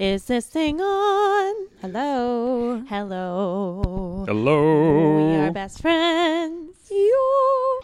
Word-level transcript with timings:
Is 0.00 0.24
this 0.24 0.46
thing 0.46 0.80
on? 0.80 1.54
Hello. 1.82 2.82
Hello. 2.88 4.24
Hello. 4.26 5.28
We 5.28 5.36
are 5.36 5.50
best 5.50 5.82
friends. 5.82 6.74
You. 6.90 7.80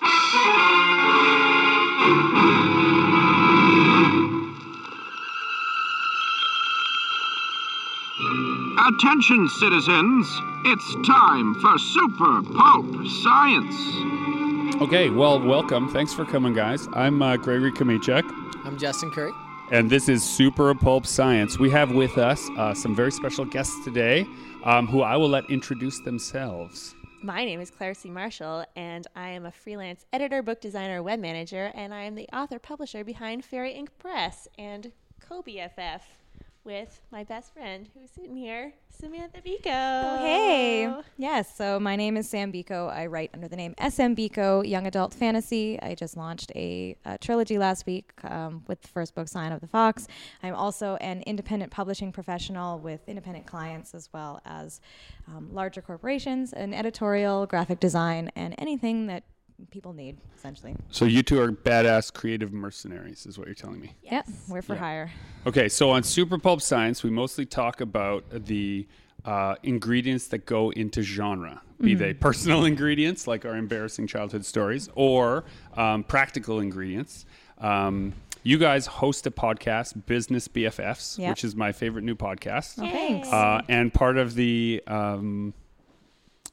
Attention, 8.88 9.48
citizens! 9.60 10.40
It's 10.64 11.06
time 11.06 11.54
for 11.56 11.76
Super 11.78 12.42
Pulp 12.56 13.06
Science. 13.24 14.80
Okay, 14.80 15.10
well, 15.10 15.38
welcome. 15.38 15.92
Thanks 15.92 16.14
for 16.14 16.24
coming, 16.24 16.54
guys. 16.54 16.88
I'm 16.94 17.20
uh, 17.20 17.36
Gregory 17.36 17.72
Kamichek, 17.72 18.24
I'm 18.64 18.78
Justin 18.78 19.10
Currie. 19.10 19.32
And 19.72 19.90
this 19.90 20.08
is 20.08 20.22
Super 20.22 20.72
Pulp 20.76 21.06
Science. 21.06 21.58
We 21.58 21.70
have 21.70 21.90
with 21.90 22.18
us 22.18 22.48
uh, 22.56 22.72
some 22.72 22.94
very 22.94 23.10
special 23.10 23.44
guests 23.44 23.74
today, 23.84 24.24
um, 24.62 24.86
who 24.86 25.02
I 25.02 25.16
will 25.16 25.28
let 25.28 25.50
introduce 25.50 25.98
themselves. 25.98 26.94
My 27.20 27.44
name 27.44 27.60
is 27.60 27.68
Claire 27.72 27.94
C. 27.94 28.08
Marshall, 28.08 28.64
and 28.76 29.08
I 29.16 29.30
am 29.30 29.44
a 29.44 29.50
freelance 29.50 30.06
editor, 30.12 30.40
book 30.40 30.60
designer, 30.60 31.02
web 31.02 31.18
manager, 31.18 31.72
and 31.74 31.92
I 31.92 32.04
am 32.04 32.14
the 32.14 32.28
author 32.32 32.60
publisher 32.60 33.02
behind 33.02 33.44
Faery 33.44 33.72
Ink 33.72 33.90
Press 33.98 34.46
and 34.56 34.92
co-BFF 35.28 36.02
with 36.66 37.00
my 37.12 37.22
best 37.22 37.54
friend 37.54 37.88
who's 37.94 38.10
sitting 38.10 38.36
here, 38.36 38.74
Samantha 38.90 39.40
Beiko. 39.40 39.66
Oh, 39.66 40.18
hey. 40.18 40.92
Yes, 41.16 41.56
so 41.56 41.78
my 41.78 41.94
name 41.94 42.16
is 42.16 42.28
Sam 42.28 42.52
Beiko. 42.52 42.92
I 42.92 43.06
write 43.06 43.30
under 43.32 43.46
the 43.46 43.54
name 43.54 43.74
SM 43.78 44.14
Beiko, 44.14 44.68
Young 44.68 44.86
Adult 44.86 45.14
Fantasy. 45.14 45.80
I 45.80 45.94
just 45.94 46.16
launched 46.16 46.50
a, 46.56 46.96
uh 47.06 47.18
trilogy 47.20 47.56
last 47.56 47.86
week 47.86 48.12
um, 48.24 48.64
with 48.66 48.82
the 48.82 48.88
first 48.88 49.14
book, 49.14 49.28
Scion 49.28 49.52
of 49.52 49.60
the 49.60 49.68
Fox. 49.68 50.08
I'm 50.42 50.54
also 50.54 50.96
an 50.96 51.22
independent 51.22 51.70
publishing 51.70 52.10
professional 52.10 52.80
with 52.80 53.00
independent 53.06 53.46
clients 53.46 53.94
as 53.94 54.10
well 54.12 54.40
as 54.44 54.80
um, 55.28 55.48
larger 55.52 55.80
corporations, 55.80 56.52
and 56.52 56.74
editorial, 56.74 57.46
graphic 57.46 57.78
design, 57.78 58.32
and 58.34 58.56
anything 58.58 59.06
that 59.06 59.22
people 59.70 59.92
need, 59.92 60.18
essentially. 60.36 60.76
So 60.90 61.04
you 61.04 61.22
two 61.22 61.40
are 61.40 61.50
badass 61.52 62.12
creative 62.12 62.52
mercenaries, 62.52 63.26
is 63.26 63.38
what 63.38 63.46
you're 63.48 63.54
telling 63.54 63.80
me. 63.80 63.94
Yep, 64.02 64.28
we're 64.48 64.62
for 64.62 64.74
Yeah. 64.74 64.80
hire. 64.80 65.12
Okay, 65.46 65.68
so 65.68 65.90
on 65.90 66.02
Super 66.02 66.38
Pulp 66.38 66.60
Science, 66.60 67.02
we 67.02 67.10
mostly 67.10 67.46
talk 67.46 67.80
about 67.80 68.24
the 68.30 68.86
uh, 69.24 69.56
ingredients 69.62 70.28
that 70.28 70.46
go 70.46 70.70
into 70.70 71.02
genre, 71.02 71.60
be 71.80 71.94
they 71.94 72.14
personal 72.14 72.64
ingredients 72.72 73.26
like 73.26 73.44
our 73.44 73.56
embarrassing 73.56 74.06
childhood 74.06 74.44
stories, 74.44 74.88
or 74.94 75.44
um, 75.76 76.04
practical 76.04 76.60
ingredients. 76.60 77.24
Um, 77.58 78.12
you 78.44 78.58
guys 78.58 78.86
host 78.86 79.26
a 79.26 79.30
podcast, 79.32 80.06
Business 80.06 80.46
BFFs, 80.46 81.18
Yep. 81.18 81.30
which 81.30 81.42
is 81.42 81.56
my 81.56 81.72
favorite 81.72 82.04
new 82.04 82.14
podcast. 82.14 82.74
Oh, 82.78 82.88
thanks. 82.88 83.26
Uh, 83.32 83.62
and 83.68 83.92
part 83.92 84.16
of 84.18 84.34
the 84.34 84.80
um, 84.86 85.52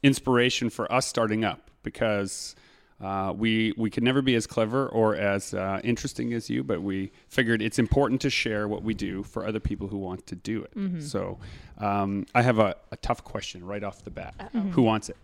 inspiration 0.02 0.70
for 0.70 0.90
us 0.92 1.06
starting 1.06 1.44
up 1.44 1.70
because 1.82 2.56
uh, 3.00 3.32
we 3.36 3.72
we 3.76 3.90
can 3.90 4.04
never 4.04 4.22
be 4.22 4.34
as 4.34 4.46
clever 4.46 4.88
or 4.88 5.16
as 5.16 5.52
uh, 5.54 5.80
interesting 5.84 6.32
as 6.32 6.48
you, 6.48 6.62
but 6.62 6.82
we 6.82 7.10
figured 7.28 7.60
it's 7.60 7.78
important 7.78 8.20
to 8.22 8.30
share 8.30 8.68
what 8.68 8.82
we 8.82 8.94
do 8.94 9.22
for 9.22 9.46
other 9.46 9.60
people 9.60 9.88
who 9.88 9.98
want 9.98 10.26
to 10.26 10.36
do 10.36 10.62
it. 10.64 11.02
So 11.02 11.38
um, 11.78 12.26
I 12.34 12.42
have 12.42 12.58
a, 12.58 12.76
a 12.92 12.96
tough 12.96 13.24
question 13.24 13.64
right 13.64 13.82
off 13.82 14.04
the 14.04 14.10
bat. 14.10 14.50
Who 14.72 14.82
wants 14.82 15.08
it? 15.08 15.16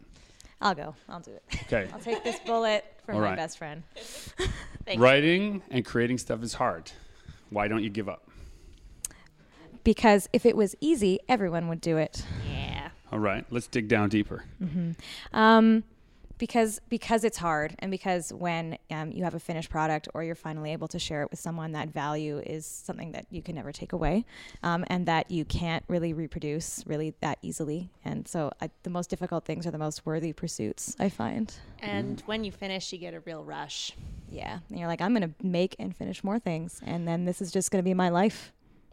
I'll 0.62 0.74
go. 0.74 0.94
I'll 1.08 1.20
do 1.20 1.30
it. 1.30 1.42
Okay. 1.62 1.88
I'll 1.94 2.00
take 2.00 2.22
this 2.22 2.38
bullet 2.40 2.84
for 3.06 3.12
All 3.14 3.20
my 3.20 3.28
right. 3.28 3.36
best 3.36 3.56
friend. 3.56 3.82
Thank 4.84 4.98
you. 4.98 5.02
Writing 5.02 5.62
and 5.70 5.84
creating 5.84 6.18
stuff 6.18 6.42
is 6.42 6.52
hard. 6.54 6.92
Why 7.48 7.66
don't 7.66 7.82
you 7.82 7.88
give 7.88 8.08
up? 8.08 8.28
Because 9.84 10.28
if 10.34 10.44
it 10.44 10.56
was 10.56 10.74
easy, 10.80 11.18
everyone 11.28 11.68
would 11.68 11.80
do 11.80 11.96
it. 11.96 12.22
Yeah. 12.46 12.90
All 13.10 13.18
right, 13.18 13.44
let's 13.50 13.66
dig 13.66 13.88
down 13.88 14.08
deeper. 14.10 14.44
Um, 15.32 15.84
because 16.40 16.80
because 16.88 17.22
it's 17.22 17.36
hard, 17.36 17.76
and 17.78 17.90
because 17.90 18.32
when 18.32 18.78
um, 18.90 19.12
you 19.12 19.22
have 19.22 19.34
a 19.34 19.38
finished 19.38 19.70
product 19.70 20.08
or 20.14 20.24
you're 20.24 20.34
finally 20.34 20.72
able 20.72 20.88
to 20.88 20.98
share 20.98 21.22
it 21.22 21.30
with 21.30 21.38
someone, 21.38 21.72
that 21.72 21.90
value 21.90 22.38
is 22.38 22.66
something 22.66 23.12
that 23.12 23.26
you 23.30 23.42
can 23.42 23.54
never 23.54 23.70
take 23.70 23.92
away, 23.92 24.24
um, 24.62 24.84
and 24.88 25.06
that 25.06 25.30
you 25.30 25.44
can't 25.44 25.84
really 25.86 26.12
reproduce 26.12 26.82
really 26.86 27.14
that 27.20 27.38
easily. 27.42 27.90
And 28.04 28.26
so, 28.26 28.50
I, 28.60 28.70
the 28.82 28.90
most 28.90 29.10
difficult 29.10 29.44
things 29.44 29.66
are 29.66 29.70
the 29.70 29.78
most 29.78 30.04
worthy 30.06 30.32
pursuits. 30.32 30.96
I 30.98 31.10
find. 31.10 31.54
And 31.80 32.20
when 32.26 32.42
you 32.42 32.50
finish, 32.50 32.92
you 32.92 32.98
get 32.98 33.14
a 33.14 33.20
real 33.20 33.44
rush. 33.44 33.92
Yeah, 34.30 34.60
and 34.70 34.78
you're 34.78 34.88
like, 34.88 35.02
I'm 35.02 35.12
gonna 35.12 35.34
make 35.42 35.76
and 35.78 35.94
finish 35.94 36.24
more 36.24 36.38
things, 36.38 36.80
and 36.84 37.06
then 37.06 37.26
this 37.26 37.42
is 37.42 37.52
just 37.52 37.70
gonna 37.70 37.82
be 37.82 37.94
my 37.94 38.08
life, 38.08 38.52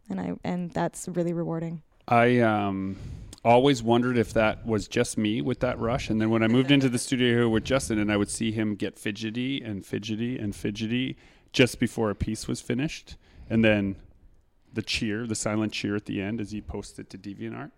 and 0.09 0.19
I 0.19 0.33
and 0.43 0.69
that's 0.71 1.07
really 1.07 1.33
rewarding. 1.33 1.81
I 2.09 2.39
um, 2.39 2.97
always 3.47 3.81
wondered 3.81 4.17
if 4.17 4.33
that 4.33 4.65
was 4.65 4.87
just 4.87 5.17
me 5.17 5.41
with 5.41 5.59
that 5.61 5.79
rush. 5.79 6.09
And 6.09 6.19
then 6.19 6.29
when 6.29 6.43
I 6.43 6.47
moved 6.47 6.71
into 6.71 6.89
the 6.89 6.99
studio 7.07 7.29
here 7.29 7.49
with 7.49 7.63
Justin, 7.63 7.99
and 7.99 8.11
I 8.11 8.17
would 8.17 8.29
see 8.29 8.51
him 8.51 8.75
get 8.75 8.97
fidgety 8.97 9.61
and 9.61 9.85
fidgety 9.85 10.37
and 10.37 10.55
fidgety 10.55 11.17
just 11.53 11.79
before 11.79 12.09
a 12.09 12.15
piece 12.15 12.47
was 12.47 12.61
finished, 12.61 13.15
and 13.49 13.63
then 13.63 13.95
the 14.73 14.81
cheer, 14.81 15.25
the 15.25 15.35
silent 15.35 15.73
cheer 15.73 15.95
at 15.95 16.05
the 16.05 16.21
end 16.21 16.39
as 16.41 16.51
he 16.51 16.61
posts 16.61 16.99
it 16.99 17.09
to 17.09 17.17
DeviantArt. 17.17 17.71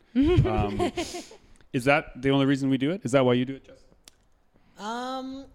Um, 0.46 0.92
is 1.74 1.86
that 1.86 2.22
the 2.22 2.30
only 2.32 2.46
reason 2.46 2.70
we 2.70 2.78
do 2.78 2.92
it? 2.92 3.02
Is 3.04 3.12
that 3.12 3.24
why 3.24 3.34
you 3.34 3.46
do 3.46 3.56
it, 3.56 3.64
Justin? 3.64 3.86
Um, 4.80 5.46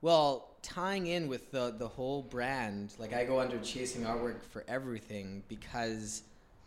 well, 0.00 0.50
tying 0.62 1.06
in 1.06 1.28
with 1.28 1.50
the 1.50 1.74
the 1.78 1.88
whole 1.88 2.22
brand, 2.22 2.94
like 2.98 3.12
I 3.12 3.24
go 3.24 3.40
under 3.40 3.58
chasing 3.58 4.02
artwork 4.02 4.42
for 4.50 4.64
everything 4.66 5.42
because 5.48 6.22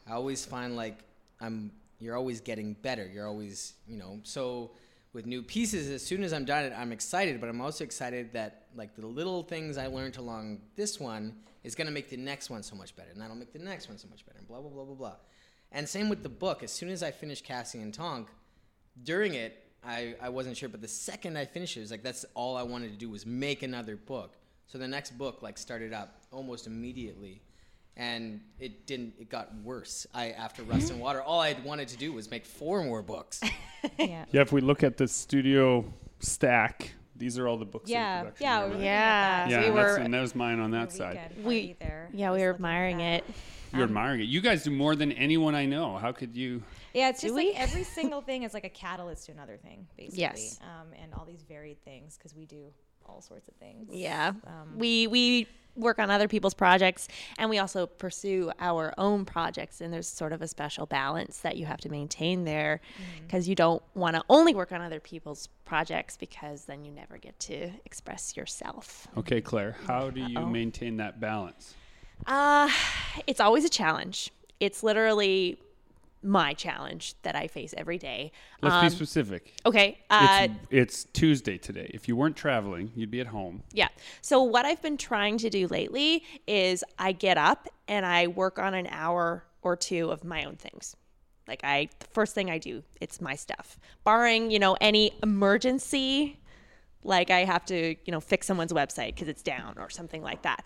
I 0.07 0.13
always 0.13 0.45
find 0.45 0.75
like 0.75 0.99
I'm 1.41 1.71
you're 2.05 2.15
always 2.15 2.39
getting 2.39 2.73
better. 2.73 3.09
You're 3.11 3.27
always 3.27 3.73
you 3.87 3.97
know 3.97 4.19
so 4.23 4.71
with 5.13 5.25
new 5.25 5.41
pieces. 5.41 5.89
As 5.89 6.05
soon 6.05 6.23
as 6.23 6.33
I'm 6.33 6.45
done 6.45 6.65
it, 6.65 6.73
I'm 6.77 6.91
excited, 6.91 7.41
but 7.41 7.49
I'm 7.49 7.61
also 7.61 7.83
excited 7.83 8.33
that 8.33 8.67
like 8.75 8.95
the 8.95 9.07
little 9.07 9.43
things 9.43 9.77
I 9.77 9.87
learned 9.87 10.17
along 10.17 10.61
this 10.75 10.99
one 10.99 11.35
is 11.63 11.73
gonna 11.73 11.91
make 11.91 12.09
the 12.09 12.17
next 12.17 12.49
one 12.49 12.61
so 12.61 12.75
much 12.75 12.95
better, 12.95 13.09
and 13.11 13.19
that'll 13.19 13.35
make 13.35 13.51
the 13.51 13.59
next 13.59 13.89
one 13.89 13.97
so 13.97 14.07
much 14.07 14.25
better, 14.25 14.37
and 14.37 14.47
blah 14.47 14.61
blah 14.61 14.69
blah 14.69 14.85
blah 14.85 14.95
blah. 14.95 15.15
And 15.71 15.89
same 15.89 16.09
with 16.09 16.21
the 16.23 16.29
book. 16.29 16.63
As 16.63 16.71
soon 16.71 16.89
as 16.89 17.01
I 17.01 17.11
finished 17.11 17.43
Cassie 17.43 17.81
and 17.81 17.93
Tonk, 17.93 18.29
during 19.03 19.33
it, 19.33 19.65
I, 19.83 20.15
I 20.21 20.29
wasn't 20.29 20.57
sure, 20.57 20.69
but 20.69 20.81
the 20.81 20.87
second 20.87 21.37
I 21.37 21.45
finished 21.45 21.75
it, 21.75 21.79
it 21.79 21.83
was 21.83 21.91
like 21.91 22.03
that's 22.03 22.25
all 22.33 22.55
I 22.55 22.63
wanted 22.63 22.91
to 22.91 22.97
do 22.97 23.09
was 23.09 23.25
make 23.25 23.63
another 23.63 23.95
book. 23.95 24.37
So 24.67 24.77
the 24.77 24.87
next 24.87 25.17
book 25.17 25.41
like 25.41 25.57
started 25.57 25.93
up 25.93 26.21
almost 26.31 26.67
immediately, 26.67 27.41
and 27.97 28.41
it 28.59 28.85
didn't. 28.85 29.13
It 29.19 29.29
got 29.29 29.53
worse. 29.63 30.05
I 30.13 30.31
after 30.31 30.63
Rust 30.63 30.91
and 30.91 30.99
Water, 30.99 31.21
all 31.21 31.39
I 31.39 31.55
wanted 31.63 31.87
to 31.89 31.97
do 31.97 32.11
was 32.13 32.29
make 32.29 32.45
four 32.45 32.83
more 32.83 33.01
books. 33.01 33.41
Yeah. 33.99 34.25
Yeah, 34.31 34.41
if 34.41 34.51
we 34.51 34.61
look 34.61 34.81
at 34.83 34.97
the 34.97 35.07
studio 35.07 35.85
stack, 36.19 36.91
these 37.15 37.37
are 37.37 37.47
all 37.47 37.55
the 37.57 37.65
books. 37.65 37.87
Yeah, 37.87 38.21
production 38.23 38.43
yeah, 38.43 38.61
right? 38.63 38.69
Yeah. 38.71 38.75
at 38.75 38.79
that. 38.79 39.49
yeah, 39.51 39.59
we 39.59 39.65
and, 39.67 39.77
that's, 39.77 39.97
were- 39.97 40.03
and 40.03 40.13
there's 40.13 40.35
mine 40.35 40.59
on 40.59 40.71
that 40.71 40.89
The 40.89 40.95
side. 40.95 41.31
We- 41.43 41.75
there. 41.79 42.09
Yeah, 42.11 42.31
we 42.31 42.39
Just 42.39 42.45
were 42.45 42.53
admiring 42.55 43.01
it. 43.01 43.23
You're 43.73 43.83
admiring 43.83 44.21
it. 44.21 44.23
You 44.23 44.41
guys 44.41 44.63
do 44.63 44.71
more 44.71 44.95
than 44.95 45.11
anyone 45.11 45.53
I 45.53 45.65
know. 45.67 45.97
How 45.97 46.11
could 46.13 46.35
you? 46.35 46.63
Yeah, 46.95 47.09
it's 47.09 47.21
just 47.21 47.35
like 47.35 47.53
every 47.55 47.83
single 47.83 48.21
thing 48.21 48.41
is 48.41 48.55
like 48.55 48.63
a 48.65 48.69
catalyst 48.69 49.27
to 49.27 49.33
another 49.33 49.57
thing, 49.57 49.85
basically. 49.97 50.19
Yes. 50.21 50.59
Um, 50.63 50.87
and 50.99 51.13
all 51.13 51.25
these 51.25 51.43
varied 51.43 51.83
things 51.85 52.17
because 52.17 52.33
we 52.35 52.45
do 52.45 52.71
all 53.07 53.21
sorts 53.21 53.47
of 53.47 53.55
things. 53.55 53.89
Yeah. 53.91 54.33
Um, 54.47 54.77
we 54.77 55.07
we 55.07 55.47
work 55.77 55.99
on 55.99 56.09
other 56.09 56.27
people's 56.29 56.53
projects 56.53 57.09
and 57.37 57.49
we 57.49 57.59
also 57.59 57.85
pursue 57.85 58.49
our 58.59 58.93
own 58.97 59.25
projects 59.25 59.81
and 59.81 59.91
there's 59.93 60.07
sort 60.07 60.31
of 60.31 60.41
a 60.41 60.47
special 60.47 60.85
balance 60.85 61.39
that 61.39 61.57
you 61.57 61.65
have 61.65 61.81
to 61.81 61.89
maintain 61.89 62.45
there 62.45 62.79
because 63.27 63.49
you 63.49 63.55
don't 63.55 63.83
want 63.93 64.15
to 64.15 64.23
only 64.29 64.55
work 64.55 64.71
on 64.71 64.79
other 64.79 65.01
people's 65.01 65.49
projects 65.65 66.15
because 66.15 66.63
then 66.63 66.85
you 66.85 66.91
never 66.93 67.17
get 67.17 67.37
to 67.41 67.69
express 67.85 68.37
yourself. 68.37 69.05
Okay, 69.17 69.41
Claire, 69.41 69.75
how 69.85 70.09
do 70.09 70.21
you 70.21 70.39
Uh-oh. 70.39 70.45
maintain 70.45 70.95
that 70.95 71.19
balance? 71.19 71.75
Uh, 72.25 72.69
it's 73.27 73.41
always 73.41 73.65
a 73.65 73.69
challenge. 73.69 74.31
It's 74.61 74.81
literally 74.81 75.59
my 76.25 76.53
challenge 76.53 77.15
that 77.21 77.35
I 77.35 77.47
face 77.47 77.73
every 77.77 77.97
day. 77.97 78.31
Let's 78.61 78.75
Um, 78.75 78.85
be 78.85 78.89
specific. 78.89 79.53
Okay. 79.65 79.99
Uh, 80.09 80.47
it's, 80.49 80.53
it's 80.69 81.03
Tuesday 81.13 81.57
today. 81.57 81.89
If 81.93 82.07
you 82.07 82.15
weren't 82.15 82.35
traveling, 82.35 82.91
you'd 82.95 83.11
be 83.11 83.21
at 83.21 83.27
home. 83.27 83.63
Yeah. 83.71 83.89
So 84.21 84.41
what 84.41 84.65
I've 84.65 84.81
been 84.81 84.97
trying 84.97 85.37
to 85.39 85.49
do 85.49 85.67
lately 85.67 86.23
is 86.47 86.83
I 86.97 87.11
get 87.11 87.37
up 87.37 87.69
and 87.87 88.05
I 88.05 88.27
work 88.27 88.59
on 88.59 88.73
an 88.73 88.87
hour 88.87 89.45
or 89.61 89.75
two 89.75 90.09
of 90.11 90.23
my 90.23 90.43
own 90.43 90.55
things. 90.55 90.95
Like 91.47 91.61
I 91.63 91.89
the 91.99 92.07
first 92.07 92.33
thing 92.33 92.49
I 92.49 92.57
do, 92.57 92.83
it's 92.99 93.21
my 93.21 93.35
stuff. 93.35 93.77
Barring, 94.03 94.49
you 94.49 94.57
know, 94.59 94.75
any 94.81 95.11
emergency 95.21 96.39
like 97.03 97.29
I 97.29 97.45
have 97.45 97.65
to, 97.65 97.95
you 98.03 98.11
know, 98.11 98.19
fix 98.19 98.47
someone's 98.47 98.73
website 98.73 99.13
because 99.13 99.27
it's 99.27 99.43
down 99.43 99.75
or 99.77 99.91
something 99.91 100.23
like 100.23 100.41
that. 100.41 100.65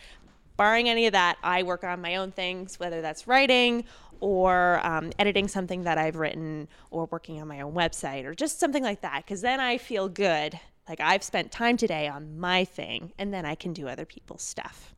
Barring 0.55 0.89
any 0.89 1.05
of 1.05 1.13
that, 1.13 1.37
I 1.43 1.63
work 1.63 1.83
on 1.83 2.01
my 2.01 2.15
own 2.15 2.31
things, 2.31 2.79
whether 2.79 3.01
that's 3.01 3.27
writing 3.27 3.83
or 4.19 4.85
um, 4.85 5.11
editing 5.19 5.47
something 5.47 5.83
that 5.83 5.97
I've 5.97 6.15
written 6.15 6.67
or 6.91 7.07
working 7.11 7.41
on 7.41 7.47
my 7.47 7.61
own 7.61 7.73
website 7.73 8.25
or 8.25 8.33
just 8.33 8.59
something 8.59 8.83
like 8.83 9.01
that. 9.01 9.25
Because 9.25 9.41
then 9.41 9.59
I 9.59 9.77
feel 9.77 10.09
good. 10.09 10.59
Like 10.87 10.99
I've 10.99 11.23
spent 11.23 11.51
time 11.51 11.77
today 11.77 12.07
on 12.07 12.39
my 12.39 12.65
thing 12.65 13.13
and 13.17 13.33
then 13.33 13.45
I 13.45 13.55
can 13.55 13.73
do 13.73 13.87
other 13.87 14.05
people's 14.05 14.41
stuff. 14.41 14.93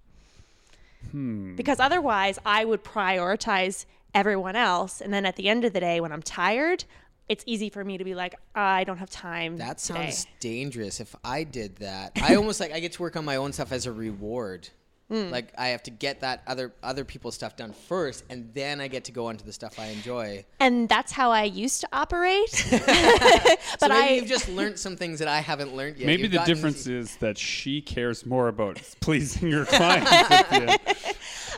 Because 1.56 1.80
otherwise, 1.80 2.40
I 2.46 2.64
would 2.64 2.84
prioritize 2.84 3.86
everyone 4.14 4.56
else. 4.56 5.02
And 5.02 5.14
then 5.14 5.26
at 5.26 5.36
the 5.36 5.50
end 5.50 5.66
of 5.66 5.74
the 5.74 5.80
day, 5.80 6.00
when 6.00 6.12
I'm 6.12 6.22
tired, 6.22 6.86
it's 7.28 7.44
easy 7.48 7.70
for 7.70 7.84
me 7.84 7.98
to 7.98 8.04
be 8.04 8.16
like, 8.16 8.36
I 8.56 8.84
don't 8.84 8.98
have 8.98 9.10
time. 9.10 9.58
That 9.58 9.78
today." 9.78 10.12
sounds 10.12 10.28
dangerous. 10.40 11.00
If 11.00 11.16
I 11.24 11.44
did 11.44 11.78
that, 11.78 12.12
I 12.22 12.36
almost 12.38 12.60
like 12.60 12.72
I 12.72 12.80
get 12.80 12.94
to 12.94 13.02
work 13.02 13.16
on 13.16 13.26
my 13.26 13.38
own 13.38 13.54
stuff 13.54 13.72
as 13.72 13.86
a 13.86 13.92
reward. 13.92 14.70
Hmm. 15.12 15.30
Like 15.30 15.54
I 15.58 15.68
have 15.68 15.84
to 15.84 15.92
get 15.92 16.22
that 16.22 16.42
other 16.48 16.72
other 16.82 17.04
people's 17.04 17.36
stuff 17.36 17.58
done 17.58 17.74
first, 17.74 18.24
and 18.30 18.50
then 18.54 18.80
I 18.80 18.88
get 18.88 19.04
to 19.06 19.12
go 19.12 19.26
on 19.26 19.36
to 19.36 19.46
the 19.46 19.52
stuff 19.52 19.78
I 19.78 19.88
enjoy. 19.88 20.46
And 20.62 20.88
that's 20.88 21.12
how 21.12 21.32
I 21.32 21.44
used 21.44 21.82
to 21.82 21.90
operate. 21.92 22.50
So 23.82 23.88
but 23.88 23.90
maybe 23.90 24.02
I, 24.02 24.10
you've 24.16 24.28
just 24.28 24.48
learned 24.48 24.78
some 24.78 24.96
things 24.96 25.20
that 25.20 25.28
I 25.28 25.40
haven't 25.40 25.76
learned 25.76 25.98
yet. 25.98 26.06
Maybe 26.06 26.24
You've 26.24 26.34
the 26.34 26.44
difference 26.44 26.82
easy- 26.82 26.96
is 26.96 27.16
that 27.18 27.38
she 27.38 27.82
cares 27.82 28.26
more 28.26 28.48
about 28.48 28.80
pleasing 29.02 29.52
her 29.52 29.66
clients. 29.66 30.12
at 30.12 30.50
the 30.50 30.56
end. 30.56 30.80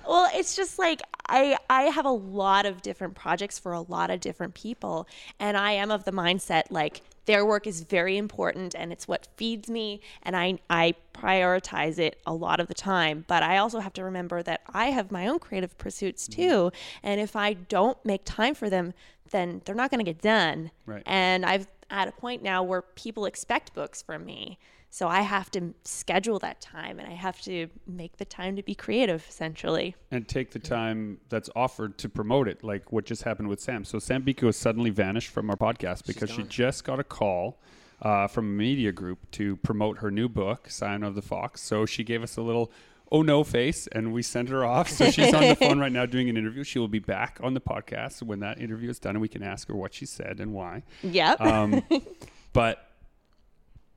well, 0.07 0.29
it's 0.33 0.55
just 0.55 0.79
like 0.79 1.01
I 1.27 1.57
I 1.69 1.83
have 1.83 2.05
a 2.05 2.11
lot 2.11 2.65
of 2.65 2.81
different 2.81 3.15
projects 3.15 3.59
for 3.59 3.73
a 3.73 3.81
lot 3.81 4.09
of 4.09 4.19
different 4.19 4.53
people, 4.53 5.07
and 5.39 5.57
I 5.57 5.73
am 5.73 5.91
of 5.91 6.05
the 6.05 6.11
mindset 6.11 6.63
like 6.69 7.01
their 7.25 7.45
work 7.45 7.67
is 7.67 7.81
very 7.81 8.17
important 8.17 8.75
and 8.75 8.91
it's 8.91 9.07
what 9.07 9.27
feeds 9.37 9.69
me 9.69 10.01
and 10.21 10.35
I 10.35 10.59
I 10.69 10.95
prioritize 11.13 11.99
it 11.99 12.19
a 12.25 12.33
lot 12.33 12.59
of 12.59 12.67
the 12.67 12.73
time. 12.73 13.25
But 13.27 13.43
I 13.43 13.57
also 13.57 13.79
have 13.79 13.93
to 13.93 14.03
remember 14.03 14.43
that 14.43 14.61
I 14.73 14.87
have 14.87 15.11
my 15.11 15.27
own 15.27 15.39
creative 15.39 15.77
pursuits 15.77 16.27
mm-hmm. 16.27 16.41
too 16.41 16.71
and 17.01 17.21
if 17.21 17.35
I 17.35 17.53
don't 17.53 18.03
make 18.05 18.25
time 18.25 18.55
for 18.55 18.69
them 18.69 18.93
then 19.31 19.61
they're 19.65 19.75
not 19.75 19.89
going 19.89 20.03
to 20.03 20.11
get 20.11 20.21
done. 20.21 20.71
Right. 20.85 21.03
and 21.05 21.45
I've 21.45 21.67
at 21.89 22.07
a 22.07 22.11
point 22.11 22.41
now 22.41 22.63
where 22.63 22.81
people 22.81 23.25
expect 23.25 23.73
books 23.73 24.01
from 24.01 24.25
me 24.25 24.57
so 24.93 25.07
I 25.07 25.21
have 25.21 25.49
to 25.51 25.73
schedule 25.85 26.37
that 26.39 26.61
time 26.61 26.99
and 26.99 27.07
I 27.07 27.15
have 27.15 27.41
to 27.41 27.67
make 27.87 28.17
the 28.17 28.25
time 28.25 28.55
to 28.57 28.61
be 28.61 28.75
creative 28.75 29.25
essentially 29.27 29.95
and 30.11 30.27
take 30.27 30.51
the 30.51 30.59
time 30.59 31.17
that's 31.29 31.49
offered 31.55 31.97
to 31.97 32.09
promote 32.09 32.47
it, 32.47 32.63
like 32.63 32.91
what 32.91 33.03
just 33.03 33.23
happened 33.23 33.47
with 33.47 33.59
Sam. 33.59 33.85
So 33.85 33.97
Sam 33.97 34.21
Beiko 34.21 34.45
has 34.45 34.55
suddenly 34.55 34.91
vanished 34.91 35.29
from 35.29 35.49
our 35.49 35.55
podcast 35.55 36.05
because 36.05 36.29
she 36.29 36.43
just 36.43 36.83
got 36.83 36.99
a 36.99 37.03
call 37.03 37.59
uh, 38.03 38.27
from 38.27 38.45
a 38.45 38.51
media 38.51 38.91
group 38.91 39.31
to 39.31 39.55
promote 39.57 39.97
her 39.97 40.11
new 40.11 40.29
book, 40.29 40.69
Scion 40.69 41.01
of 41.01 41.15
the 41.15 41.23
Fox. 41.23 41.63
So 41.63 41.87
she 41.87 42.03
gave 42.03 42.21
us 42.21 42.37
a 42.37 42.43
little 42.43 42.71
oh 43.11 43.23
no 43.23 43.43
face 43.43 43.87
and 43.87 44.13
we 44.13 44.21
sent 44.21 44.49
her 44.49 44.63
off. 44.63 44.89
So 44.89 45.09
she's 45.09 45.33
on 45.33 45.41
the 45.41 45.55
phone 45.55 45.79
right 45.79 45.91
now 45.91 46.05
doing 46.05 46.29
an 46.29 46.37
interview. 46.37 46.63
She 46.63 46.77
will 46.77 46.87
be 46.87 46.99
back 46.99 47.39
on 47.41 47.55
the 47.55 47.61
podcast 47.61 48.21
when 48.21 48.41
that 48.41 48.61
interview 48.61 48.91
is 48.91 48.99
done 48.99 49.15
and 49.15 49.23
we 49.23 49.27
can 49.27 49.41
ask 49.41 49.69
her 49.69 49.75
what 49.75 49.95
she 49.95 50.05
said 50.05 50.39
and 50.39 50.53
why. 50.53 50.83
Yep. 51.01 51.41
Um, 51.41 51.81
but 52.53 52.92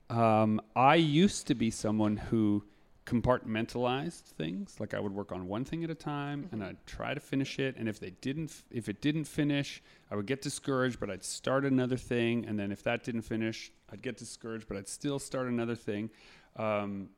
um, 0.09 0.61
I 0.75 0.95
used 0.95 1.47
to 1.47 1.55
be 1.55 1.69
someone 1.71 2.17
who 2.17 2.63
compartmentalized 3.05 4.21
things. 4.21 4.79
Like 4.79 4.93
I 4.93 4.99
would 4.99 5.13
work 5.13 5.31
on 5.31 5.47
one 5.47 5.65
thing 5.65 5.83
at 5.83 5.89
a 5.89 5.95
time, 5.95 6.49
and 6.51 6.63
I'd 6.63 6.85
try 6.85 7.13
to 7.13 7.19
finish 7.19 7.57
it. 7.59 7.75
And 7.77 7.87
if 7.87 7.99
they 7.99 8.11
didn't, 8.11 8.63
if 8.69 8.89
it 8.89 9.01
didn't 9.01 9.25
finish, 9.25 9.81
I 10.11 10.15
would 10.15 10.25
get 10.25 10.41
discouraged. 10.41 10.99
But 10.99 11.09
I'd 11.09 11.23
start 11.23 11.65
another 11.65 11.97
thing, 11.97 12.45
and 12.45 12.59
then 12.59 12.71
if 12.71 12.83
that 12.83 13.03
didn't 13.03 13.21
finish, 13.23 13.71
I'd 13.91 14.01
get 14.01 14.17
discouraged. 14.17 14.67
But 14.67 14.77
I'd 14.77 14.87
still 14.87 15.19
start 15.19 15.47
another 15.47 15.75
thing. 15.75 16.09
Um, 16.57 17.09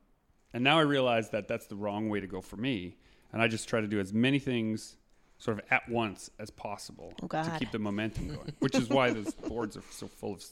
and 0.52 0.64
now 0.64 0.78
I 0.78 0.82
realize 0.82 1.30
that 1.30 1.48
that's 1.48 1.66
the 1.66 1.76
wrong 1.76 2.08
way 2.08 2.20
to 2.20 2.26
go 2.26 2.40
for 2.40 2.56
me. 2.56 2.96
And 3.32 3.40
I 3.40 3.46
just 3.48 3.68
try 3.68 3.80
to 3.80 3.86
do 3.86 4.00
as 4.00 4.12
many 4.12 4.38
things 4.40 4.96
sort 5.38 5.58
of 5.58 5.64
at 5.70 5.88
once 5.88 6.28
as 6.38 6.50
possible 6.50 7.14
Oh, 7.22 7.28
to 7.28 7.56
keep 7.58 7.70
the 7.70 7.78
momentum 7.78 8.28
going. 8.34 8.52
Which 8.58 8.74
is 8.74 8.88
why 8.88 9.10
those 9.10 9.32
boards 9.32 9.76
are 9.76 9.82
so 9.90 10.06
full 10.06 10.34
of 10.34 10.42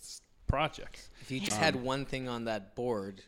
projects. 0.48 1.10
If 1.20 1.30
you 1.30 1.40
just 1.40 1.56
had 1.56 1.76
one 1.76 2.04
thing 2.04 2.28
on 2.28 2.44
that 2.46 2.74
board, 2.74 3.22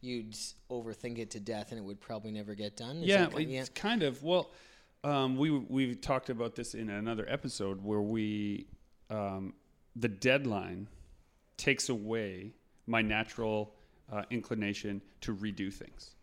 you'd 0.00 0.34
overthink 0.70 1.18
it 1.18 1.30
to 1.32 1.40
death, 1.40 1.70
and 1.70 1.78
it 1.78 1.84
would 1.84 2.00
probably 2.00 2.30
never 2.30 2.54
get 2.54 2.76
done. 2.76 2.98
Is 2.98 3.06
yeah, 3.06 3.26
that 3.26 3.36
ki- 3.36 3.56
it's 3.56 3.68
kind 3.68 4.02
of 4.02 4.22
well. 4.22 4.50
Um, 5.04 5.36
we 5.36 5.50
we 5.50 5.94
talked 5.94 6.30
about 6.30 6.54
this 6.54 6.74
in 6.74 6.88
another 6.88 7.26
episode 7.28 7.82
where 7.84 8.00
we 8.00 8.66
um, 9.10 9.54
the 9.96 10.08
deadline 10.08 10.88
takes 11.56 11.88
away 11.88 12.54
my 12.86 13.02
natural 13.02 13.74
uh, 14.10 14.22
inclination 14.30 15.02
to 15.20 15.34
redo 15.34 15.72
things 15.72 16.14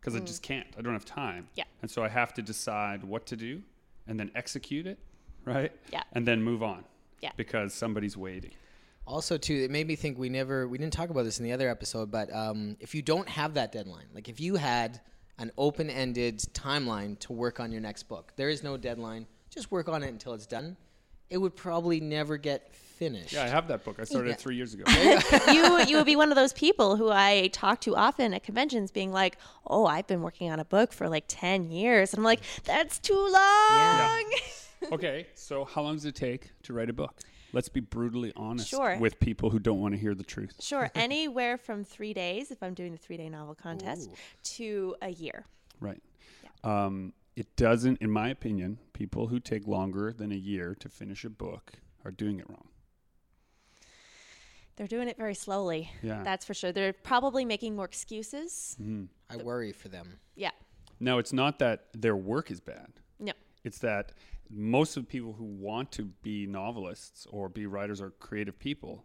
because 0.00 0.14
I 0.14 0.20
just 0.20 0.42
can't. 0.42 0.66
I 0.78 0.82
don't 0.82 0.92
have 0.92 1.04
time. 1.04 1.44
Mm. 1.44 1.56
Yeah. 1.56 1.64
and 1.82 1.90
so 1.90 2.02
I 2.04 2.08
have 2.08 2.32
to 2.34 2.42
decide 2.42 3.02
what 3.04 3.26
to 3.26 3.36
do 3.36 3.62
and 4.06 4.18
then 4.18 4.30
execute 4.34 4.86
it, 4.86 4.98
right? 5.44 5.72
Yeah. 5.92 6.02
and 6.12 6.26
then 6.26 6.42
move 6.42 6.62
on. 6.62 6.84
Yeah. 7.20 7.32
because 7.36 7.74
somebody's 7.74 8.16
waiting. 8.16 8.52
Also, 9.08 9.38
too, 9.38 9.54
it 9.54 9.70
made 9.70 9.86
me 9.86 9.96
think 9.96 10.18
we 10.18 10.28
never 10.28 10.68
we 10.68 10.76
didn't 10.76 10.92
talk 10.92 11.08
about 11.08 11.22
this 11.24 11.38
in 11.38 11.44
the 11.44 11.52
other 11.52 11.68
episode, 11.70 12.10
but 12.10 12.32
um, 12.34 12.76
if 12.78 12.94
you 12.94 13.00
don't 13.00 13.28
have 13.28 13.54
that 13.54 13.72
deadline, 13.72 14.04
like 14.14 14.28
if 14.28 14.38
you 14.38 14.56
had 14.56 15.00
an 15.38 15.50
open-ended 15.56 16.38
timeline 16.52 17.18
to 17.20 17.32
work 17.32 17.58
on 17.58 17.72
your 17.72 17.80
next 17.80 18.02
book, 18.04 18.32
there 18.36 18.50
is 18.50 18.62
no 18.62 18.76
deadline. 18.76 19.26
Just 19.50 19.70
work 19.70 19.88
on 19.88 20.02
it 20.02 20.08
until 20.08 20.34
it's 20.34 20.46
done. 20.46 20.76
It 21.30 21.38
would 21.38 21.56
probably 21.56 22.00
never 22.00 22.36
get 22.36 22.74
finished. 22.74 23.32
Yeah, 23.32 23.44
I 23.44 23.48
have 23.48 23.68
that 23.68 23.84
book. 23.84 23.96
I 23.98 24.04
started 24.04 24.28
Yeah. 24.28 24.34
it 24.34 24.40
three 24.40 24.56
years 24.56 24.74
ago. 24.74 24.84
you 25.52 25.84
you 25.86 25.96
would 25.96 26.06
be 26.06 26.16
one 26.16 26.30
of 26.30 26.36
those 26.36 26.52
people 26.52 26.96
who 26.96 27.10
I 27.10 27.48
talk 27.52 27.80
to 27.82 27.96
often 27.96 28.34
at 28.34 28.42
conventions, 28.42 28.90
being 28.90 29.12
like, 29.12 29.38
"Oh, 29.66 29.86
I've 29.86 30.06
been 30.06 30.20
working 30.20 30.50
on 30.50 30.60
a 30.60 30.64
book 30.66 30.92
for 30.92 31.08
like 31.08 31.24
ten 31.28 31.70
years." 31.70 32.12
And 32.12 32.18
I'm 32.20 32.24
like, 32.24 32.40
"That's 32.64 32.98
too 32.98 33.14
long." 33.14 34.24
okay, 34.92 35.28
so 35.34 35.64
how 35.64 35.82
long 35.82 35.94
does 35.94 36.04
it 36.04 36.14
take 36.14 36.50
to 36.64 36.72
write 36.74 36.90
a 36.90 36.92
book? 36.92 37.14
Let's 37.52 37.68
be 37.68 37.80
brutally 37.80 38.32
honest 38.36 38.68
Sure. 38.68 38.98
with 38.98 39.18
people 39.20 39.50
who 39.50 39.58
don't 39.58 39.80
want 39.80 39.94
to 39.94 40.00
hear 40.00 40.14
the 40.14 40.24
truth. 40.24 40.56
Sure, 40.60 40.90
anywhere 40.94 41.56
from 41.56 41.84
three 41.84 42.12
days 42.12 42.50
if 42.50 42.62
I'm 42.62 42.74
doing 42.74 42.92
the 42.92 42.98
three 42.98 43.16
day 43.16 43.28
novel 43.28 43.54
contest 43.54 44.10
to 44.56 44.96
a 45.02 45.08
year. 45.10 45.46
Right. 45.80 46.02
Um, 46.64 47.12
it 47.36 47.54
doesn't, 47.56 47.98
in 48.02 48.10
my 48.10 48.28
opinion, 48.30 48.78
people 48.92 49.28
who 49.28 49.38
take 49.40 49.66
longer 49.66 50.12
than 50.12 50.32
a 50.32 50.36
year 50.36 50.74
to 50.80 50.88
finish 50.88 51.24
a 51.24 51.30
book 51.30 51.74
are 52.04 52.10
doing 52.10 52.38
it 52.40 52.48
wrong. 52.48 52.68
They're 54.76 54.86
doing 54.86 55.08
it 55.08 55.16
very 55.16 55.34
slowly. 55.34 55.90
Yeah. 56.02 56.22
That's 56.22 56.44
for 56.44 56.54
sure. 56.54 56.70
They're 56.70 56.92
probably 56.92 57.44
making 57.44 57.74
more 57.74 57.84
excuses. 57.84 58.76
Hmm. 58.78 59.04
I 59.28 59.36
worry 59.36 59.72
for 59.72 59.88
them. 59.88 60.20
Yeah. 60.36 60.50
No, 61.00 61.18
it's 61.18 61.32
not 61.32 61.58
that 61.58 61.86
their 61.94 62.16
work 62.16 62.50
is 62.50 62.60
bad. 62.60 62.92
No. 63.18 63.32
It's 63.64 63.78
that 63.78 64.12
most 64.50 64.96
of 64.96 65.04
the 65.04 65.06
people 65.08 65.34
who 65.34 65.44
want 65.44 65.92
to 65.92 66.04
be 66.22 66.46
novelists 66.46 67.26
or 67.30 67.48
be 67.48 67.66
writers 67.66 68.00
or 68.00 68.10
creative 68.10 68.58
people 68.58 69.04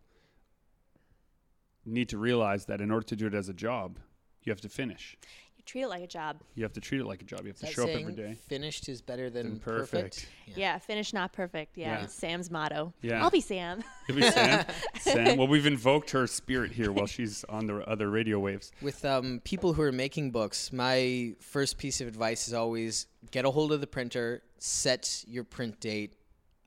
need 1.86 2.10
to 2.10 2.18
realize 2.18 2.66
that 2.66 2.82
in 2.82 2.92
order 2.92 3.06
to 3.08 3.16
do 3.16 3.28
it 3.28 3.34
as 3.34 3.50
a 3.50 3.54
job, 3.54 4.00
you 4.44 4.52
have 4.52 4.62
to 4.62 4.70
finish. 4.70 5.18
You 5.58 5.64
treat 5.66 5.82
it 5.84 5.88
like 5.90 6.04
a 6.04 6.08
job. 6.08 6.42
You 6.56 6.64
have 6.64 6.74
to 6.74 6.82
treat 6.82 7.02
it 7.02 7.06
like 7.06 7.22
a 7.22 7.26
job. 7.26 7.42
You 7.42 7.48
have 7.48 7.56
Is 7.56 7.62
to 7.62 7.68
show 7.68 7.84
up 7.84 7.90
every 7.90 8.14
day. 8.14 8.38
finished 8.48 8.88
is 8.90 9.02
better 9.02 9.30
than, 9.30 9.50
Than 9.52 9.60
perfect? 9.60 10.16
perfect. 10.26 10.58
Yeah, 10.58 10.78
finished, 10.78 11.14
not 11.14 11.34
perfect. 11.34 11.78
Yeah, 11.78 11.98
Yeah. 12.00 12.04
it's 12.04 12.14
Sam's 12.14 12.50
motto. 12.52 12.94
Yeah. 13.02 13.22
I'll 13.24 13.30
be 13.30 13.42
Sam. 13.42 13.84
Give 14.08 14.16
me 14.18 14.30
Sam. 14.32 14.66
Sam. 15.00 15.38
Well, 15.38 15.48
we've 15.48 15.66
invoked 15.66 16.12
her 16.12 16.26
spirit 16.28 16.72
here 16.72 16.92
while 16.92 17.06
she's 17.08 17.44
on 17.46 17.68
the 17.68 17.78
other 17.88 18.10
radio 18.10 18.40
waves. 18.40 18.72
With 18.82 19.04
um, 19.06 19.42
people 19.44 19.74
who 19.74 19.82
are 19.82 19.92
making 19.92 20.32
books, 20.32 20.72
my 20.74 21.34
first 21.40 21.78
piece 21.78 22.00
of 22.02 22.08
advice 22.08 22.48
is 22.48 22.54
always 22.54 23.08
get 23.32 23.46
a 23.46 23.52
hold 23.52 23.72
of 23.72 23.80
the 23.82 23.88
printer, 23.88 24.42
set 24.64 25.26
your 25.28 25.44
print 25.44 25.78
date 25.82 26.14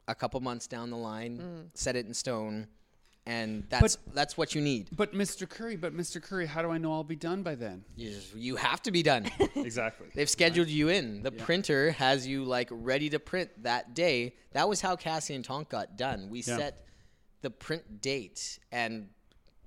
a 0.06 0.14
couple 0.14 0.38
months 0.40 0.66
down 0.66 0.90
the 0.90 0.96
line, 0.96 1.38
mm. 1.38 1.70
set 1.72 1.96
it 1.96 2.04
in 2.04 2.12
stone, 2.12 2.66
and 3.24 3.64
that's 3.70 3.96
that's 4.12 4.36
what 4.36 4.54
you 4.54 4.60
need. 4.60 4.88
But 4.94 5.14
Mr. 5.14 5.48
Currie, 5.48 5.76
but 5.76 5.96
Mr. 5.96 6.22
Currie, 6.22 6.44
how 6.44 6.60
do 6.60 6.70
I 6.70 6.76
know 6.76 6.92
I'll 6.92 7.04
be 7.04 7.16
done 7.16 7.42
by 7.42 7.54
then? 7.54 7.84
You, 7.96 8.10
just- 8.10 8.34
you 8.34 8.56
have 8.56 8.82
to 8.82 8.90
be 8.90 9.02
done. 9.02 9.30
Exactly. 9.56 10.08
They've 10.14 10.28
scheduled 10.28 10.68
you 10.68 10.90
in. 10.90 11.22
The 11.22 11.32
printer 11.32 11.92
has 11.92 12.26
you 12.26 12.44
like 12.44 12.68
ready 12.70 13.08
to 13.10 13.18
print 13.18 13.50
that 13.62 13.94
day. 13.94 14.34
That 14.52 14.68
was 14.68 14.80
how 14.82 14.94
Cassie 14.94 15.34
and 15.34 15.44
Tonk 15.44 15.70
got 15.70 15.96
done. 15.96 16.28
We 16.30 16.40
Yeah. 16.40 16.58
set 16.58 16.86
the 17.40 17.50
print 17.50 18.00
date, 18.02 18.58
and 18.70 19.08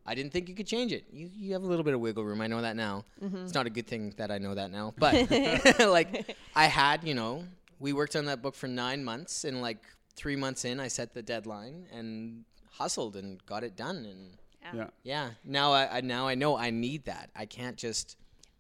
I 0.05 0.13
didn't 0.15 0.31
think 0.33 0.49
you 0.49 0.55
could 0.55 0.67
change 0.67 0.93
it. 0.93 1.05
You 1.11 1.29
you 1.35 1.53
have 1.53 1.63
a 1.63 1.67
little 1.67 1.83
bit 1.83 1.95
of 1.95 1.99
wiggle 1.99 2.23
room. 2.23 2.41
I 2.41 2.47
know 2.47 2.61
that 2.61 2.75
now. 2.75 3.05
Mm-hmm. 3.21 3.37
It's 3.37 3.55
not 3.55 3.65
a 3.65 3.69
good 3.71 3.87
thing 3.87 4.13
that 4.17 4.31
I 4.31 4.37
know 4.37 4.53
that 4.55 4.71
now, 4.71 4.93
but 4.97 5.29
like 5.79 6.35
I 6.55 6.65
had, 6.65 7.03
you 7.03 7.15
know, 7.15 7.43
we 7.79 7.93
worked 7.93 8.15
on 8.15 8.25
that 8.25 8.41
book 8.41 8.55
for 8.55 8.67
nine 8.67 9.03
months, 9.03 9.43
and 9.43 9.61
like 9.61 9.83
three 10.15 10.35
months 10.35 10.65
in, 10.65 10.79
I 10.79 10.87
set 10.89 11.13
the 11.13 11.21
deadline 11.21 11.85
and 11.93 12.43
hustled 12.71 13.15
and 13.15 13.43
got 13.45 13.63
it 13.63 13.75
done. 13.75 14.05
And 14.05 14.37
Yeah. 14.75 14.87
yeah, 15.03 15.29
now 15.43 15.71
I, 15.71 15.97
I 15.97 16.01
now 16.01 16.27
I 16.27 16.35
know 16.35 16.57
I 16.57 16.69
need 16.69 17.05
that. 17.05 17.29
I 17.35 17.45
can't 17.45 17.77
just 17.77 18.17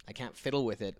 I 0.07 0.13
can't 0.13 0.35
fiddle 0.35 0.65
with 0.65 0.81
it 0.81 0.97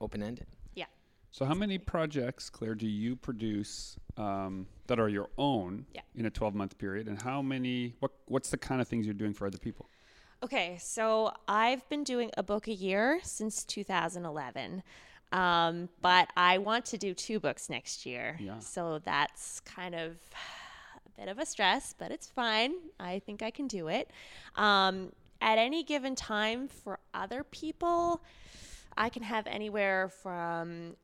open 0.00 0.22
ended. 0.22 0.46
yeah. 0.74 0.86
So, 1.30 1.44
how 1.44 1.54
many 1.54 1.76
projects, 1.78 2.48
Claire, 2.50 2.74
do 2.74 2.86
you 2.86 3.14
produce 3.14 3.96
um, 4.16 4.66
that 4.86 4.98
are 4.98 5.08
your 5.08 5.28
own 5.36 5.86
Yeah. 5.94 6.00
in 6.16 6.24
a 6.26 6.30
12 6.30 6.54
month 6.54 6.78
period? 6.78 7.06
And 7.06 7.20
how 7.20 7.42
many, 7.42 7.94
what, 8.00 8.12
what's 8.26 8.48
the 8.50 8.56
kind 8.56 8.80
of 8.80 8.88
things 8.88 9.04
you're 9.06 9.14
doing 9.14 9.34
for 9.34 9.46
other 9.46 9.58
people? 9.58 9.88
Okay, 10.42 10.76
so 10.80 11.32
I've 11.46 11.86
been 11.88 12.02
doing 12.04 12.30
a 12.36 12.42
book 12.42 12.66
a 12.66 12.72
year 12.72 13.20
since 13.22 13.64
2011. 13.64 14.82
Um, 15.32 15.88
but 16.00 16.28
I 16.36 16.58
want 16.58 16.86
to 16.86 16.98
do 16.98 17.14
two 17.14 17.38
books 17.40 17.68
next 17.68 18.06
year. 18.06 18.38
Yeah. 18.40 18.58
So 18.60 19.00
that's 19.04 19.60
kind 19.60 19.94
of 19.94 20.16
a 21.06 21.20
bit 21.20 21.28
of 21.28 21.38
a 21.38 21.46
stress, 21.46 21.94
but 21.96 22.10
it's 22.10 22.28
fine. 22.28 22.74
I 22.98 23.18
think 23.20 23.42
I 23.42 23.50
can 23.50 23.66
do 23.66 23.88
it. 23.88 24.10
Um, 24.56 25.12
at 25.40 25.58
any 25.58 25.84
given 25.84 26.14
time 26.14 26.68
for 26.68 26.98
other 27.14 27.44
people, 27.44 28.22
I 28.96 29.08
can 29.08 29.22
have 29.22 29.46
anywhere 29.46 30.08
from 30.08 30.96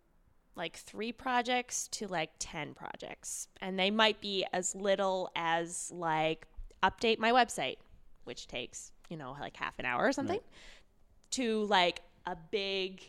like 0.56 0.76
three 0.76 1.12
projects 1.12 1.88
to 1.88 2.06
like 2.06 2.30
10 2.38 2.74
projects. 2.74 3.48
And 3.60 3.78
they 3.78 3.90
might 3.90 4.20
be 4.20 4.44
as 4.52 4.74
little 4.74 5.30
as 5.36 5.90
like 5.92 6.46
update 6.82 7.18
my 7.18 7.32
website, 7.32 7.76
which 8.24 8.46
takes, 8.46 8.92
you 9.08 9.16
know, 9.16 9.36
like 9.40 9.56
half 9.56 9.78
an 9.78 9.84
hour 9.84 10.04
or 10.04 10.12
something, 10.12 10.40
to 11.32 11.64
like 11.64 12.00
a 12.26 12.36
big 12.50 13.02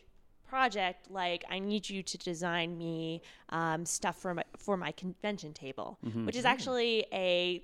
project 0.47 1.09
like 1.11 1.43
I 1.49 1.59
need 1.59 1.89
you 1.89 2.03
to 2.03 2.17
design 2.17 2.77
me 2.77 3.21
um, 3.49 3.85
stuff 3.85 4.17
for 4.17 4.33
my, 4.33 4.43
for 4.57 4.77
my 4.77 4.91
convention 4.91 5.53
table, 5.53 5.97
which 6.25 6.35
is 6.35 6.45
actually 6.45 7.05
a 7.11 7.63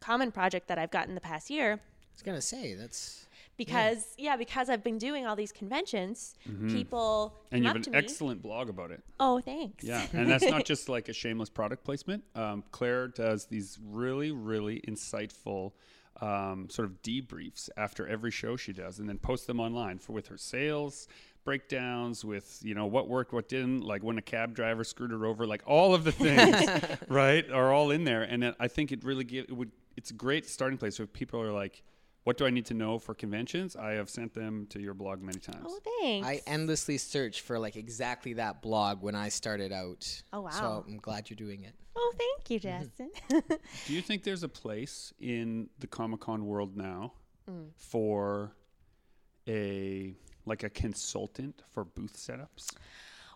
common 0.00 0.30
project 0.30 0.68
that 0.68 0.78
I've 0.78 0.90
gotten 0.90 1.14
the 1.14 1.20
past 1.20 1.50
year 1.50 1.72
I 1.72 1.78
was 2.14 2.22
gonna 2.22 2.40
say 2.40 2.74
that's 2.74 3.26
because 3.56 4.14
yeah, 4.18 4.36
because 4.36 4.68
I've 4.70 4.82
been 4.84 4.98
doing 4.98 5.26
all 5.26 5.36
these 5.36 5.52
conventions, 5.52 6.34
people 6.68 7.34
Mm-hmm. 7.52 7.54
And 7.54 7.62
come 7.62 7.62
you 7.64 7.68
up 7.70 7.76
have 7.76 7.84
to 7.84 7.90
an 7.90 7.92
me. 7.92 7.98
excellent 7.98 8.42
blog 8.42 8.68
about 8.68 8.90
it. 8.90 9.02
Oh, 9.18 9.40
thanks. 9.40 9.84
Yeah, 9.84 10.06
and 10.12 10.30
that's 10.30 10.44
not 10.44 10.64
just 10.72 10.88
like 10.88 11.08
a 11.08 11.12
shameless 11.12 11.48
product 11.50 11.84
placement. 11.84 12.24
Um, 12.34 12.62
Claire 12.72 13.08
does 13.08 13.46
these 13.46 13.78
really, 13.84 14.30
really 14.32 14.80
insightful 14.86 15.72
um, 16.20 16.68
sort 16.70 16.86
of 16.88 17.02
debriefs 17.02 17.68
after 17.76 18.06
every 18.06 18.30
show 18.30 18.56
she 18.56 18.72
does, 18.72 18.98
and 18.98 19.08
then 19.08 19.18
posts 19.18 19.46
them 19.46 19.60
online 19.60 19.98
for 19.98 20.12
with 20.12 20.28
her 20.28 20.36
sales 20.38 21.08
breakdowns, 21.48 22.24
with 22.24 22.60
you 22.62 22.74
know 22.74 22.86
what 22.86 23.08
worked, 23.08 23.32
what 23.32 23.48
didn't, 23.48 23.80
like 23.82 24.02
when 24.02 24.18
a 24.18 24.22
cab 24.22 24.54
driver 24.54 24.84
screwed 24.84 25.10
her 25.12 25.24
over, 25.24 25.46
like 25.46 25.62
all 25.66 25.94
of 25.94 26.04
the 26.04 26.12
things, 26.12 26.56
right, 27.08 27.50
are 27.50 27.72
all 27.72 27.90
in 27.90 28.04
there. 28.04 28.22
And 28.22 28.54
I 28.60 28.68
think 28.68 28.92
it 28.92 29.02
really 29.02 29.24
give 29.24 29.46
it 29.48 29.52
would. 29.56 29.72
It's 29.96 30.10
a 30.10 30.14
great 30.14 30.44
starting 30.46 30.78
place 30.78 31.00
if 31.00 31.12
people 31.12 31.40
are 31.40 31.52
like. 31.52 31.82
What 32.24 32.36
do 32.36 32.44
I 32.44 32.50
need 32.50 32.66
to 32.66 32.74
know 32.74 32.98
for 32.98 33.14
conventions? 33.14 33.74
I 33.74 33.92
have 33.92 34.10
sent 34.10 34.34
them 34.34 34.66
to 34.70 34.78
your 34.80 34.92
blog 34.92 35.22
many 35.22 35.38
times. 35.38 35.64
Oh, 35.66 35.78
thanks. 36.02 36.26
I 36.28 36.42
endlessly 36.46 36.98
search 36.98 37.40
for 37.40 37.58
like 37.58 37.74
exactly 37.76 38.34
that 38.34 38.60
blog 38.60 39.00
when 39.02 39.14
I 39.14 39.30
started 39.30 39.72
out. 39.72 40.04
Oh, 40.34 40.42
wow. 40.42 40.50
So 40.50 40.84
I'm 40.86 40.98
glad 40.98 41.30
you're 41.30 41.38
doing 41.38 41.62
it. 41.64 41.74
oh, 41.96 42.12
thank 42.18 42.50
you, 42.50 42.60
Mm-hmm. 42.60 42.84
Justin. 43.30 43.58
Do 43.86 43.94
you 43.94 44.02
think 44.02 44.24
there's 44.24 44.42
a 44.42 44.48
place 44.48 45.14
in 45.18 45.70
the 45.78 45.86
Comic 45.86 46.20
Con 46.20 46.44
world 46.44 46.76
now 46.76 47.14
Mm. 47.50 47.68
for 47.76 48.52
a 49.48 50.14
like 50.48 50.62
a 50.64 50.70
consultant 50.70 51.62
for 51.70 51.84
booth 51.84 52.16
setups? 52.16 52.74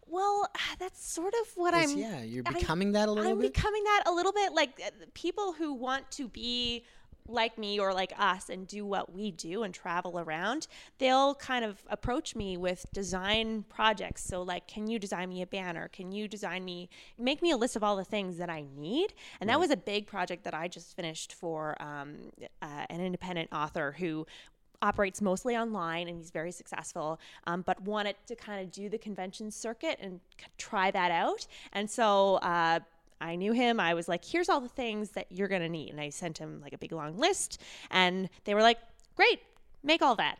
well, 0.08 0.46
that's 0.78 1.04
sort 1.06 1.32
of 1.40 1.46
what 1.56 1.74
Yes, 1.74 1.90
I'm. 1.92 1.98
yeah, 1.98 2.22
you're 2.22 2.42
I'm- 2.46 2.54
becoming 2.54 2.92
that 2.92 3.08
a 3.08 3.12
little 3.12 3.32
I'm 3.32 3.38
bit. 3.40 3.54
becoming 3.54 3.84
that 3.84 4.02
a 4.06 4.12
little 4.12 4.32
bit. 4.32 4.52
Like 4.52 4.80
uh, 4.84 4.90
people 5.14 5.52
who 5.52 5.72
want 5.74 6.10
to 6.12 6.28
be 6.28 6.84
like 7.28 7.56
me 7.56 7.78
or 7.78 7.94
like 7.94 8.12
us 8.18 8.50
and 8.50 8.66
do 8.66 8.84
what 8.84 9.12
we 9.14 9.30
do 9.30 9.62
and 9.62 9.72
travel 9.72 10.18
around, 10.18 10.66
they'll 10.98 11.36
kind 11.36 11.64
of 11.64 11.80
approach 11.88 12.34
me 12.34 12.56
with 12.56 12.84
design 12.92 13.64
projects. 13.68 14.24
So, 14.24 14.42
like, 14.42 14.66
can 14.66 14.88
you 14.88 14.98
design 14.98 15.28
me 15.28 15.40
a 15.40 15.46
banner? 15.46 15.86
Can 15.86 16.10
you 16.10 16.26
design 16.26 16.64
me, 16.64 16.88
make 17.16 17.40
me 17.40 17.52
a 17.52 17.56
list 17.56 17.76
of 17.76 17.84
all 17.84 17.94
the 17.94 18.04
things 18.04 18.38
that 18.38 18.50
I 18.50 18.64
need? 18.76 19.14
And 19.40 19.48
that 19.48 19.60
was 19.60 19.70
a 19.70 19.76
big 19.76 20.08
project 20.08 20.42
that 20.42 20.52
I 20.52 20.66
just 20.66 20.96
finished 20.96 21.32
for 21.34 21.80
um, 21.80 22.16
uh, 22.60 22.86
an 22.90 23.00
independent 23.00 23.50
author 23.52 23.94
who 23.96 24.26
operates 24.82 25.22
mostly 25.22 25.56
online 25.56 26.08
and 26.08 26.18
he's 26.18 26.30
very 26.30 26.52
successful, 26.52 27.20
um, 27.46 27.62
but 27.62 27.80
wanted 27.82 28.16
to 28.26 28.36
kind 28.36 28.62
of 28.62 28.70
do 28.70 28.88
the 28.88 28.98
convention 28.98 29.50
circuit 29.50 29.98
and 30.00 30.20
try 30.58 30.90
that 30.90 31.10
out. 31.10 31.46
And 31.72 31.88
so 31.88 32.36
uh, 32.36 32.80
I 33.20 33.36
knew 33.36 33.52
him. 33.52 33.80
I 33.80 33.94
was 33.94 34.08
like, 34.08 34.24
here's 34.24 34.48
all 34.48 34.60
the 34.60 34.68
things 34.68 35.10
that 35.10 35.26
you're 35.30 35.48
going 35.48 35.62
to 35.62 35.68
need. 35.68 35.90
And 35.90 36.00
I 36.00 36.10
sent 36.10 36.38
him 36.38 36.60
like 36.60 36.72
a 36.72 36.78
big 36.78 36.92
long 36.92 37.16
list. 37.16 37.60
And 37.90 38.28
they 38.44 38.54
were 38.54 38.62
like, 38.62 38.78
great, 39.16 39.40
make 39.82 40.02
all 40.02 40.16
that. 40.16 40.38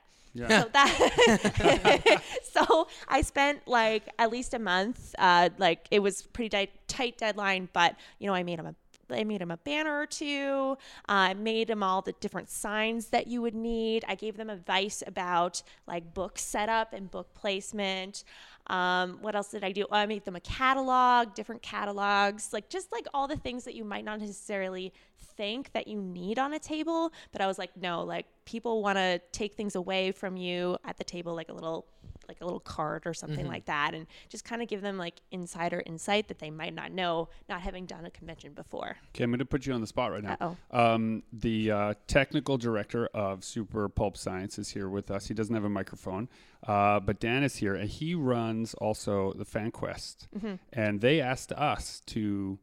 So 0.49 0.68
that 0.72 2.22
so 2.42 2.88
I 3.06 3.20
spent 3.20 3.68
like 3.68 4.04
at 4.18 4.30
least 4.30 4.54
a 4.54 4.58
month. 4.58 5.14
Uh, 5.18 5.50
like 5.58 5.87
it 5.90 5.99
was 5.99 6.22
pretty 6.22 6.49
tight, 6.49 6.70
tight 6.88 7.18
deadline, 7.18 7.68
but 7.72 7.96
you 8.18 8.26
know 8.28 8.34
I 8.34 8.42
made 8.42 8.58
him 8.58 8.66
a 8.66 8.75
I 9.12 9.25
made 9.25 9.42
him 9.42 9.50
a 9.50 9.57
banner 9.57 10.00
or 10.00 10.07
two. 10.07 10.76
I 11.09 11.35
made 11.35 11.71
him 11.71 11.83
all 11.83 12.02
the 12.02 12.12
different 12.12 12.50
signs 12.50 13.07
that 13.09 13.26
you 13.26 13.42
would 13.42 13.54
need. 13.54 14.04
I 14.09 14.14
gave 14.14 14.37
them 14.37 14.50
advice 14.50 15.02
about 15.07 15.62
like 15.87 16.14
book 16.14 16.38
setup 16.38 16.92
and 16.92 17.11
book 17.11 17.33
placement. 17.35 18.25
Um, 18.69 19.19
what 19.21 19.35
else 19.35 19.50
did 19.50 19.64
I 19.64 19.73
do? 19.73 19.87
I 19.90 20.07
made 20.07 20.25
them 20.25 20.37
a 20.37 20.40
catalog, 20.40 21.35
different 21.35 21.62
catalogs, 21.62 22.52
like 22.52 22.69
just 22.69 22.92
like 22.92 23.07
all 23.12 23.26
the 23.26 23.37
things 23.37 23.64
that 23.64 23.75
you 23.75 23.85
might 23.85 24.04
not 24.04 24.21
necessarily 24.21 24.92
think 25.37 25.73
that 25.73 25.88
you 25.88 26.00
need 26.00 26.38
on 26.38 26.52
a 26.52 26.59
table. 26.59 27.12
But 27.33 27.40
I 27.40 27.47
was 27.47 27.59
like, 27.59 27.76
no, 27.76 28.02
like 28.02 28.26
people 28.45 28.83
want 28.83 28.99
to 28.99 29.21
take 29.33 29.54
things 29.54 29.75
away 29.75 30.12
from 30.12 30.37
you 30.37 30.76
at 30.85 30.97
the 30.99 31.04
table, 31.04 31.35
like 31.35 31.49
a 31.49 31.54
little 31.54 31.87
like 32.28 32.40
a 32.40 32.44
little 32.44 32.60
card 32.60 33.06
or 33.06 33.14
something 33.14 33.46
like 33.46 33.64
that 33.66 33.94
and 33.94 34.06
just 34.28 34.44
kind 34.44 34.62
of 34.62 34.68
give 34.68 34.80
them 34.80 34.98
like 34.98 35.20
insider 35.30 35.82
insight 35.86 36.28
that 36.28 36.38
they 36.38 36.50
might 36.50 36.74
not 36.74 36.92
know 36.92 37.28
not 37.48 37.60
having 37.60 37.86
done 37.86 38.04
a 38.04 38.10
convention 38.10 38.52
before 38.52 38.96
Okay, 39.14 39.24
I'm 39.24 39.30
going 39.30 39.38
to 39.38 39.44
put 39.44 39.66
you 39.66 39.72
on 39.72 39.80
the 39.80 39.86
spot 39.86 40.12
right 40.12 40.22
now. 40.22 40.36
Uh-oh. 40.40 40.78
Um, 40.78 41.22
the 41.32 41.70
uh, 41.70 41.94
technical 42.06 42.56
director 42.56 43.06
of 43.08 43.44
Super 43.44 43.88
Pulp 43.88 44.16
Science 44.16 44.58
is 44.58 44.70
here 44.70 44.88
with 44.88 45.10
us. 45.10 45.26
He 45.26 45.34
doesn't 45.34 45.54
have 45.54 45.64
a 45.64 45.70
microphone, 45.70 46.28
uh, 46.66 47.00
but 47.00 47.20
Dan 47.20 47.42
is 47.42 47.56
here, 47.56 47.74
and 47.74 47.88
he 47.88 48.14
runs 48.14 48.74
also 48.74 49.32
the 49.34 49.44
Fan 49.44 49.70
Quest. 49.70 50.28
Mm-hmm. 50.36 50.54
And 50.72 51.00
they 51.00 51.20
asked 51.20 51.52
us 51.52 52.00
to 52.06 52.58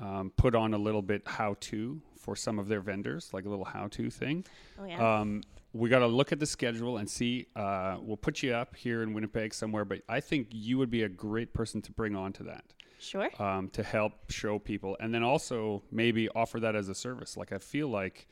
um, 0.00 0.32
put 0.36 0.54
on 0.54 0.74
a 0.74 0.78
little 0.78 1.02
bit 1.02 1.22
how 1.26 1.56
to 1.60 2.02
for 2.18 2.36
some 2.36 2.58
of 2.58 2.68
their 2.68 2.80
vendors, 2.80 3.30
like 3.32 3.44
a 3.44 3.48
little 3.48 3.64
how 3.64 3.88
to 3.88 4.10
thing. 4.10 4.44
Oh, 4.80 4.84
yeah? 4.84 5.20
Um, 5.20 5.42
we 5.74 5.88
got 5.88 5.98
to 5.98 6.06
look 6.06 6.30
at 6.30 6.38
the 6.38 6.46
schedule 6.46 6.96
and 6.98 7.10
see. 7.10 7.48
Uh, 7.54 7.96
we'll 8.00 8.16
put 8.16 8.42
you 8.42 8.54
up 8.54 8.76
here 8.76 9.02
in 9.02 9.12
Winnipeg 9.12 9.52
somewhere, 9.52 9.84
but 9.84 10.02
I 10.08 10.20
think 10.20 10.48
you 10.50 10.78
would 10.78 10.90
be 10.90 11.02
a 11.02 11.08
great 11.08 11.52
person 11.52 11.82
to 11.82 11.92
bring 11.92 12.14
on 12.14 12.32
to 12.34 12.44
that 12.44 12.64
sure 13.00 13.28
um, 13.42 13.68
to 13.70 13.82
help 13.82 14.30
show 14.30 14.58
people, 14.58 14.96
and 15.00 15.12
then 15.12 15.24
also 15.24 15.82
maybe 15.90 16.28
offer 16.30 16.60
that 16.60 16.76
as 16.76 16.88
a 16.88 16.94
service. 16.94 17.36
Like 17.36 17.52
I 17.52 17.58
feel 17.58 17.88
like, 17.88 18.28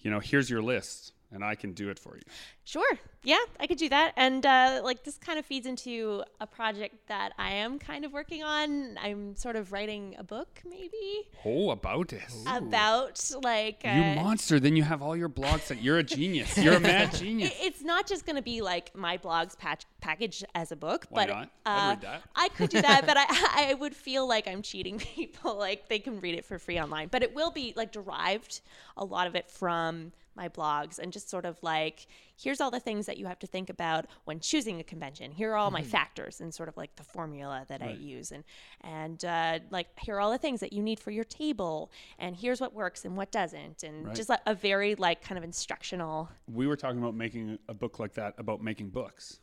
you 0.00 0.10
know, 0.10 0.18
here's 0.18 0.50
your 0.50 0.62
list, 0.62 1.12
and 1.30 1.44
I 1.44 1.54
can 1.54 1.72
do 1.72 1.90
it 1.90 1.98
for 1.98 2.16
you. 2.16 2.22
Sure. 2.70 2.98
Yeah, 3.24 3.38
I 3.58 3.66
could 3.66 3.78
do 3.78 3.88
that. 3.88 4.12
And 4.16 4.46
uh, 4.46 4.80
like 4.84 5.02
this 5.02 5.18
kind 5.18 5.40
of 5.40 5.44
feeds 5.44 5.66
into 5.66 6.22
a 6.40 6.46
project 6.46 7.08
that 7.08 7.32
I 7.36 7.50
am 7.54 7.80
kind 7.80 8.04
of 8.04 8.12
working 8.12 8.44
on. 8.44 8.96
I'm 9.02 9.34
sort 9.34 9.56
of 9.56 9.72
writing 9.72 10.14
a 10.18 10.22
book, 10.22 10.62
maybe 10.64 11.28
Oh, 11.44 11.70
about 11.70 12.08
this. 12.08 12.44
about 12.46 13.28
like 13.42 13.82
You 13.82 13.90
uh, 13.90 14.14
monster! 14.14 14.60
Then 14.60 14.76
you 14.76 14.84
have 14.84 15.02
all 15.02 15.16
your 15.16 15.28
blogs. 15.28 15.66
That 15.66 15.82
you're 15.82 15.98
a 15.98 16.04
genius. 16.04 16.56
You're 16.56 16.74
a 16.74 16.80
mad 16.80 17.12
genius. 17.16 17.50
it- 17.50 17.56
it's 17.60 17.82
not 17.82 18.06
just 18.06 18.24
going 18.24 18.36
to 18.36 18.42
be 18.42 18.60
like 18.62 18.94
my 18.96 19.18
blogs 19.18 19.58
patch 19.58 19.82
packaged 20.00 20.44
as 20.54 20.70
a 20.70 20.76
book, 20.76 21.06
Why 21.10 21.26
but 21.26 21.32
not? 21.34 21.50
I'd 21.66 21.86
uh, 21.86 21.88
read 21.90 22.00
that. 22.02 22.22
I 22.36 22.48
could 22.50 22.70
do 22.70 22.80
that, 22.82 23.04
but 23.04 23.16
I, 23.16 23.26
I 23.70 23.74
would 23.74 23.96
feel 23.96 24.28
like 24.28 24.46
I'm 24.46 24.62
cheating 24.62 24.98
people. 25.00 25.56
Like 25.58 25.88
they 25.88 25.98
can 25.98 26.20
read 26.20 26.36
it 26.36 26.44
for 26.44 26.58
free 26.60 26.78
online, 26.78 27.08
but 27.08 27.24
it 27.24 27.34
will 27.34 27.50
be 27.50 27.72
like 27.76 27.90
derived 27.90 28.60
a 28.96 29.04
lot 29.04 29.26
of 29.26 29.34
it 29.34 29.50
from 29.50 30.12
my 30.36 30.48
blogs 30.48 30.98
and 31.00 31.12
just 31.12 31.28
sort 31.28 31.44
of 31.44 31.58
like 31.60 32.06
here's 32.40 32.59
all 32.60 32.70
the 32.70 32.80
things 32.80 33.06
that 33.06 33.16
you 33.18 33.26
have 33.26 33.38
to 33.40 33.46
think 33.46 33.70
about 33.70 34.06
when 34.24 34.40
choosing 34.40 34.80
a 34.80 34.84
convention. 34.84 35.30
Here 35.32 35.52
are 35.52 35.56
all 35.56 35.68
Mm-hmm. 35.70 35.74
my 35.74 35.82
factors 35.82 36.40
and 36.40 36.52
sort 36.54 36.68
of 36.68 36.76
like 36.76 36.96
the 36.96 37.04
formula 37.04 37.64
that 37.68 37.82
I 37.82 37.92
use 37.92 38.32
and 38.32 38.44
and 38.82 39.24
uh, 39.24 39.58
like 39.70 39.86
here 40.00 40.16
are 40.16 40.20
all 40.20 40.30
the 40.32 40.38
things 40.38 40.60
that 40.60 40.72
you 40.72 40.82
need 40.82 40.98
for 41.00 41.10
your 41.10 41.24
table 41.24 41.90
and 42.18 42.34
here's 42.36 42.60
what 42.60 42.72
works 42.74 43.04
and 43.04 43.16
what 43.16 43.30
doesn't 43.30 43.82
and 43.82 44.06
Right. 44.06 44.14
just 44.16 44.28
like 44.28 44.40
a 44.46 44.54
very 44.54 44.94
like 44.96 45.22
kind 45.22 45.38
of 45.38 45.44
instructional. 45.44 46.28
We 46.52 46.66
were 46.66 46.76
talking 46.76 46.98
about 46.98 47.14
making 47.14 47.58
a 47.68 47.74
book 47.74 47.98
like 47.98 48.14
that 48.14 48.34
about 48.38 48.62
making 48.62 48.90
books. 48.90 49.38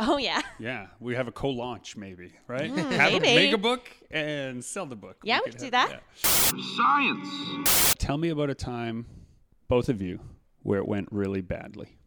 Oh 0.00 0.16
yeah. 0.16 0.40
Yeah, 0.60 0.86
we 1.00 1.14
have 1.16 1.28
a 1.28 1.32
co-launch 1.32 1.96
maybe, 1.96 2.32
right? 2.46 2.70
have 2.70 3.12
a, 3.12 3.16
Mm, 3.18 3.22
maybe. 3.22 3.34
make 3.46 3.52
a 3.52 3.58
book 3.58 3.88
and 4.10 4.64
sell 4.64 4.86
the 4.86 4.96
book. 4.96 5.16
Yeah, 5.24 5.38
we 5.38 5.50
could 5.50 5.52
could 5.54 5.64
do 5.66 5.70
that. 5.70 5.90
yeah. 5.90 6.60
Science. 6.76 7.94
Tell 7.98 8.16
me 8.16 8.28
about 8.30 8.50
a 8.50 8.54
time, 8.54 9.06
both 9.68 9.88
of 9.88 10.00
you, 10.00 10.20
where 10.62 10.78
it 10.78 10.86
went 10.88 11.08
really 11.10 11.40
badly. 11.40 11.97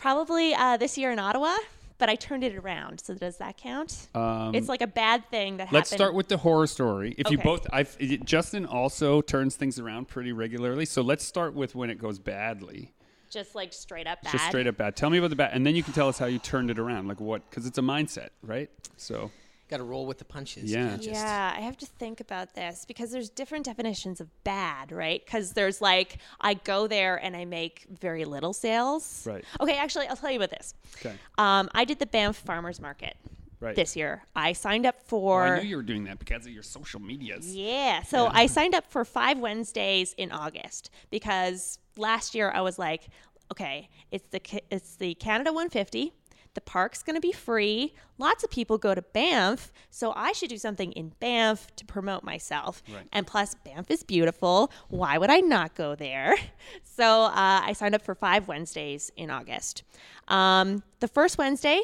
Probably 0.00 0.54
uh, 0.54 0.78
this 0.78 0.96
year 0.96 1.12
in 1.12 1.18
Ottawa, 1.18 1.54
but 1.98 2.08
I 2.08 2.14
turned 2.14 2.42
it 2.42 2.56
around. 2.56 3.00
So 3.00 3.14
does 3.14 3.36
that 3.36 3.58
count? 3.58 4.08
Um, 4.14 4.54
it's 4.54 4.66
like 4.68 4.80
a 4.80 4.86
bad 4.86 5.28
thing 5.30 5.58
that 5.58 5.64
happened. 5.64 5.74
Let's 5.74 5.90
happened. 5.90 5.98
start 5.98 6.14
with 6.14 6.28
the 6.28 6.38
horror 6.38 6.66
story. 6.66 7.14
If 7.18 7.30
you 7.30 7.36
both, 7.36 7.66
I've, 7.70 7.94
it- 8.00 8.24
Justin 8.24 8.64
also 8.64 9.20
turns 9.20 9.56
things 9.56 9.78
around 9.78 10.08
pretty 10.08 10.32
regularly. 10.32 10.86
So 10.86 11.02
let's 11.02 11.24
start 11.24 11.54
with 11.54 11.74
when 11.74 11.90
it 11.90 11.98
goes 11.98 12.18
badly, 12.18 12.94
just 13.28 13.54
like 13.54 13.74
straight 13.74 14.06
up 14.06 14.22
bad. 14.22 14.32
just 14.32 14.46
straight 14.46 14.66
up 14.66 14.78
bad. 14.78 14.96
Tell 14.96 15.10
me 15.10 15.18
about 15.18 15.30
the 15.30 15.36
bad, 15.36 15.50
and 15.52 15.66
then 15.66 15.76
you 15.76 15.82
can 15.82 15.92
tell 15.92 16.08
us 16.08 16.18
how 16.18 16.26
you 16.26 16.38
turned 16.38 16.70
it 16.70 16.78
around, 16.78 17.06
like 17.06 17.20
what, 17.20 17.48
because 17.50 17.66
it's 17.66 17.76
a 17.76 17.82
mindset, 17.82 18.30
right? 18.42 18.70
So 18.96 19.30
Got 19.70 19.76
to 19.76 19.84
roll 19.84 20.04
with 20.04 20.18
the 20.18 20.24
punches. 20.24 20.70
Yeah. 20.70 20.96
just- 20.96 21.08
Yeah, 21.10 21.54
I 21.56 21.60
have 21.60 21.76
to 21.78 21.86
think 21.86 22.18
about 22.20 22.54
this 22.54 22.84
because 22.84 23.12
there's 23.12 23.30
different 23.30 23.64
definitions 23.64 24.20
of 24.20 24.28
bad, 24.42 24.90
right? 24.90 25.24
Because 25.24 25.52
there's 25.52 25.80
like 25.80 26.18
I 26.40 26.54
go 26.54 26.88
there 26.88 27.16
and 27.16 27.36
I 27.36 27.44
make 27.44 27.86
very 28.00 28.24
little 28.24 28.52
sales. 28.52 29.24
Right. 29.24 29.44
Okay, 29.60 29.76
actually, 29.76 30.08
I'll 30.08 30.16
tell 30.16 30.30
you 30.32 30.38
about 30.38 30.50
this. 30.50 30.74
Okay. 30.96 31.14
Um, 31.38 31.70
I 31.72 31.84
did 31.84 32.00
the 32.00 32.06
Banff 32.06 32.36
Farmers 32.36 32.80
Market 32.80 33.16
Right. 33.60 33.76
this 33.76 33.94
year. 33.94 34.24
I 34.34 34.54
signed 34.54 34.86
up 34.86 35.00
for. 35.06 35.44
I 35.44 35.60
knew 35.60 35.68
you 35.68 35.76
were 35.76 35.82
doing 35.84 36.02
that 36.04 36.18
because 36.18 36.46
of 36.46 36.52
your 36.52 36.62
social 36.64 36.98
medias. 36.98 37.54
Yeah. 37.54 38.02
So 38.02 38.26
I 38.26 38.46
signed 38.56 38.74
up 38.74 38.90
for 38.90 39.04
five 39.04 39.38
Wednesdays 39.38 40.14
in 40.18 40.32
August 40.32 40.90
because 41.10 41.78
last 41.96 42.34
year 42.34 42.50
I 42.50 42.62
was 42.62 42.76
like, 42.78 43.08
okay, 43.52 43.88
it's 44.10 44.26
the 44.30 44.40
it's 44.70 44.96
the 44.96 45.14
Canada 45.14 45.52
150, 45.52 46.12
The 46.54 46.60
park's 46.60 47.02
going 47.02 47.14
to 47.14 47.20
be 47.20 47.32
free. 47.32 47.94
Lots 48.18 48.42
of 48.42 48.50
people 48.50 48.76
go 48.76 48.94
to 48.94 49.02
Banff, 49.02 49.72
so 49.90 50.12
I 50.16 50.32
should 50.32 50.50
do 50.50 50.58
something 50.58 50.92
in 50.92 51.12
Banff 51.20 51.68
to 51.76 51.84
promote 51.84 52.24
myself. 52.24 52.82
Right. 52.92 53.06
And 53.12 53.26
plus, 53.26 53.54
Banff 53.54 53.90
is 53.90 54.02
beautiful. 54.02 54.72
Why 54.88 55.16
would 55.16 55.30
I 55.30 55.40
not 55.40 55.74
go 55.74 55.94
there? 55.94 56.34
So 56.84 57.24
uh, 57.24 57.32
I 57.64 57.72
signed 57.72 57.94
up 57.94 58.02
for 58.02 58.14
five 58.14 58.46
Wednesdays 58.46 59.10
in 59.16 59.30
August. 59.30 59.84
Um, 60.28 60.82
the 60.98 61.08
first 61.08 61.38
Wednesday 61.38 61.80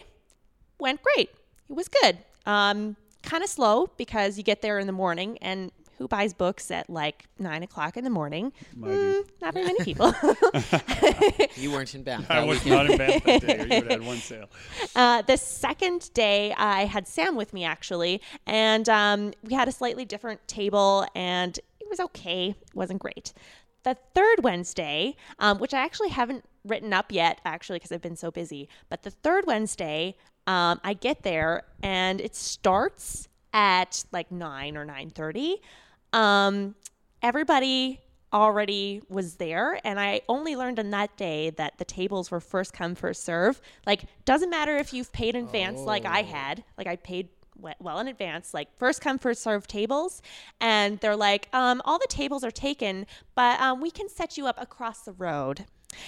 went 0.79 1.01
great. 1.03 1.31
It 1.71 1.73
was 1.73 1.89
good. 1.89 2.19
Um, 2.45 2.97
kind 3.23 3.43
of 3.43 3.49
slow 3.49 3.89
because 3.97 4.37
you 4.37 4.45
get 4.45 4.61
there 4.61 4.79
in 4.79 4.87
the 4.87 4.93
morning 4.93 5.39
and 5.41 5.73
who 5.99 6.09
buys 6.09 6.35
books 6.35 6.71
at 6.71 6.89
like 6.91 7.25
nine 7.39 7.63
o'clock 7.63 7.97
in 7.97 8.05
the 8.05 8.11
morning? 8.11 8.53
Mm, 8.79 9.25
not 9.41 9.55
very 9.55 9.67
many 9.67 9.85
people. 9.85 10.15
You 11.57 11.73
weren't 11.73 11.95
in 11.95 12.03
Banff. 12.03 12.31
I 12.31 12.45
was 12.45 12.63
weekend. 12.65 12.89
not 12.89 12.91
in 12.91 12.99
Banff 12.99 13.25
that 13.25 13.41
day, 13.41 13.57
or 13.59 13.67
you 13.67 13.83
would 13.83 13.91
had 13.91 14.05
one 14.05 14.19
sale. 14.19 14.49
Uh, 14.95 15.23
the 15.23 15.37
second 15.37 16.13
day, 16.15 16.53
I 16.57 16.85
had 16.85 17.07
Sam 17.09 17.35
with 17.37 17.53
me 17.53 17.65
actually, 17.65 18.21
and 18.47 18.89
um, 18.89 19.33
we 19.43 19.55
had 19.55 19.69
a 19.69 19.73
slightly 19.73 20.05
different 20.05 20.47
table, 20.49 21.07
and 21.15 21.59
it 21.81 21.89
was 21.89 22.01
okay. 22.01 22.51
It 22.51 22.75
wasn't 22.75 23.01
great. 23.01 23.33
The 23.85 23.97
third 24.15 24.43
Wednesday, 24.43 25.17
um, 25.39 25.59
which 25.59 25.73
I 25.75 25.81
actually 25.81 26.09
haven't 26.11 26.45
written 26.65 26.93
up 26.93 27.13
yet, 27.13 27.41
actually, 27.45 27.77
because 27.79 27.93
I've 27.93 28.03
been 28.03 28.17
so 28.17 28.31
busy, 28.31 28.69
but 28.89 29.03
the 29.03 29.11
third 29.11 29.47
Wednesday, 29.47 30.17
um, 30.47 30.81
I 30.85 30.95
get 30.95 31.23
there 31.23 31.65
and 31.83 32.21
it 32.21 32.35
starts 32.37 33.29
at 33.53 34.05
like 34.13 34.31
nine 34.31 34.77
or 34.77 34.85
nine 34.85 35.11
thirty. 35.11 35.57
Um, 36.17 36.75
everybody 37.23 38.01
already 38.33 39.01
was 39.09 39.37
there 39.37 39.79
and 39.85 40.01
i 40.01 40.21
only 40.29 40.57
learned 40.57 40.79
on 40.81 40.91
that 40.91 41.17
day 41.17 41.51
that 41.51 41.79
the 41.79 41.85
tables 41.85 42.31
were 42.31 42.41
first 42.41 42.73
come 42.73 42.95
first 42.95 43.25
serve. 43.25 43.61
Like 43.87 44.05
doesn't 44.25 44.51
matter 44.51 44.77
if 44.77 44.93
you've 44.93 45.13
paid 45.13 45.37
in 45.37 45.45
advance 45.45 45.81
like 45.81 46.05
i 46.05 46.23
had. 46.23 46.65
Like 46.77 46.87
i 46.87 46.97
paid 46.97 47.29
well 47.79 47.99
in 48.01 48.09
advance 48.09 48.53
like 48.53 48.69
first 48.77 49.01
come 49.01 49.19
first 49.19 49.43
serve 49.43 49.67
tables. 49.67 50.23
And 50.61 50.99
they're 51.01 51.17
like 51.17 51.49
um, 51.55 51.81
all 51.85 51.99
the 51.99 52.09
tables 52.09 52.43
are 52.45 52.51
taken 52.51 53.07
but 53.35 53.61
um, 53.61 53.81
we 53.81 53.91
can 53.91 54.09
set 54.09 54.37
you 54.37 54.47
up 54.47 54.61
across 54.61 55.03
the 55.03 55.13
road. 55.13 55.65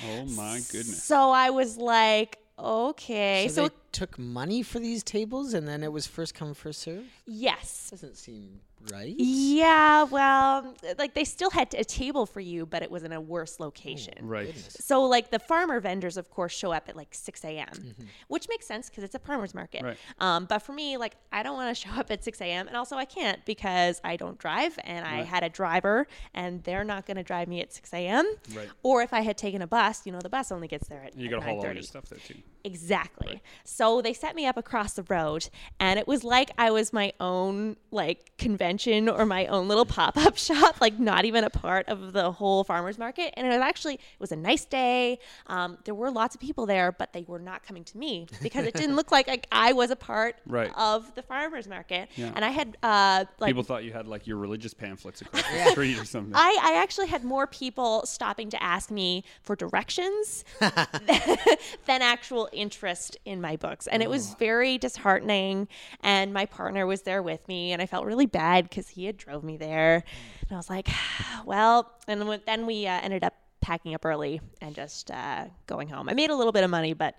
Oh 0.06 0.24
my 0.24 0.60
goodness. 0.70 1.02
so 1.02 1.30
i 1.30 1.50
was 1.50 1.76
like 1.76 2.38
okay. 2.58 3.46
So, 3.48 3.54
so, 3.54 3.68
they 3.68 3.74
took 3.92 4.18
money 4.18 4.62
for 4.62 4.78
these 4.78 5.02
tables, 5.02 5.54
and 5.54 5.66
then 5.66 5.82
it 5.82 5.92
was 5.92 6.06
first 6.06 6.34
come 6.34 6.54
first 6.54 6.80
serve. 6.80 7.04
yes 7.26 7.88
Doesn't 7.90 8.16
seem 8.16 8.60
right. 8.92 9.14
yeah 9.18 10.04
well 10.04 10.74
like 10.98 11.14
they 11.14 11.24
still 11.24 11.50
had 11.50 11.74
a 11.74 11.82
table 11.84 12.26
for 12.26 12.38
you 12.40 12.64
but 12.64 12.82
it 12.82 12.90
was 12.90 13.02
in 13.02 13.12
a 13.12 13.20
worse 13.20 13.58
location 13.58 14.14
Right. 14.20 14.54
So, 14.56 15.02
like 15.04 15.30
the 15.30 15.38
farmer 15.38 15.80
vendors, 15.80 16.16
of 16.16 16.30
course, 16.30 16.52
show 16.52 16.72
up 16.72 16.88
at 16.88 16.96
like 16.96 17.14
6 17.14 17.44
a.m., 17.44 17.94
which 18.28 18.46
makes 18.48 18.66
sense 18.66 18.88
because 18.88 19.04
it's 19.04 19.14
a 19.14 19.18
farmer's 19.18 19.54
market. 19.54 19.82
Right. 19.82 19.96
Um, 20.18 20.44
but 20.46 20.58
for 20.60 20.72
me, 20.72 20.96
like, 20.96 21.16
I 21.32 21.42
don't 21.42 21.54
want 21.56 21.74
to 21.74 21.80
show 21.88 21.94
up 21.98 22.10
at 22.10 22.22
6 22.24 22.40
a.m. 22.40 22.66
And 22.68 22.76
also, 22.76 22.96
I 22.96 23.04
can't 23.04 23.44
because 23.44 24.00
I 24.04 24.16
don't 24.16 24.38
drive 24.38 24.78
and 24.84 25.04
I 25.06 25.22
had 25.22 25.42
a 25.44 25.48
driver 25.48 26.06
and 26.34 26.62
they're 26.64 26.84
not 26.84 27.06
going 27.06 27.16
to 27.16 27.22
drive 27.22 27.48
me 27.48 27.60
at 27.60 27.72
6 27.72 27.92
a.m. 27.94 28.26
Right. 28.54 28.68
Or 28.82 29.02
if 29.02 29.12
I 29.12 29.20
had 29.20 29.36
taken 29.38 29.62
a 29.62 29.66
bus, 29.66 30.04
you 30.06 30.12
know, 30.12 30.20
the 30.20 30.28
bus 30.28 30.50
only 30.52 30.68
gets 30.68 30.88
there 30.88 31.02
at, 31.04 31.16
You 31.16 31.26
at 31.26 31.30
got 31.30 31.40
to 31.40 31.46
haul 31.46 31.56
all 31.58 31.64
9:30. 31.64 31.74
your 31.74 31.82
stuff 31.82 32.04
there 32.06 32.18
too. 32.18 32.34
Exactly. 32.64 33.42
So 33.64 34.00
they 34.02 34.12
set 34.12 34.34
me 34.34 34.46
up 34.46 34.56
across 34.56 34.94
the 34.94 35.02
road, 35.04 35.48
and 35.80 35.98
it 35.98 36.06
was 36.08 36.24
like 36.24 36.50
I 36.58 36.70
was 36.70 36.92
my 36.92 37.12
own 37.20 37.76
like 37.90 38.36
convention 38.38 39.08
or 39.08 39.24
my 39.26 39.46
own 39.46 39.68
little 39.68 39.84
pop 39.86 40.16
up 40.16 40.36
shop, 40.48 40.80
like 40.80 40.98
not 40.98 41.24
even 41.24 41.44
a 41.44 41.50
part 41.50 41.88
of 41.88 42.12
the 42.12 42.32
whole 42.32 42.64
farmers 42.64 42.98
market. 42.98 43.32
And 43.36 43.46
it 43.46 43.50
was 43.50 43.58
actually 43.60 43.94
it 43.94 44.20
was 44.20 44.32
a 44.32 44.36
nice 44.36 44.64
day. 44.64 45.18
Um, 45.46 45.78
there 45.84 45.94
were 45.94 46.10
lots 46.10 46.34
of 46.34 46.40
people 46.40 46.66
there, 46.66 46.92
but 46.92 47.12
they 47.12 47.24
were 47.26 47.38
not 47.38 47.62
coming 47.62 47.84
to 47.84 47.98
me 47.98 48.26
because 48.42 48.66
it 48.66 48.74
didn't 48.74 48.96
look 48.96 49.10
like, 49.12 49.28
like 49.28 49.46
I 49.52 49.72
was 49.72 49.90
a 49.90 49.96
part 49.96 50.36
Right. 50.46 50.70
of 50.76 51.14
the 51.14 51.22
farmers 51.22 51.68
market. 51.68 52.08
Yeah. 52.16 52.32
And 52.34 52.44
I 52.44 52.50
had 52.50 52.76
uh, 52.82 53.24
like 53.38 53.48
People 53.48 53.62
thought 53.62 53.84
you 53.84 53.92
had 53.92 54.06
like 54.06 54.26
your 54.26 54.36
religious 54.36 54.74
pamphlets 54.74 55.20
across 55.22 55.42
the 55.42 55.64
street 55.70 55.98
or 55.98 56.04
something. 56.04 56.34
I, 56.34 56.58
I 56.62 56.82
actually 56.82 57.06
had 57.08 57.24
more 57.24 57.46
people 57.46 58.04
stopping 58.06 58.50
to 58.50 58.62
ask 58.62 58.90
me 58.90 59.24
for 59.42 59.56
directions 59.56 60.44
than 60.60 62.02
actual 62.02 62.47
interest 62.52 63.16
in 63.24 63.40
my 63.40 63.56
books. 63.56 63.86
And 63.86 64.02
it 64.02 64.10
was 64.10 64.34
very 64.34 64.78
disheartening. 64.78 65.68
And 66.02 66.32
my 66.32 66.46
partner 66.46 66.86
was 66.86 67.02
there 67.02 67.22
with 67.22 67.46
me, 67.48 67.72
and 67.72 67.80
I 67.82 67.86
felt 67.86 68.04
really 68.06 68.26
bad 68.26 68.68
because 68.68 68.88
he 68.88 69.04
had 69.06 69.16
drove 69.16 69.44
me 69.44 69.56
there. 69.56 70.04
And 70.42 70.52
I 70.52 70.56
was 70.56 70.70
like, 70.70 70.88
well, 71.44 71.92
and 72.06 72.40
then 72.46 72.66
we 72.66 72.86
uh, 72.86 73.00
ended 73.02 73.24
up 73.24 73.34
packing 73.60 73.94
up 73.94 74.04
early 74.04 74.40
and 74.60 74.74
just 74.74 75.10
uh, 75.10 75.44
going 75.66 75.88
home. 75.88 76.08
I 76.08 76.14
made 76.14 76.30
a 76.30 76.34
little 76.34 76.52
bit 76.52 76.64
of 76.64 76.70
money, 76.70 76.94
but 76.94 77.16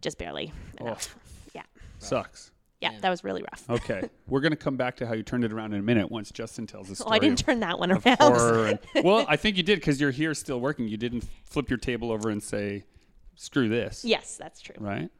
just 0.00 0.18
barely 0.18 0.52
enough. 0.80 1.16
Yeah. 1.54 1.62
Sucks. 1.98 2.52
yeah. 2.80 2.92
that 3.00 3.10
was 3.10 3.24
really 3.24 3.42
rough. 3.42 3.68
Okay, 3.68 4.08
we're 4.28 4.40
gonna 4.40 4.54
come 4.54 4.76
back 4.76 4.96
to 4.98 5.06
how 5.06 5.14
you 5.14 5.24
turned 5.24 5.42
it 5.44 5.52
around 5.52 5.72
in 5.72 5.80
a 5.80 5.82
minute 5.82 6.10
once 6.12 6.30
Justin 6.30 6.66
tells 6.66 6.88
the 6.88 6.94
story. 6.94 7.08
Oh, 7.10 7.14
I 7.14 7.18
didn't 7.18 7.40
of- 7.40 7.46
turn 7.46 7.60
that 7.60 7.78
one 7.80 7.90
around. 7.90 8.04
and- 8.20 8.78
well, 9.04 9.24
I 9.28 9.34
think 9.36 9.56
you 9.56 9.64
did 9.64 9.80
because 9.80 10.00
you're 10.00 10.12
here 10.12 10.32
still 10.34 10.60
working. 10.60 10.86
You 10.86 10.96
didn't 10.96 11.24
flip 11.44 11.68
your 11.68 11.78
table 11.78 12.12
over 12.12 12.30
and 12.30 12.40
say, 12.40 12.84
"Screw 13.40 13.68
this," 13.68 14.04
yes, 14.04 14.36
that's 14.36 14.60
true. 14.60 14.74
right? 14.80 15.10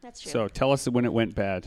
That's 0.00 0.20
true. 0.20 0.30
So 0.30 0.48
tell 0.48 0.70
us 0.70 0.86
when 0.88 1.04
it 1.04 1.12
went 1.12 1.34
bad. 1.34 1.66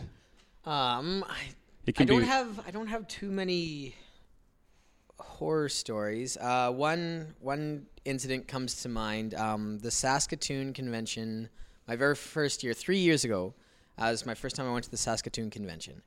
Um, 0.63 1.25
I, 1.27 1.37
It 1.85 1.99
I 1.99 2.05
don't 2.05 2.21
be 2.21 2.25
have 2.25 2.61
I 2.65 2.71
don't 2.71 2.87
have 2.87 3.05
too 3.09 3.29
many 3.29 3.95
horror 5.19 5.67
stories. 5.67 6.37
Uh, 6.37 6.71
one 6.71 7.35
one 7.41 7.85
incident 8.05 8.47
comes 8.47 8.81
to 8.83 8.89
mind. 8.89 9.33
Um, 9.33 9.79
the 9.79 9.91
Saskatoon 9.91 10.71
convention, 10.73 11.49
my 11.85 11.95
very 11.97 12.15
first 12.15 12.63
year, 12.63 12.73
three 12.73 12.99
years 12.99 13.25
ago, 13.25 13.53
uh, 13.97 14.07
was 14.09 14.25
my 14.25 14.35
first 14.35 14.55
time 14.55 14.67
I 14.67 14.71
went 14.71 14.85
to 14.85 14.91
the 14.91 14.97
Saskatoon 14.97 15.49
convention, 15.49 16.01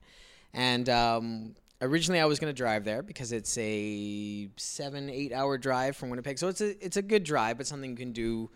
and 0.54 0.88
um, 0.88 1.54
originally 1.82 2.20
I 2.20 2.24
was 2.24 2.38
going 2.38 2.52
to 2.52 2.56
drive 2.56 2.84
there 2.84 3.02
because 3.02 3.32
it's 3.32 3.58
a 3.58 4.48
seven 4.56 5.10
eight 5.10 5.32
hour 5.32 5.58
drive 5.58 5.96
from 5.96 6.08
Winnipeg, 6.08 6.38
so 6.38 6.48
it's 6.48 6.62
a 6.62 6.82
it's 6.82 6.96
a 6.96 7.02
good 7.02 7.24
drive, 7.24 7.58
but 7.58 7.66
something 7.66 7.90
you 7.90 7.96
can 7.96 8.12
do 8.12 8.50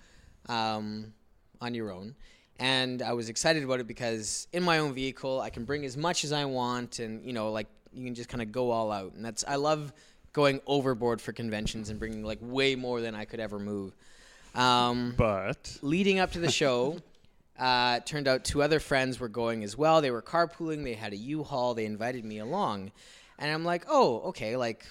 um, 0.49 1.13
on 1.61 1.75
your 1.75 1.93
own. 1.93 2.15
And 2.59 3.03
I 3.03 3.13
was 3.13 3.29
excited 3.29 3.63
about 3.63 3.81
it 3.81 3.87
because 3.87 4.49
in 4.53 4.63
my 4.63 4.79
own 4.79 4.95
vehicle, 4.95 5.41
I 5.41 5.51
can 5.51 5.65
bring 5.65 5.85
as 5.85 5.97
much 5.97 6.25
as 6.25 6.33
I 6.33 6.47
want, 6.47 7.01
and 7.01 7.25
you 7.25 7.33
know, 7.33 7.51
like 7.51 7.67
you 7.93 8.05
can 8.05 8.15
just 8.15 8.29
kind 8.29 8.43
of 8.43 8.51
go 8.51 8.71
all 8.71 8.91
out. 8.91 9.13
And 9.13 9.25
that's 9.25 9.45
I 9.47 9.57
love 9.57 9.93
going 10.33 10.61
overboard 10.67 11.21
for 11.21 11.33
conventions 11.33 11.91
and 11.91 11.99
bringing 11.99 12.25
like 12.25 12.39
way 12.41 12.75
more 12.75 13.01
than 13.01 13.15
I 13.15 13.25
could 13.25 13.41
ever 13.41 13.59
move. 13.59 13.95
Um, 14.55 15.15
but 15.17 15.79
leading 15.83 16.19
up 16.19 16.33
to 16.33 16.39
the 16.39 16.51
show, 16.51 16.99
uh, 17.59 17.99
it 17.99 18.07
turned 18.07 18.27
out 18.27 18.45
two 18.45 18.63
other 18.63 18.81
friends 18.81 19.21
were 19.21 19.29
going 19.29 19.63
as 19.63 19.77
well. 19.77 20.01
They 20.01 20.11
were 20.11 20.23
carpooling. 20.23 20.83
They 20.83 20.95
had 20.95 21.13
a 21.13 21.17
U-Haul. 21.17 21.75
They 21.75 21.85
invited 21.85 22.25
me 22.25 22.39
along, 22.39 22.93
and 23.39 23.51
I'm 23.51 23.65
like, 23.65 23.85
oh, 23.89 24.21
okay, 24.29 24.57
like 24.57 24.87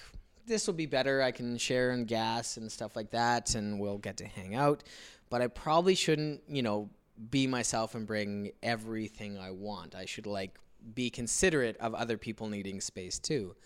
this 0.46 0.66
will 0.66 0.74
be 0.74 0.86
better. 0.86 1.22
I 1.22 1.32
can 1.32 1.58
share 1.58 1.90
in 1.90 2.04
gas 2.04 2.56
and 2.56 2.70
stuff 2.70 2.96
like 2.96 3.10
that, 3.10 3.54
and 3.54 3.80
we'll 3.80 3.98
get 3.98 4.16
to 4.18 4.24
hang 4.24 4.54
out. 4.54 4.84
But 5.28 5.42
I 5.42 5.48
probably 5.48 5.94
shouldn't, 5.94 6.42
you 6.48 6.62
know, 6.62 6.90
be 7.30 7.46
myself 7.46 7.94
and 7.94 8.06
bring 8.06 8.52
everything 8.62 9.38
I 9.38 9.50
want. 9.50 9.94
I 9.94 10.04
should 10.04 10.26
like 10.26 10.58
be 10.94 11.10
considerate 11.10 11.76
of 11.78 11.94
other 11.94 12.16
people 12.16 12.48
needing 12.48 12.80
space 12.80 13.18
too. 13.18 13.56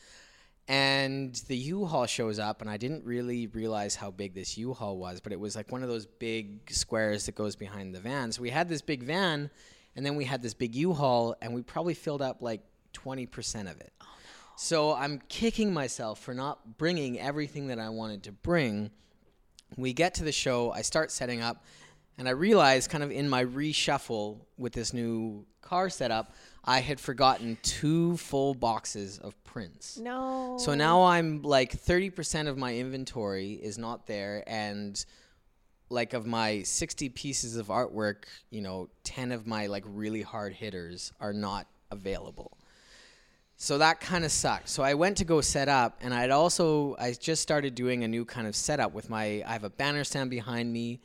And 0.68 1.35
the 1.49 1.57
U-Haul 1.57 2.07
shows 2.07 2.38
up, 2.38 2.61
and 2.61 2.70
I 2.70 2.77
didn't 2.77 3.05
really 3.05 3.49
realize 3.49 3.96
how 3.96 4.12
big 4.12 4.35
this 4.35 4.57
U-Haul 4.57 4.99
was, 4.99 5.20
but 5.20 5.33
it 5.33 5.40
was 5.40 5.57
like 5.57 5.73
one 5.73 5.83
of 5.83 5.88
those 5.88 6.07
big 6.07 6.70
squares 6.70 7.27
that 7.27 7.35
goes 7.35 7.57
behind 7.57 7.92
the 7.92 7.99
van. 7.99 8.31
So 8.31 8.42
we 8.42 8.51
had 8.51 8.68
this 8.68 8.81
big 8.81 9.03
van, 9.03 9.51
and 9.96 10.07
then 10.07 10.14
we 10.14 10.25
had 10.25 10.42
this 10.42 10.55
big 10.55 10.77
U-Haul, 10.77 11.35
and 11.42 11.53
we 11.53 11.62
probably 11.62 11.94
filled 11.94 12.23
up 12.23 12.40
like 12.40 12.61
20% 12.94 13.62
of 13.62 13.81
it. 13.81 13.92
Oh, 14.01 14.07
so 14.57 14.94
I'm 14.94 15.20
kicking 15.29 15.75
myself 15.75 16.20
for 16.20 16.35
not 16.35 16.79
bringing 16.79 17.18
everything 17.18 17.66
that 17.66 17.81
I 17.81 17.88
wanted 17.88 18.23
to 18.25 18.33
bring. 18.33 18.92
We 19.76 19.92
get 19.92 20.14
to 20.14 20.24
the 20.24 20.33
show, 20.33 20.72
I 20.72 20.83
start 20.83 21.11
setting 21.11 21.40
up, 21.40 21.64
and 22.18 22.28
I 22.28 22.33
realize, 22.33 22.87
kind 22.87 23.02
of 23.02 23.11
in 23.11 23.28
my 23.28 23.44
reshuffle 23.44 24.40
with 24.59 24.72
this 24.72 24.92
new 24.92 25.46
car 25.62 25.88
setup, 25.88 26.35
I 26.64 26.80
had 26.80 27.00
forgotten 27.00 27.56
two 27.62 28.16
full 28.18 28.54
boxes 28.54 29.18
of 29.18 29.42
prints. 29.44 29.98
no. 29.98 30.59
So 30.59 30.74
now 30.74 31.04
I'm 31.04 31.42
like 31.42 31.72
30% 31.72 32.48
of 32.48 32.59
my 32.59 32.74
inventory 32.74 33.52
is 33.52 33.78
not 33.78 34.06
there 34.06 34.44
and 34.46 35.02
like 35.88 36.12
of 36.12 36.26
my 36.26 36.62
60 36.62 37.09
pieces 37.09 37.56
of 37.56 37.68
artwork, 37.68 38.24
you 38.50 38.61
know, 38.61 38.88
10 39.04 39.33
of 39.33 39.46
my 39.46 39.66
like 39.66 39.85
really 39.87 40.22
hard 40.22 40.52
hitters 40.52 41.12
are 41.20 41.33
not 41.33 41.66
available. 41.90 42.56
So 43.62 43.77
that 43.77 44.01
kind 44.01 44.25
of 44.25 44.33
sucked. 44.33 44.70
So 44.70 44.83
I 44.83 44.94
went 44.94 45.18
to 45.18 45.25
go 45.27 45.42
set 45.42 45.68
up 45.68 45.99
and 46.01 46.14
I'd 46.14 46.31
also 46.31 46.96
I 46.99 47.12
just 47.12 47.42
started 47.42 47.75
doing 47.75 48.05
a 48.05 48.09
new 48.09 48.25
kind 48.25 48.46
of 48.46 48.57
setup 48.57 48.94
with 48.94 49.11
my 49.11 49.44
I 49.46 49.53
have 49.53 49.64
a 49.64 49.68
banner 49.68 50.03
stand 50.03 50.31
behind 50.31 50.73
me 50.73 50.99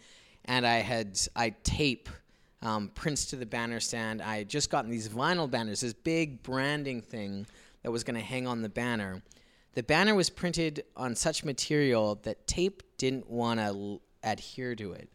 and 0.46 0.66
I 0.66 0.76
had 0.76 1.20
I 1.36 1.50
tape 1.64 2.08
um, 2.62 2.92
prints 2.96 3.26
to 3.26 3.36
the 3.36 3.46
banner 3.46 3.82
stand. 3.82 4.22
I 4.22 4.38
had 4.38 4.48
just 4.48 4.70
gotten 4.70 4.90
these 4.90 5.10
vinyl 5.10 5.52
banners, 5.52 5.82
this 5.82 5.92
big 5.92 6.44
branding 6.44 7.02
thing 7.02 7.46
that 7.84 7.92
was 7.92 8.06
going 8.06 8.16
to 8.16 8.26
hang 8.26 8.48
on 8.48 8.62
the 8.62 8.70
banner. 8.70 9.22
The 9.74 9.84
banner 9.84 10.16
was 10.16 10.30
printed 10.30 10.86
on 10.96 11.14
such 11.14 11.44
material 11.44 12.22
that 12.24 12.48
tape 12.48 12.84
didn't 12.98 13.30
want 13.30 13.60
to 13.60 13.66
l- 13.66 14.02
adhere 14.24 14.76
to 14.76 14.94
it. 14.94 15.10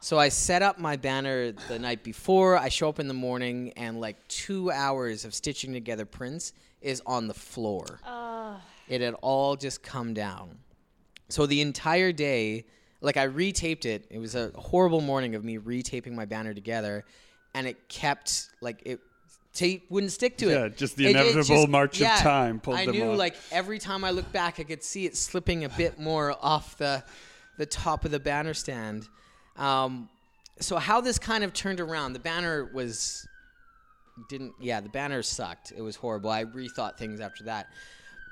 So 0.00 0.18
I 0.18 0.28
set 0.28 0.60
up 0.60 0.78
my 0.78 0.96
banner 0.96 1.52
the 1.52 1.78
night 1.78 2.04
before. 2.04 2.58
I 2.58 2.68
show 2.68 2.90
up 2.90 3.00
in 3.00 3.08
the 3.08 3.14
morning, 3.14 3.72
and 3.74 4.02
like 4.02 4.28
two 4.28 4.70
hours 4.70 5.24
of 5.24 5.32
stitching 5.32 5.72
together 5.72 6.04
prints 6.04 6.52
is 6.84 7.02
on 7.06 7.26
the 7.26 7.34
floor. 7.34 8.00
It 8.86 9.00
had 9.00 9.14
all 9.22 9.56
just 9.56 9.82
come 9.82 10.14
down. 10.14 10.58
So 11.30 11.46
the 11.46 11.62
entire 11.62 12.12
day, 12.12 12.66
like 13.00 13.16
I 13.16 13.26
retaped 13.26 13.86
it. 13.86 14.06
It 14.10 14.18
was 14.18 14.34
a 14.34 14.50
horrible 14.54 15.00
morning 15.00 15.34
of 15.34 15.42
me 15.42 15.58
retaping 15.58 16.12
my 16.12 16.26
banner 16.26 16.54
together, 16.54 17.04
and 17.54 17.66
it 17.66 17.88
kept 17.88 18.50
like 18.60 18.82
it. 18.84 19.00
Tape 19.54 19.86
wouldn't 19.88 20.10
stick 20.10 20.36
to 20.38 20.48
it. 20.48 20.52
Yeah, 20.52 20.68
just 20.68 20.96
the 20.96 21.10
inevitable 21.10 21.68
march 21.68 22.00
of 22.00 22.08
time 22.18 22.58
pulled 22.58 22.76
I 22.76 22.86
them 22.86 22.96
knew, 22.96 23.12
off. 23.12 23.18
like 23.18 23.36
every 23.52 23.78
time 23.78 24.02
I 24.02 24.10
looked 24.10 24.32
back, 24.32 24.58
I 24.58 24.64
could 24.64 24.82
see 24.82 25.06
it 25.06 25.16
slipping 25.16 25.64
a 25.64 25.68
bit 25.68 25.98
more 25.98 26.36
off 26.42 26.76
the 26.76 27.04
the 27.56 27.66
top 27.66 28.04
of 28.04 28.10
the 28.10 28.18
banner 28.18 28.52
stand. 28.52 29.08
Um, 29.56 30.08
so 30.60 30.76
how 30.76 31.00
this 31.00 31.18
kind 31.18 31.44
of 31.44 31.52
turned 31.52 31.80
around, 31.80 32.14
the 32.14 32.18
banner 32.18 32.64
was 32.64 33.26
didn't 34.28 34.54
yeah 34.60 34.80
the 34.80 34.88
banner 34.88 35.22
sucked. 35.22 35.72
It 35.76 35.82
was 35.82 35.96
horrible. 35.96 36.30
I 36.30 36.44
rethought 36.44 36.96
things 36.96 37.20
after 37.20 37.44
that. 37.44 37.68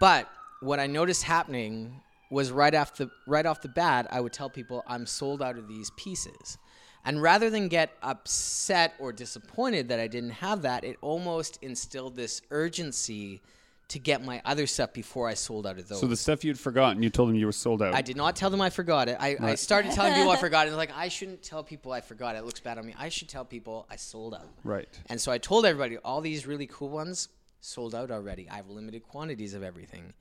But 0.00 0.28
what 0.60 0.78
i 0.78 0.86
noticed 0.86 1.24
happening 1.24 2.00
was 2.30 2.52
right 2.52 2.74
off 2.74 2.96
the 2.96 3.10
right 3.26 3.44
off 3.44 3.60
the 3.60 3.68
bat 3.68 4.06
i 4.10 4.20
would 4.20 4.32
tell 4.32 4.48
people 4.48 4.82
i'm 4.86 5.06
sold 5.06 5.42
out 5.42 5.58
of 5.58 5.68
these 5.68 5.90
pieces. 5.96 6.58
And 7.04 7.20
rather 7.20 7.50
than 7.50 7.66
get 7.66 7.90
upset 8.00 8.94
or 9.00 9.12
disappointed 9.12 9.88
that 9.88 9.98
i 9.98 10.06
didn't 10.06 10.30
have 10.30 10.62
that 10.62 10.84
it 10.84 10.96
almost 11.00 11.58
instilled 11.62 12.16
this 12.16 12.42
urgency 12.50 13.42
to 13.88 13.98
get 13.98 14.24
my 14.24 14.40
other 14.44 14.66
stuff 14.66 14.92
before 14.92 15.28
i 15.28 15.34
sold 15.34 15.66
out 15.66 15.78
of 15.78 15.88
those 15.88 16.00
So 16.00 16.06
the 16.06 16.16
stuff 16.16 16.44
you'd 16.44 16.58
forgotten, 16.58 17.02
you 17.02 17.10
told 17.10 17.28
them 17.28 17.36
you 17.36 17.46
were 17.46 17.52
sold 17.52 17.82
out. 17.82 17.94
I 17.94 18.02
did 18.02 18.16
not 18.16 18.36
tell 18.36 18.48
them 18.48 18.60
I 18.60 18.70
forgot 18.70 19.08
it. 19.08 19.16
I, 19.20 19.36
I 19.40 19.54
started 19.54 19.92
telling 19.92 20.14
people 20.14 20.30
I 20.30 20.36
forgot 20.48 20.66
it. 20.66 20.70
They're 20.70 20.76
like, 20.76 20.96
I 20.96 21.08
shouldn't 21.08 21.42
tell 21.42 21.62
people 21.62 21.92
I 21.92 22.00
forgot 22.00 22.34
it. 22.34 22.38
It 22.38 22.44
looks 22.44 22.60
bad 22.60 22.78
on 22.78 22.86
me. 22.86 22.94
I 22.98 23.08
should 23.10 23.28
tell 23.28 23.44
people 23.44 23.86
I 23.90 23.96
sold 23.96 24.34
out. 24.34 24.48
Right. 24.64 24.88
And 25.06 25.20
so 25.20 25.30
I 25.30 25.38
told 25.38 25.66
everybody, 25.66 25.98
all 25.98 26.20
these 26.20 26.46
really 26.46 26.66
cool 26.66 26.88
ones 26.88 27.28
sold 27.60 27.94
out 27.94 28.10
already. 28.10 28.48
I 28.48 28.56
have 28.56 28.68
limited 28.70 29.02
quantities 29.02 29.54
of 29.54 29.62
everything. 29.62 30.14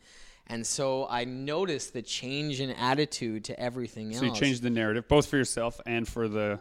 And 0.47 0.65
so 0.65 1.07
I 1.09 1.23
noticed 1.25 1.93
the 1.93 2.01
change 2.01 2.59
in 2.59 2.71
attitude 2.71 3.45
to 3.45 3.59
everything 3.59 4.11
else. 4.11 4.19
So 4.19 4.25
you 4.25 4.33
changed 4.33 4.63
the 4.63 4.69
narrative, 4.69 5.07
both 5.07 5.27
for 5.27 5.37
yourself 5.37 5.79
and 5.85 6.07
for 6.07 6.27
the 6.27 6.59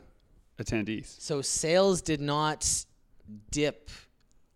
attendees. 0.59 1.21
So 1.21 1.43
sales 1.43 2.03
did 2.03 2.21
not 2.21 2.85
dip 3.51 3.91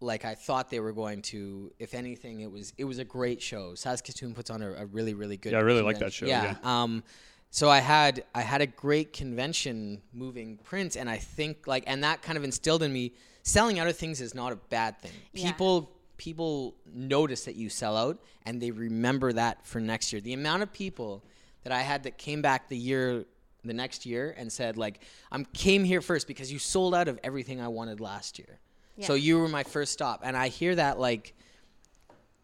like 0.04 0.24
I 0.24 0.34
thought 0.34 0.70
they 0.70 0.80
were 0.80 0.92
going 0.92 1.22
to. 1.22 1.72
If 1.78 1.94
anything, 1.94 2.40
it 2.40 2.50
was 2.50 2.72
it 2.78 2.84
was 2.84 2.98
a 2.98 3.04
great 3.04 3.42
show. 3.42 3.74
Saskatoon 3.74 4.34
puts 4.34 4.50
on 4.50 4.62
a, 4.62 4.72
a 4.72 4.86
really 4.86 5.14
really 5.14 5.36
good. 5.36 5.52
Yeah, 5.52 5.58
I 5.58 5.62
really 5.62 5.82
like 5.82 5.98
that 5.98 6.12
convention. 6.14 6.28
show, 6.28 6.32
Yeah. 6.32 6.82
Um, 6.82 7.02
so 7.50 7.70
I 7.70 7.78
had 7.78 8.24
I 8.34 8.42
had 8.42 8.62
a 8.62 8.66
great 8.66 9.12
convention 9.12 10.02
moving 10.12 10.58
prints, 10.58 10.96
and 10.96 11.08
I 11.08 11.18
think 11.18 11.66
like 11.66 11.84
and 11.86 12.02
that 12.04 12.22
kind 12.22 12.36
of 12.36 12.44
instilled 12.44 12.82
in 12.82 12.92
me 12.92 13.14
selling 13.42 13.78
out 13.78 13.86
of 13.86 13.96
things 13.96 14.20
is 14.20 14.34
not 14.34 14.52
a 14.52 14.56
bad 14.56 14.98
thing. 15.00 15.12
Yeah. 15.32 15.46
People 15.46 15.90
people 16.16 16.74
notice 16.92 17.44
that 17.44 17.54
you 17.54 17.68
sell 17.68 17.96
out, 17.96 18.18
and 18.44 18.60
they 18.60 18.70
remember 18.70 19.32
that 19.32 19.66
for 19.66 19.80
next 19.80 20.12
year. 20.12 20.20
The 20.20 20.32
amount 20.32 20.62
of 20.62 20.72
people 20.72 21.24
that 21.62 21.72
I 21.72 21.82
had 21.82 22.02
that 22.04 22.18
came 22.18 22.42
back 22.42 22.68
the 22.68 22.76
year 22.76 23.24
the 23.64 23.72
next 23.72 24.04
year 24.04 24.34
and 24.36 24.52
said 24.52 24.76
like 24.76 25.00
I'm 25.32 25.44
came 25.46 25.84
here 25.84 26.00
first 26.00 26.26
because 26.26 26.52
you 26.52 26.58
sold 26.58 26.94
out 26.94 27.08
of 27.08 27.18
everything 27.24 27.60
I 27.60 27.68
wanted 27.68 28.00
last 28.00 28.38
year. 28.38 28.58
So 29.00 29.14
you 29.14 29.38
were 29.38 29.48
my 29.48 29.64
first 29.64 29.92
stop 29.92 30.20
and 30.22 30.36
I 30.36 30.48
hear 30.48 30.74
that 30.76 30.98
like 30.98 31.34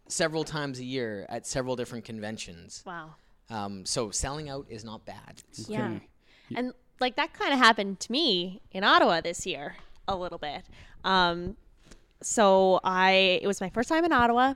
several 0.09 0.45
times 0.45 0.79
a 0.81 0.85
year 0.85 1.27
at 1.29 1.47
several 1.47 1.77
different 1.77 2.05
conventions. 2.05 2.83
Wow. 2.87 3.15
Um, 3.49 3.85
so 3.87 4.11
selling 4.11 4.49
out 4.49 4.67
is 4.69 4.85
not 4.85 5.05
bad. 5.05 5.43
It's- 5.53 5.69
Yeah. 5.69 5.99
And 6.55 6.73
like 7.01 7.17
that 7.17 7.33
kind 7.33 7.53
of 7.53 7.59
happened 7.59 8.01
to 8.01 8.13
me 8.13 8.61
in 8.73 8.83
Ottawa 8.85 9.21
this 9.21 9.47
year 9.47 9.77
a 10.09 10.17
little 10.17 10.39
bit. 10.39 10.65
Um, 11.05 11.57
so 12.23 12.81
I 12.85 13.39
it 13.43 13.47
was 13.47 13.61
my 13.61 13.71
first 13.71 13.89
time 13.89 14.05
in 14.05 14.13
Ottawa. 14.13 14.55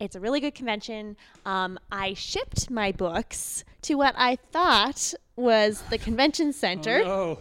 It's 0.00 0.16
a 0.16 0.20
really 0.20 0.40
good 0.40 0.54
convention. 0.54 1.16
Um, 1.46 1.78
I 1.92 2.14
shipped 2.14 2.70
my 2.70 2.90
books 2.92 3.64
to 3.82 3.94
what 3.94 4.14
I 4.16 4.36
thought 4.36 5.14
was 5.36 5.82
the 5.90 5.98
convention 5.98 6.52
center 6.52 7.02
Oh, 7.04 7.38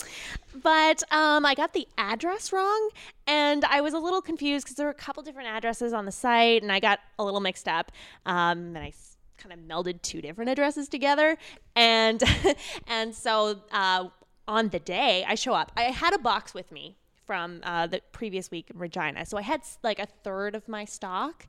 but 0.67 1.01
um, 1.13 1.45
I 1.45 1.53
got 1.55 1.71
the 1.71 1.87
address 1.97 2.51
wrong, 2.51 2.89
and 3.25 3.63
I 3.63 3.79
was 3.79 3.93
a 3.93 3.99
little 3.99 4.21
confused 4.21 4.65
because 4.65 4.75
there 4.75 4.85
were 4.85 4.91
a 4.91 4.93
couple 4.93 5.23
different 5.23 5.47
addresses 5.47 5.93
on 5.93 6.03
the 6.03 6.11
site, 6.11 6.61
and 6.61 6.73
I 6.73 6.81
got 6.81 6.99
a 7.17 7.23
little 7.23 7.39
mixed 7.39 7.69
up. 7.69 7.89
Um, 8.25 8.75
and 8.75 8.79
I 8.79 8.91
kind 9.37 9.53
of 9.53 9.59
melded 9.59 10.01
two 10.01 10.21
different 10.21 10.49
addresses 10.49 10.89
together, 10.89 11.37
and 11.77 12.21
and 12.87 13.15
so 13.15 13.61
uh, 13.71 14.09
on 14.45 14.67
the 14.67 14.79
day 14.79 15.23
I 15.25 15.35
show 15.35 15.53
up, 15.53 15.71
I 15.77 15.83
had 15.83 16.13
a 16.13 16.17
box 16.17 16.53
with 16.53 16.69
me 16.69 16.97
from 17.25 17.61
uh, 17.63 17.87
the 17.87 18.01
previous 18.11 18.51
week 18.51 18.69
in 18.69 18.77
Regina, 18.77 19.25
so 19.25 19.37
I 19.37 19.43
had 19.43 19.61
like 19.85 19.99
a 19.99 20.07
third 20.25 20.53
of 20.53 20.67
my 20.67 20.83
stock. 20.83 21.47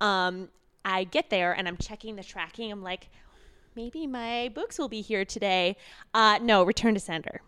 Um, 0.00 0.48
I 0.84 1.02
get 1.02 1.28
there 1.28 1.52
and 1.52 1.66
I'm 1.66 1.76
checking 1.76 2.14
the 2.14 2.22
tracking. 2.22 2.70
I'm 2.70 2.84
like, 2.84 3.08
maybe 3.74 4.06
my 4.06 4.48
books 4.54 4.78
will 4.78 4.88
be 4.88 5.00
here 5.00 5.24
today. 5.24 5.76
Uh, 6.14 6.38
no, 6.40 6.62
return 6.62 6.94
to 6.94 7.00
sender. 7.00 7.40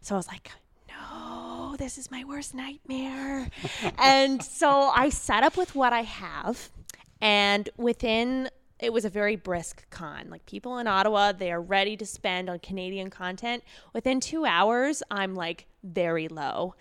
So 0.00 0.14
I 0.14 0.18
was 0.18 0.28
like, 0.28 0.50
no, 0.88 1.76
this 1.78 1.98
is 1.98 2.10
my 2.10 2.24
worst 2.24 2.54
nightmare. 2.54 3.48
and 3.98 4.42
so 4.42 4.90
I 4.94 5.10
set 5.10 5.42
up 5.42 5.56
with 5.56 5.74
what 5.74 5.92
I 5.92 6.02
have. 6.02 6.70
And 7.20 7.68
within, 7.76 8.48
it 8.78 8.92
was 8.92 9.04
a 9.04 9.10
very 9.10 9.36
brisk 9.36 9.88
con. 9.90 10.28
Like 10.30 10.46
people 10.46 10.78
in 10.78 10.86
Ottawa, 10.86 11.32
they 11.32 11.52
are 11.52 11.60
ready 11.60 11.96
to 11.98 12.06
spend 12.06 12.48
on 12.48 12.58
Canadian 12.60 13.10
content. 13.10 13.62
Within 13.92 14.20
two 14.20 14.46
hours, 14.46 15.02
I'm 15.10 15.34
like 15.34 15.66
very 15.82 16.28
low. 16.28 16.74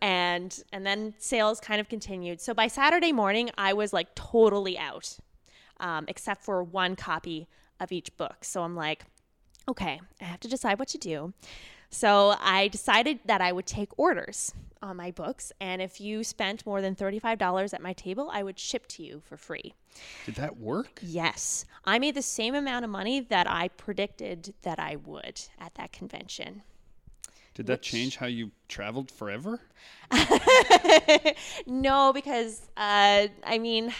And 0.00 0.62
and 0.72 0.84
then 0.86 1.14
sales 1.18 1.60
kind 1.60 1.80
of 1.80 1.88
continued. 1.88 2.40
So 2.40 2.52
by 2.54 2.66
Saturday 2.66 3.12
morning, 3.12 3.50
I 3.56 3.72
was 3.72 3.92
like 3.92 4.14
totally 4.14 4.78
out, 4.78 5.16
um, 5.80 6.04
except 6.08 6.42
for 6.44 6.62
one 6.62 6.96
copy 6.96 7.46
of 7.80 7.92
each 7.92 8.14
book. 8.16 8.44
So 8.44 8.62
I'm 8.62 8.76
like, 8.76 9.04
okay, 9.68 10.00
I 10.20 10.24
have 10.24 10.40
to 10.40 10.48
decide 10.48 10.78
what 10.78 10.88
to 10.88 10.98
do. 10.98 11.32
So 11.94 12.34
I 12.40 12.66
decided 12.66 13.20
that 13.26 13.40
I 13.40 13.52
would 13.52 13.66
take 13.66 13.96
orders 13.96 14.52
on 14.82 14.96
my 14.96 15.12
books, 15.12 15.52
and 15.60 15.80
if 15.80 16.00
you 16.00 16.24
spent 16.24 16.66
more 16.66 16.82
than 16.82 16.96
$35 16.96 17.72
at 17.72 17.80
my 17.80 17.92
table, 17.92 18.28
I 18.32 18.42
would 18.42 18.58
ship 18.58 18.88
to 18.88 19.04
you 19.04 19.22
for 19.24 19.36
free. 19.36 19.74
did 20.26 20.34
that 20.34 20.56
work? 20.58 20.98
Yes, 21.02 21.64
I 21.84 22.00
made 22.00 22.16
the 22.16 22.20
same 22.20 22.56
amount 22.56 22.84
of 22.84 22.90
money 22.90 23.20
that 23.20 23.48
I 23.48 23.68
predicted 23.68 24.54
that 24.62 24.80
I 24.80 24.96
would 24.96 25.40
at 25.60 25.76
that 25.76 25.92
convention. 25.92 26.62
Did 27.54 27.66
that 27.68 27.80
change 27.80 28.16
how 28.16 28.26
you 28.26 28.50
traveled 28.66 29.12
forever? 29.12 29.60
no, 31.66 32.12
because 32.12 32.60
uh, 32.76 33.28
I 33.46 33.58
mean, 33.58 33.94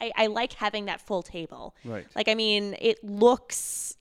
I, 0.00 0.12
I 0.14 0.26
like 0.28 0.52
having 0.52 0.84
that 0.84 1.00
full 1.00 1.24
table. 1.24 1.74
Right. 1.84 2.06
Like, 2.14 2.28
I 2.28 2.34
mean, 2.36 2.76
it 2.80 3.02
looks. 3.02 3.96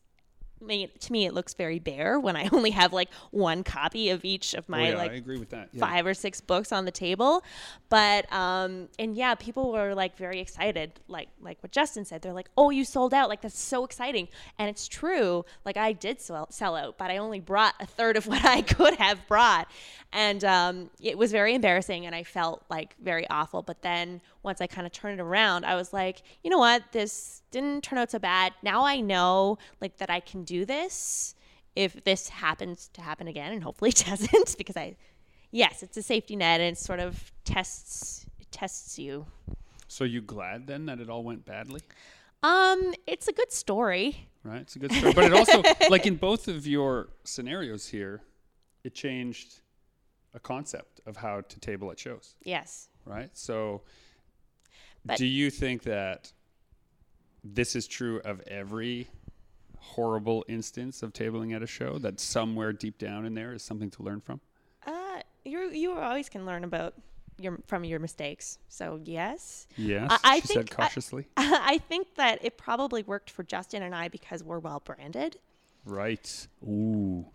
I 0.62 0.66
mean, 0.66 0.90
to 1.00 1.12
me, 1.12 1.26
it 1.26 1.34
looks 1.34 1.54
very 1.54 1.80
bare 1.80 2.20
when 2.20 2.36
I 2.36 2.50
only 2.54 2.72
have 2.72 2.94
like 2.94 3.10
one 3.32 3.64
copy 3.64 4.10
of 4.10 4.26
each 4.26 4.54
of 4.54 4.68
my 4.68 4.88
oh, 4.88 4.92
yeah, 4.92 4.98
like 4.98 5.12
I 5.12 5.16
agree 5.16 5.38
with 5.38 5.50
that. 5.52 5.70
Yeah. 5.72 5.80
five 5.80 6.06
or 6.06 6.14
six 6.14 6.42
books 6.42 6.72
on 6.72 6.86
the 6.86 6.92
table. 6.92 7.44
But 7.90 8.32
um 8.32 8.90
and 8.98 9.16
yeah 9.16 9.36
people 9.36 9.72
were 9.72 9.94
like 9.96 10.18
very 10.18 10.40
excited 10.40 10.92
like 11.08 11.30
like 11.42 11.62
what 11.62 11.72
justin 11.72 12.06
said. 12.06 12.22
They're 12.22 12.34
like 12.34 12.50
oh 12.58 12.70
you 12.70 12.86
sold 12.86 13.14
out. 13.14 13.30
Like 13.30 13.42
that's 13.42 13.60
so 13.60 13.86
exciting. 13.86 14.28
And 14.58 14.70
it's 14.70 14.88
true. 14.88 15.46
Like 15.66 15.78
i 15.78 15.94
did 15.94 16.22
sell, 16.22 16.48
sell 16.52 16.76
out 16.76 16.98
but 16.98 17.10
i 17.10 17.18
only 17.18 17.40
brought 17.40 17.76
a 17.80 17.86
third 17.86 18.18
of 18.18 18.28
what 18.28 18.44
i 18.46 18.62
could 18.62 18.96
have 18.96 19.26
brought. 19.28 19.68
And 20.12 20.44
um 20.44 20.90
it 21.02 21.18
was 21.18 21.32
very 21.32 21.54
embarrassing 21.56 22.06
and 22.06 22.14
i 22.16 22.24
felt 22.24 22.64
like 22.70 22.96
very 23.02 23.28
awful. 23.30 23.62
But 23.62 23.82
then 23.82 24.22
once 24.44 24.62
i 24.62 24.68
kind 24.68 24.86
of 24.88 24.94
turned 24.94 25.20
it 25.20 25.24
around 25.24 25.66
i 25.66 25.76
was 25.76 25.92
like 25.94 26.22
you 26.44 26.50
know 26.50 26.58
what 26.58 26.84
this 26.92 27.42
didn't 27.52 27.84
turn 27.84 27.98
out 28.00 28.10
so 28.12 28.20
bad 28.20 28.54
now 28.64 28.86
i 28.86 29.00
know 29.00 29.58
like 29.82 29.98
that 29.98 30.10
i 30.10 30.20
can 30.20 30.44
do 30.44 30.66
this 30.66 31.36
if 31.76 32.04
this 32.04 32.30
happens 32.30 32.90
to 32.94 33.02
happen 33.02 33.28
again 33.28 33.52
and 33.54 33.64
hopefully 33.64 33.90
it 33.96 34.04
doesn't 34.08 34.58
because 34.58 34.78
i 34.78 34.96
yes 35.52 35.84
it's 35.84 35.98
a 35.98 36.02
safety 36.04 36.36
net 36.36 36.60
and 36.62 36.74
it 36.76 36.78
sort 36.80 37.00
of 37.00 37.32
tests 37.44 38.26
it 38.40 38.48
tests 38.52 38.98
you 39.00 39.26
So 39.88 40.04
you 40.04 40.22
glad 40.22 40.68
then 40.68 40.86
that 40.86 41.00
it 41.00 41.10
all 41.10 41.24
went 41.24 41.46
badly? 41.46 41.82
um 42.44 42.94
it's 43.08 43.28
a 43.28 43.34
good 43.34 43.52
story 43.52 44.26
Right, 44.42 44.62
it's 44.62 44.78
a 44.78 44.80
good 44.80 44.94
story. 44.94 45.12
But 45.12 45.26
it 45.26 45.34
also, 45.34 45.62
like 45.90 46.06
in 46.08 46.16
both 46.16 46.48
of 46.48 46.66
your 46.66 47.10
scenarios 47.26 47.88
here, 47.88 48.22
it 48.86 48.94
changed 48.96 49.60
a 50.34 50.40
concept 50.40 51.02
of 51.06 51.18
how 51.18 51.42
to 51.42 51.60
table 51.60 51.92
at 51.92 52.00
shows. 52.00 52.36
yes 52.46 52.88
right? 53.06 53.30
So, 53.34 53.82
But- 55.06 55.18
do 55.18 55.26
you 55.26 55.50
think 55.50 55.84
that 55.84 56.32
this 57.44 57.76
is 57.76 57.88
true 57.88 58.20
of 58.26 58.42
every 58.48 59.08
horrible 59.78 60.44
instance 60.48 61.02
of 61.04 61.14
tabling 61.14 61.56
at 61.56 61.64
a 61.64 61.68
show? 61.68 61.98
That 61.98 62.20
somewhere 62.20 62.74
deep 62.74 62.98
down 62.98 63.26
in 63.26 63.34
there 63.34 63.54
is 63.54 63.64
something 63.64 63.90
to 63.92 64.04
learn 64.04 64.22
from? 64.22 64.42
uh 64.88 65.20
you 65.46 65.70
you 65.72 65.94
always 65.94 66.30
can 66.30 66.46
learn 66.46 66.64
about 66.64 66.94
your 67.38 67.60
from 67.68 67.84
your 67.84 68.00
mistakes 68.00 68.60
so 68.70 69.00
yes 69.04 69.68
Yes, 69.78 70.10
I- 70.10 70.20
I 70.24 70.36
she 70.40 70.48
think 70.48 70.70
said 70.70 70.70
I- 70.72 70.76
cautiously. 70.84 71.28
i 71.38 71.78
think 71.90 72.16
that 72.16 72.40
it 72.44 72.58
probably 72.58 73.04
worked 73.04 73.30
for 73.30 73.44
justin 73.44 73.84
and 73.84 73.94
i 73.94 74.08
because 74.08 74.42
we're 74.44 74.60
well 74.60 74.82
branded 74.84 75.38
right. 75.86 76.48
Ooh. 76.64 77.26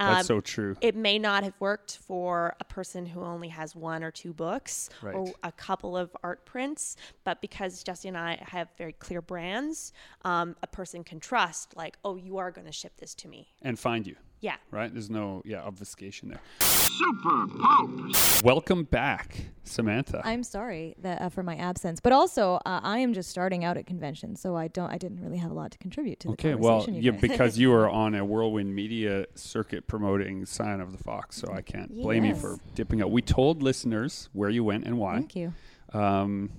That's 0.00 0.20
Um, 0.20 0.24
so 0.36 0.40
true. 0.40 0.76
It 0.80 0.96
may 0.96 1.18
not 1.18 1.44
have 1.44 1.54
worked 1.60 1.98
for 1.98 2.56
a 2.58 2.64
person 2.64 3.04
who 3.06 3.20
only 3.20 3.48
has 3.48 3.76
one 3.76 4.02
or 4.02 4.10
two 4.10 4.32
books 4.32 4.88
or 5.14 5.32
a 5.42 5.52
couple 5.52 5.96
of 5.96 6.16
art 6.22 6.44
prints, 6.46 6.96
but 7.24 7.40
because 7.40 7.82
Jesse 7.82 8.08
and 8.08 8.16
I 8.16 8.36
have 8.40 8.68
very 8.78 8.92
clear 8.94 9.20
brands, 9.20 9.92
um, 10.24 10.56
a 10.62 10.66
person 10.66 11.04
can 11.04 11.20
trust, 11.20 11.76
like, 11.76 11.98
oh, 12.04 12.16
you 12.16 12.38
are 12.38 12.50
going 12.50 12.66
to 12.66 12.72
ship 12.72 12.96
this 12.98 13.14
to 13.16 13.28
me. 13.28 13.48
and 13.62 13.78
find 13.78 14.06
you, 14.06 14.16
Yeah. 14.40 14.56
right? 14.70 14.92
There's 14.92 15.10
no 15.10 15.42
yeah 15.44 15.62
obfuscation 15.62 16.28
there. 16.30 16.40
Super 16.60 17.46
Pulp. 17.46 18.44
Welcome 18.44 18.84
back, 18.84 19.46
Samantha. 19.64 20.22
I'm 20.24 20.42
sorry 20.42 20.94
that 20.98 21.20
uh, 21.20 21.28
for 21.28 21.42
my 21.42 21.56
absence, 21.56 22.00
but 22.00 22.12
also 22.12 22.54
uh, 22.66 22.80
I 22.82 22.98
am 22.98 23.12
just 23.12 23.30
starting 23.30 23.64
out 23.64 23.76
at 23.76 23.86
conventions, 23.86 24.40
so 24.40 24.56
I 24.56 24.68
don't. 24.68 24.90
I 24.90 24.98
didn't 24.98 25.20
really 25.20 25.38
have 25.38 25.50
a 25.50 25.54
lot 25.54 25.70
to 25.72 25.78
contribute 25.78 26.20
to 26.20 26.28
the 26.28 26.36
conversation. 26.36 26.58
Okay, 26.58 26.62
well, 26.62 26.84
you 26.88 27.02
yeah, 27.02 27.12
guys. 27.12 27.20
because 27.20 27.58
you 27.58 27.70
were 27.70 27.88
on 28.04 28.14
a 28.14 28.24
whirlwind 28.24 28.74
media 28.74 29.26
circuit 29.34 29.86
promoting 29.86 30.46
Scion 30.46 30.80
of 30.80 30.92
the 30.92 31.02
Fox, 31.02 31.36
so 31.36 31.52
I 31.52 31.62
can't 31.62 31.94
blame 31.94 32.24
you 32.24 32.34
for 32.34 32.58
dipping 32.74 33.02
out. 33.02 33.10
We 33.10 33.22
told 33.22 33.62
listeners 33.62 34.28
where 34.32 34.50
you 34.50 34.64
went 34.64 34.84
and 34.84 34.98
why. 34.98 35.16
Thank 35.16 35.36
you. 35.36 35.54
Um, 35.92 36.50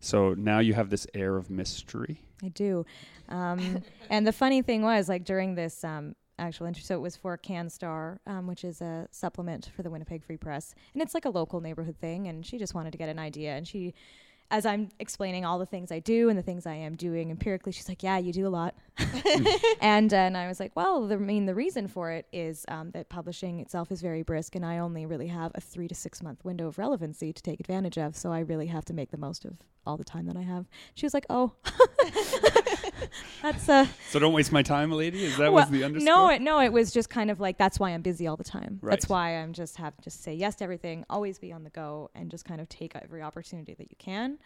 so 0.00 0.34
now 0.34 0.60
you 0.60 0.74
have 0.74 0.88
this 0.90 1.06
air 1.14 1.36
of 1.36 1.50
mystery. 1.50 2.22
I 2.42 2.48
do. 2.48 2.86
Um, 3.28 3.82
and 4.10 4.26
the 4.26 4.32
funny 4.32 4.62
thing 4.62 4.82
was, 4.82 5.08
like 5.08 5.24
during 5.24 5.54
this 5.54 5.84
um, 5.84 6.14
actual 6.40 6.66
interview, 6.66 6.84
so 6.84 6.94
it 6.94 7.00
was 7.00 7.16
for 7.16 7.36
CanStar, 7.38 8.18
um, 8.26 8.46
which 8.46 8.64
is 8.64 8.80
a 8.80 9.06
supplement 9.10 9.70
for 9.76 9.82
the 9.82 9.90
Winnipeg 9.90 10.24
Free 10.24 10.36
Press, 10.36 10.74
and 10.94 11.02
it's 11.02 11.14
like 11.14 11.24
a 11.24 11.30
local 11.30 11.60
neighborhood 11.60 11.96
thing. 12.00 12.26
And 12.26 12.44
she 12.44 12.58
just 12.58 12.74
wanted 12.74 12.92
to 12.92 12.98
get 12.98 13.08
an 13.08 13.18
idea, 13.18 13.56
and 13.56 13.66
she. 13.66 13.94
As 14.52 14.66
I'm 14.66 14.88
explaining 14.98 15.44
all 15.44 15.60
the 15.60 15.66
things 15.66 15.92
I 15.92 16.00
do 16.00 16.28
and 16.28 16.36
the 16.36 16.42
things 16.42 16.66
I 16.66 16.74
am 16.74 16.96
doing 16.96 17.30
empirically, 17.30 17.70
she's 17.70 17.88
like, 17.88 18.02
"Yeah, 18.02 18.18
you 18.18 18.32
do 18.32 18.48
a 18.48 18.50
lot." 18.50 18.74
and 19.80 20.12
uh, 20.12 20.16
and 20.16 20.36
I 20.36 20.48
was 20.48 20.58
like, 20.58 20.72
"Well, 20.74 21.06
the, 21.06 21.14
I 21.14 21.18
mean, 21.18 21.46
the 21.46 21.54
reason 21.54 21.86
for 21.86 22.10
it 22.10 22.26
is 22.32 22.64
um, 22.66 22.90
that 22.90 23.08
publishing 23.08 23.60
itself 23.60 23.92
is 23.92 24.02
very 24.02 24.22
brisk, 24.22 24.56
and 24.56 24.66
I 24.66 24.78
only 24.78 25.06
really 25.06 25.28
have 25.28 25.52
a 25.54 25.60
three 25.60 25.86
to 25.86 25.94
six 25.94 26.20
month 26.20 26.44
window 26.44 26.66
of 26.66 26.78
relevancy 26.78 27.32
to 27.32 27.40
take 27.40 27.60
advantage 27.60 27.96
of. 27.96 28.16
So 28.16 28.32
I 28.32 28.40
really 28.40 28.66
have 28.66 28.84
to 28.86 28.92
make 28.92 29.12
the 29.12 29.18
most 29.18 29.44
of 29.44 29.56
all 29.86 29.96
the 29.96 30.02
time 30.02 30.26
that 30.26 30.36
I 30.36 30.42
have." 30.42 30.66
She 30.96 31.06
was 31.06 31.14
like, 31.14 31.26
"Oh, 31.30 31.52
that's 33.42 33.68
uh." 33.68 33.86
So 34.10 34.18
don't 34.18 34.32
waste 34.32 34.52
my 34.52 34.62
time, 34.62 34.90
lady. 34.92 35.24
Is 35.24 35.36
that 35.36 35.52
well, 35.52 35.62
was 35.64 35.70
the 35.70 35.84
underscore? 35.84 36.06
no, 36.06 36.30
it, 36.30 36.42
no, 36.42 36.60
it 36.60 36.72
was 36.72 36.92
just 36.92 37.10
kind 37.10 37.30
of 37.30 37.40
like 37.40 37.58
that's 37.58 37.78
why 37.78 37.90
I'm 37.90 38.02
busy 38.02 38.26
all 38.26 38.36
the 38.36 38.44
time. 38.44 38.80
That's 38.82 39.08
why 39.08 39.36
I'm 39.36 39.52
just 39.52 39.76
have 39.76 39.96
to 39.96 40.02
just 40.02 40.22
say 40.22 40.34
yes 40.34 40.56
to 40.56 40.64
everything, 40.64 41.04
always 41.10 41.38
be 41.38 41.52
on 41.52 41.64
the 41.64 41.70
go, 41.70 42.10
and 42.14 42.30
just 42.30 42.44
kind 42.44 42.60
of 42.60 42.68
take 42.68 42.94
every 42.96 43.22
opportunity 43.22 43.74
that 43.74 43.90
you 43.90 43.96
can, 43.98 44.38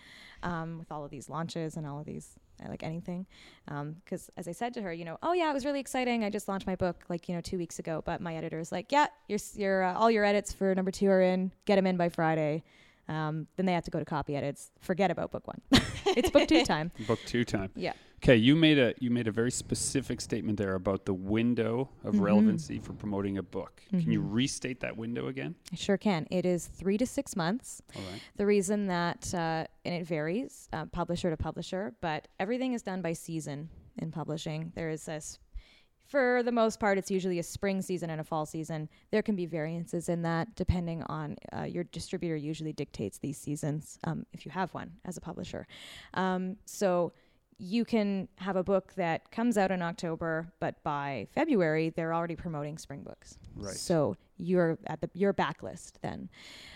um, 0.43 0.79
with 0.79 0.91
all 0.91 1.05
of 1.05 1.11
these 1.11 1.29
launches 1.29 1.77
and 1.77 1.87
all 1.87 1.99
of 1.99 2.07
these 2.07 2.39
uh, 2.65 2.69
like 2.69 2.83
anything. 2.83 3.27
Because 4.05 4.31
as 4.37 4.49
I 4.49 4.53
said 4.53 4.75
to 4.75 4.83
her, 4.83 4.93
you 4.93 5.05
know, 5.05 5.19
oh 5.23 5.33
yeah, 5.33 5.51
it 5.51 5.55
was 5.55 5.65
really 5.65 5.81
exciting. 5.81 6.25
I 6.25 6.31
just 6.31 6.49
launched 6.49 6.67
my 6.67 6.77
book 6.77 7.05
like 7.09 7.29
you 7.29 7.35
know 7.35 7.41
two 7.41 7.59
weeks 7.59 7.79
ago, 7.79 8.03
but 8.05 8.21
my 8.21 8.37
editor's 8.37 8.71
like, 8.71 8.93
yeah, 8.93 9.07
your 9.29 9.39
your 9.55 9.83
uh, 9.85 9.95
all 9.95 10.11
your 10.11 10.25
edits 10.25 10.53
for 10.53 10.75
number 10.75 10.91
two 10.91 11.09
are 11.09 11.23
in. 11.23 11.53
Get 11.65 11.77
them 11.77 11.87
in 11.87 11.97
by 11.97 12.09
Friday. 12.09 12.63
Um, 13.09 13.47
then 13.57 13.67
they 13.67 13.73
have 13.73 13.85
to 13.85 13.91
go 13.91 13.99
to 13.99 14.05
copy 14.05 14.37
edits. 14.37 14.71
Forget 14.81 15.11
about 15.11 15.31
book 15.31 15.47
one. 15.47 15.61
it's 16.07 16.31
book 16.31 16.49
two 16.49 16.65
time. 16.67 16.91
book 17.07 17.21
two 17.27 17.45
time. 17.45 17.71
Yeah. 17.75 17.93
Okay, 18.25 18.37
you 18.37 18.57
made 18.57 18.79
a 18.79 18.95
you 19.01 19.11
made 19.11 19.29
a 19.29 19.31
very 19.31 19.51
specific 19.51 20.19
statement 20.19 20.57
there 20.57 20.77
about 20.77 21.05
the 21.05 21.13
window 21.13 21.91
of 22.05 22.15
Mm-hmm. 22.15 22.23
relevancy 22.25 22.79
for 22.79 22.95
promoting 22.95 23.37
a 23.37 23.43
book. 23.43 23.83
Can 23.91 24.11
you 24.11 24.23
restate 24.23 24.81
that 24.81 24.97
window 24.97 25.27
again? 25.27 25.55
I 25.71 25.77
sure 25.77 25.99
can. 25.99 26.27
It 26.31 26.47
is 26.47 26.67
three 26.67 26.97
to 26.97 27.07
six 27.07 27.37
months. 27.37 27.83
All 27.95 28.01
right. 28.11 28.23
The 28.37 28.47
reason 28.47 28.87
that, 28.87 29.35
uh, 29.35 29.67
and 29.85 29.95
it 29.95 30.07
varies 30.07 30.71
uh, 30.73 30.87
publisher 30.87 31.29
to 31.29 31.37
publisher, 31.37 31.95
but 32.01 32.29
everything 32.41 32.73
is 32.73 32.81
done 32.81 33.03
by 33.03 33.13
season 33.13 33.69
in 33.99 34.11
publishing. 34.11 34.73
There 34.75 34.89
is 34.89 35.05
this, 35.05 35.39
for 36.07 36.43
the 36.43 36.53
most 36.53 36.81
part, 36.81 36.97
it's 36.97 37.11
usually 37.11 37.39
a 37.41 37.43
spring 37.43 37.83
season 37.83 38.09
and 38.09 38.21
a 38.21 38.25
fall 38.25 38.47
season. 38.47 38.89
There 39.11 39.23
can 39.23 39.37
be 39.37 39.45
variances 39.45 40.09
in 40.09 40.23
that 40.23 40.55
depending 40.57 41.03
on 41.05 41.37
uh, 41.53 41.65
your 41.65 41.85
distributor, 41.85 42.37
usually 42.37 42.73
dictates 42.73 43.19
these 43.19 43.37
seasons 43.37 43.99
um, 44.05 44.25
if 44.33 44.47
you 44.47 44.53
have 44.53 44.73
one 44.73 44.93
as 45.05 45.19
a 45.19 45.21
publisher. 45.21 45.67
Um, 46.15 46.57
so 46.65 47.13
you 47.59 47.85
can 47.85 48.29
have 48.37 48.57
a 48.57 48.65
book 48.65 48.95
that 48.95 49.31
comes 49.31 49.57
out 49.57 49.71
in 49.71 49.83
October, 49.83 50.53
but 50.61 50.83
by 50.83 51.27
February, 51.35 51.91
they're 51.91 52.15
already 52.15 52.37
promoting 52.37 52.79
spring 52.79 53.03
books. 53.03 53.39
Right. 53.55 53.75
So 53.75 54.17
you're 54.39 54.79
at 54.87 55.01
the 55.01 55.11
your 55.15 55.33
backlist 55.33 55.93
then, 56.03 56.29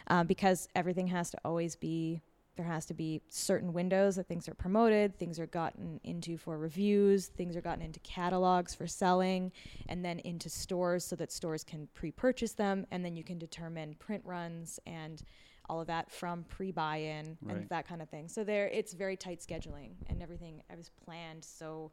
um, 0.06 0.26
because 0.26 0.68
everything 0.74 1.08
has 1.08 1.30
to 1.30 1.38
always 1.44 1.76
be 1.76 2.20
there 2.56 2.66
has 2.66 2.86
to 2.86 2.94
be 2.94 3.22
certain 3.28 3.72
windows 3.72 4.16
that 4.16 4.26
things 4.26 4.48
are 4.48 4.54
promoted, 4.54 5.16
things 5.16 5.38
are 5.38 5.46
gotten 5.46 6.00
into 6.02 6.36
for 6.36 6.58
reviews, 6.58 7.28
things 7.28 7.56
are 7.56 7.60
gotten 7.60 7.82
into 7.82 8.00
catalogs 8.00 8.74
for 8.74 8.86
selling, 8.86 9.52
and 9.88 10.04
then 10.04 10.18
into 10.20 10.50
stores 10.50 11.04
so 11.04 11.14
that 11.14 11.30
stores 11.30 11.62
can 11.62 11.88
pre-purchase 11.94 12.54
them, 12.54 12.84
and 12.90 13.04
then 13.04 13.14
you 13.14 13.22
can 13.22 13.38
determine 13.38 13.94
print 14.00 14.24
runs 14.26 14.80
and 14.88 15.22
all 15.68 15.80
of 15.80 15.86
that 15.88 16.10
from 16.10 16.44
pre-buy-in 16.48 17.36
Right. 17.42 17.56
and 17.56 17.68
that 17.68 17.86
kind 17.86 18.00
of 18.02 18.08
thing. 18.08 18.28
So 18.28 18.44
there, 18.44 18.68
it's 18.68 18.92
very 18.92 19.16
tight 19.16 19.40
scheduling, 19.40 19.90
and 20.06 20.22
everything 20.22 20.62
I 20.70 20.76
was 20.76 20.90
planned 21.04 21.44
so 21.44 21.90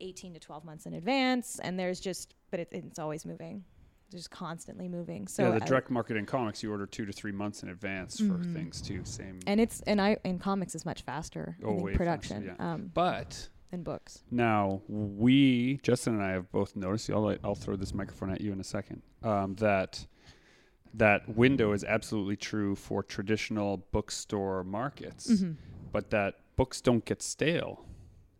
18 0.00 0.34
to 0.34 0.40
12 0.40 0.64
months 0.64 0.86
in 0.86 0.94
advance, 0.94 1.58
and 1.60 1.78
there's 1.78 2.00
just, 2.00 2.34
but 2.50 2.60
it, 2.60 2.68
it's 2.72 2.98
always 2.98 3.24
moving, 3.24 3.64
just 4.12 4.30
constantly 4.30 4.88
moving. 4.88 5.26
So 5.26 5.44
yeah, 5.44 5.58
the 5.58 5.64
I- 5.64 5.66
direct 5.66 5.90
market 5.90 6.16
in 6.16 6.26
comics, 6.26 6.62
you 6.62 6.70
order 6.70 6.86
two 6.86 7.06
to 7.06 7.12
three 7.12 7.32
months 7.32 7.62
in 7.62 7.68
advance 7.70 8.18
for 8.20 8.42
things 8.44 8.80
too. 8.82 9.00
Same. 9.04 9.26
Mm-hmm. 9.38 9.48
and 9.48 9.60
it's 9.60 9.80
and 9.82 10.00
I 10.00 10.16
in 10.24 10.38
comics 10.38 10.74
is 10.74 10.84
much 10.84 11.02
faster 11.02 11.56
Oh, 11.64 11.68
I 11.68 11.70
think, 11.72 11.82
way 11.84 11.92
faster, 11.92 11.98
production 11.98 12.44
yeah. 12.58 12.72
um, 12.72 12.90
but 12.92 13.48
in 13.72 13.82
books. 13.82 14.22
now 14.30 14.80
we, 14.88 15.78
Justin 15.82 16.14
and 16.14 16.22
I, 16.22 16.30
have 16.32 16.50
both 16.52 16.76
noticed. 16.76 17.08
I'll 17.10 17.34
I'll 17.42 17.54
throw 17.54 17.76
this 17.76 17.94
microphone 17.94 18.30
at 18.30 18.40
you 18.40 18.52
in 18.52 18.60
a 18.60 18.64
second. 18.64 19.02
Um, 19.22 19.54
that 19.56 20.06
that 20.96 21.28
window 21.28 21.72
is 21.72 21.84
absolutely 21.84 22.36
true 22.36 22.74
for 22.74 23.02
traditional 23.02 23.78
bookstore 23.92 24.64
markets, 24.64 25.30
Mm-hmm. 25.30 25.52
but 25.92 26.10
that 26.10 26.34
books 26.56 26.80
don't 26.80 27.04
get 27.04 27.22
stale 27.22 27.84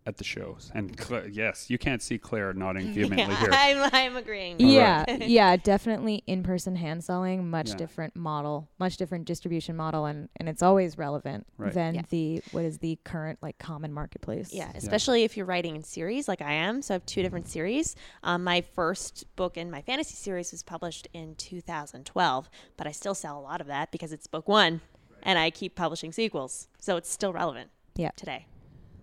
at 0.07 0.17
the 0.19 0.25
shows. 0.25 0.71
And 0.75 0.97
Cla- 0.97 1.27
yes, 1.29 1.69
you 1.69 1.79
can't 1.79 2.01
see 2.01 2.17
Claire 2.17 2.53
nodding 2.53 2.93
vehemently 2.95 3.17
Yeah, 3.35 3.41
here. 3.41 3.51
I'm, 3.53 3.91
I'm 3.93 4.17
agreeing. 4.17 4.55
All 4.63 4.71
Yeah, 4.71 5.05
yeah, 5.21 5.57
definitely 5.57 6.23
in-person 6.27 6.77
hand 6.77 7.03
selling, 7.05 7.51
much 7.51 7.71
Yeah. 7.71 7.77
different 7.77 8.15
model, 8.15 8.69
much 8.79 8.97
different 8.97 9.25
distribution 9.25 9.77
model, 9.77 10.07
and 10.07 10.29
and 10.37 10.49
it's 10.49 10.63
always 10.63 10.97
relevant 10.97 11.47
Right. 11.59 11.73
than 11.75 11.97
Yeah. 11.97 12.03
the 12.11 12.43
what 12.53 12.65
is 12.65 12.79
the 12.79 12.99
current 13.05 13.41
like 13.43 13.59
common 13.59 13.93
marketplace. 13.93 14.53
Yeah, 14.53 14.71
especially 14.75 15.25
if 15.25 15.37
you're 15.37 15.47
writing 15.47 15.75
in 15.77 15.83
series 15.83 16.29
like 16.29 16.41
I 16.41 16.53
am. 16.53 16.83
So 16.83 16.95
I 16.95 16.97
have 16.97 17.07
two 17.07 17.23
different 17.23 17.49
series. 17.49 17.97
Um, 18.23 18.45
my 18.45 18.61
first 18.61 19.25
book 19.37 19.57
in 19.57 19.71
my 19.71 19.83
fantasy 19.83 20.15
series 20.15 20.53
was 20.53 20.63
published 20.63 21.09
in 21.13 21.35
2012, 21.35 22.49
but 22.77 22.87
I 22.87 22.93
still 22.93 23.15
sell 23.15 23.39
a 23.39 23.43
lot 23.43 23.61
of 23.61 23.67
that 23.67 23.91
because 23.91 24.13
it's 24.13 24.27
book 24.27 24.47
one, 24.47 24.81
and 25.23 25.39
I 25.39 25.51
keep 25.51 25.75
publishing 25.75 26.13
sequels, 26.13 26.69
so 26.79 26.97
it's 26.97 27.11
still 27.11 27.33
relevant. 27.33 27.71
Yeah. 27.97 28.11
Today. 28.17 28.47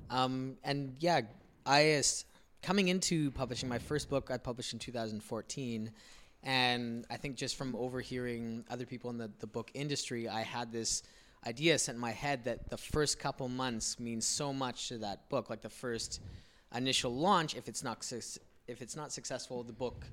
Um, 0.10 0.58
and 0.64 0.96
yeah, 1.00 1.22
I 1.66 1.82
is 1.82 2.26
coming 2.62 2.88
into 2.88 3.32
publishing 3.32 3.70
my 3.70 3.80
first 3.80 4.10
book. 4.10 4.30
I 4.32 4.38
published 4.38 4.74
in 4.74 4.80
2014, 4.80 5.92
and 6.44 7.06
I 7.10 7.18
think 7.18 7.36
just 7.36 7.56
from 7.56 7.76
overhearing 7.76 8.66
other 8.70 8.86
people 8.86 9.10
in 9.10 9.18
the, 9.18 9.32
the 9.40 9.48
book 9.48 9.72
industry, 9.74 10.28
I 10.28 10.42
had 10.42 10.72
this 10.72 11.04
idea 11.46 11.78
set 11.78 11.96
in 11.96 12.02
my 12.02 12.12
head 12.12 12.46
that 12.46 12.70
the 12.70 12.78
first 12.78 13.20
couple 13.20 13.50
months 13.50 14.00
means 14.00 14.26
so 14.26 14.54
much 14.54 14.88
to 14.90 14.98
that 15.00 15.30
book. 15.30 15.50
Like 15.50 15.62
the 15.62 15.70
first 15.70 16.22
initial 16.76 17.14
launch, 17.14 17.56
if 17.56 17.68
it's 17.68 17.84
not 17.84 18.04
suc- 18.04 18.42
if 18.68 18.82
it's 18.82 18.96
not 18.96 19.12
successful, 19.12 19.64
the 19.64 19.74
book 19.74 20.06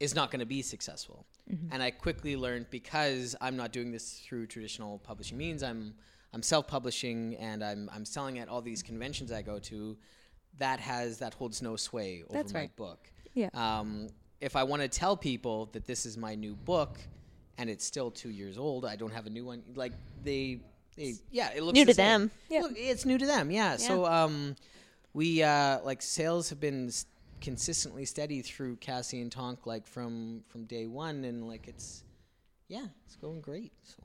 is 0.00 0.14
not 0.14 0.30
going 0.30 0.40
to 0.40 0.46
be 0.46 0.62
successful. 0.62 1.24
And 1.70 1.82
I 1.82 1.90
quickly 1.90 2.36
learned 2.36 2.66
because 2.70 3.36
I'm 3.40 3.56
not 3.56 3.72
doing 3.72 3.92
this 3.92 4.20
through 4.26 4.46
traditional 4.46 4.98
publishing 4.98 5.38
means. 5.38 5.62
I'm 5.62 5.94
I'm 6.34 6.42
self-publishing 6.42 7.36
and 7.36 7.62
I'm 7.64 7.88
I'm 7.94 8.04
selling 8.04 8.38
at 8.40 8.48
all 8.48 8.60
these 8.60 8.82
conventions 8.82 9.30
I 9.32 9.42
go 9.42 9.58
to. 9.60 9.96
That 10.58 10.80
has 10.80 11.18
that 11.18 11.32
holds 11.34 11.62
no 11.62 11.76
sway 11.76 12.22
over 12.24 12.32
That's 12.34 12.52
my 12.52 12.60
right. 12.60 12.76
book. 12.76 13.10
Yeah. 13.34 13.48
Um, 13.54 14.08
if 14.40 14.56
I 14.56 14.64
want 14.64 14.82
to 14.82 14.88
tell 14.88 15.16
people 15.16 15.66
that 15.72 15.86
this 15.86 16.04
is 16.06 16.16
my 16.18 16.34
new 16.34 16.54
book, 16.54 16.98
and 17.56 17.70
it's 17.70 17.84
still 17.84 18.10
two 18.10 18.30
years 18.30 18.58
old, 18.58 18.84
I 18.84 18.96
don't 18.96 19.12
have 19.12 19.26
a 19.26 19.30
new 19.30 19.44
one. 19.44 19.62
Like 19.74 19.92
they, 20.22 20.60
they 20.96 21.14
yeah, 21.30 21.50
it 21.54 21.62
looks 21.62 21.74
New 21.76 21.84
the 21.84 21.92
to 21.92 21.96
same. 21.96 22.20
them. 22.20 22.30
Yeah. 22.50 22.60
Look, 22.62 22.72
it's 22.76 23.04
new 23.04 23.18
to 23.18 23.26
them. 23.26 23.50
Yeah. 23.50 23.76
So 23.76 24.04
um, 24.04 24.56
we 25.12 25.42
uh, 25.42 25.80
like 25.82 26.02
sales 26.02 26.50
have 26.50 26.60
been 26.60 26.88
s- 26.88 27.06
consistently 27.40 28.04
steady 28.04 28.42
through 28.42 28.76
Cassie 28.76 29.20
and 29.20 29.30
Tonk 29.32 29.66
like 29.66 29.86
from 29.86 30.42
from 30.48 30.64
day 30.64 30.86
one, 30.86 31.24
and 31.24 31.46
like 31.48 31.68
it's 31.68 32.02
yeah, 32.68 32.86
it's 33.06 33.16
going 33.16 33.40
great. 33.40 33.72
So. 33.84 34.02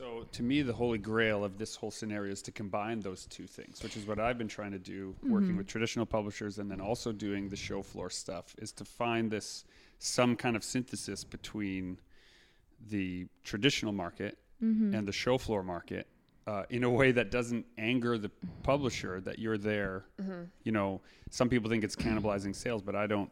So 0.00 0.24
to 0.32 0.42
me, 0.42 0.62
the 0.62 0.72
holy 0.72 0.96
grail 0.96 1.44
of 1.44 1.58
this 1.58 1.76
whole 1.76 1.90
scenario 1.90 2.32
is 2.32 2.40
to 2.42 2.52
combine 2.52 3.00
those 3.00 3.26
two 3.26 3.46
things, 3.46 3.82
which 3.82 3.98
is 3.98 4.06
what 4.06 4.18
I've 4.18 4.38
been 4.38 4.48
trying 4.48 4.72
to 4.72 4.78
do, 4.78 5.14
working 5.22 5.50
mm-hmm. 5.50 5.58
with 5.58 5.66
traditional 5.66 6.06
publishers 6.06 6.58
and 6.58 6.70
then 6.70 6.80
also 6.80 7.12
doing 7.12 7.50
the 7.50 7.56
show 7.56 7.82
floor 7.82 8.08
stuff, 8.08 8.54
is 8.56 8.72
to 8.72 8.86
find 8.86 9.30
this 9.30 9.66
some 9.98 10.36
kind 10.36 10.56
of 10.56 10.64
synthesis 10.64 11.22
between 11.22 11.98
the 12.88 13.26
traditional 13.44 13.92
market 13.92 14.38
mm-hmm. 14.64 14.94
and 14.94 15.06
the 15.06 15.12
show 15.12 15.36
floor 15.36 15.62
market 15.62 16.06
uh, 16.46 16.62
in 16.70 16.82
a 16.82 16.88
way 16.88 17.12
that 17.12 17.30
doesn't 17.30 17.66
anger 17.76 18.16
the 18.16 18.30
publisher 18.62 19.20
that 19.20 19.38
you're 19.38 19.58
there. 19.58 20.06
Mm-hmm. 20.18 20.44
You 20.64 20.72
know, 20.72 21.02
some 21.28 21.50
people 21.50 21.68
think 21.68 21.84
it's 21.84 21.96
cannibalizing 21.96 22.56
sales, 22.56 22.80
but 22.80 22.96
I 22.96 23.06
don't 23.06 23.30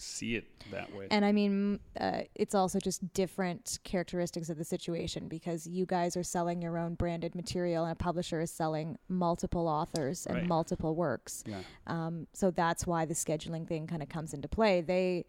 see 0.00 0.36
it 0.36 0.44
that 0.70 0.94
way. 0.94 1.08
And 1.10 1.24
I 1.24 1.32
mean, 1.32 1.80
uh, 2.00 2.22
it's 2.34 2.54
also 2.54 2.78
just 2.78 3.12
different 3.14 3.78
characteristics 3.84 4.48
of 4.48 4.56
the 4.58 4.64
situation 4.64 5.28
because 5.28 5.66
you 5.66 5.86
guys 5.86 6.16
are 6.16 6.22
selling 6.22 6.62
your 6.62 6.78
own 6.78 6.94
branded 6.94 7.34
material, 7.34 7.84
and 7.84 7.92
a 7.92 7.96
publisher 7.96 8.40
is 8.40 8.50
selling 8.50 8.98
multiple 9.08 9.66
authors 9.68 10.26
and 10.26 10.36
Right. 10.36 10.46
multiple 10.46 10.94
works. 10.94 11.42
yeah. 11.46 11.62
Um, 11.86 12.26
so 12.32 12.50
that's 12.50 12.86
why 12.86 13.04
the 13.04 13.14
scheduling 13.14 13.66
thing 13.66 13.86
kind 13.86 14.02
of 14.02 14.08
comes 14.08 14.32
into 14.34 14.48
play. 14.48 14.80
They, 14.80 15.26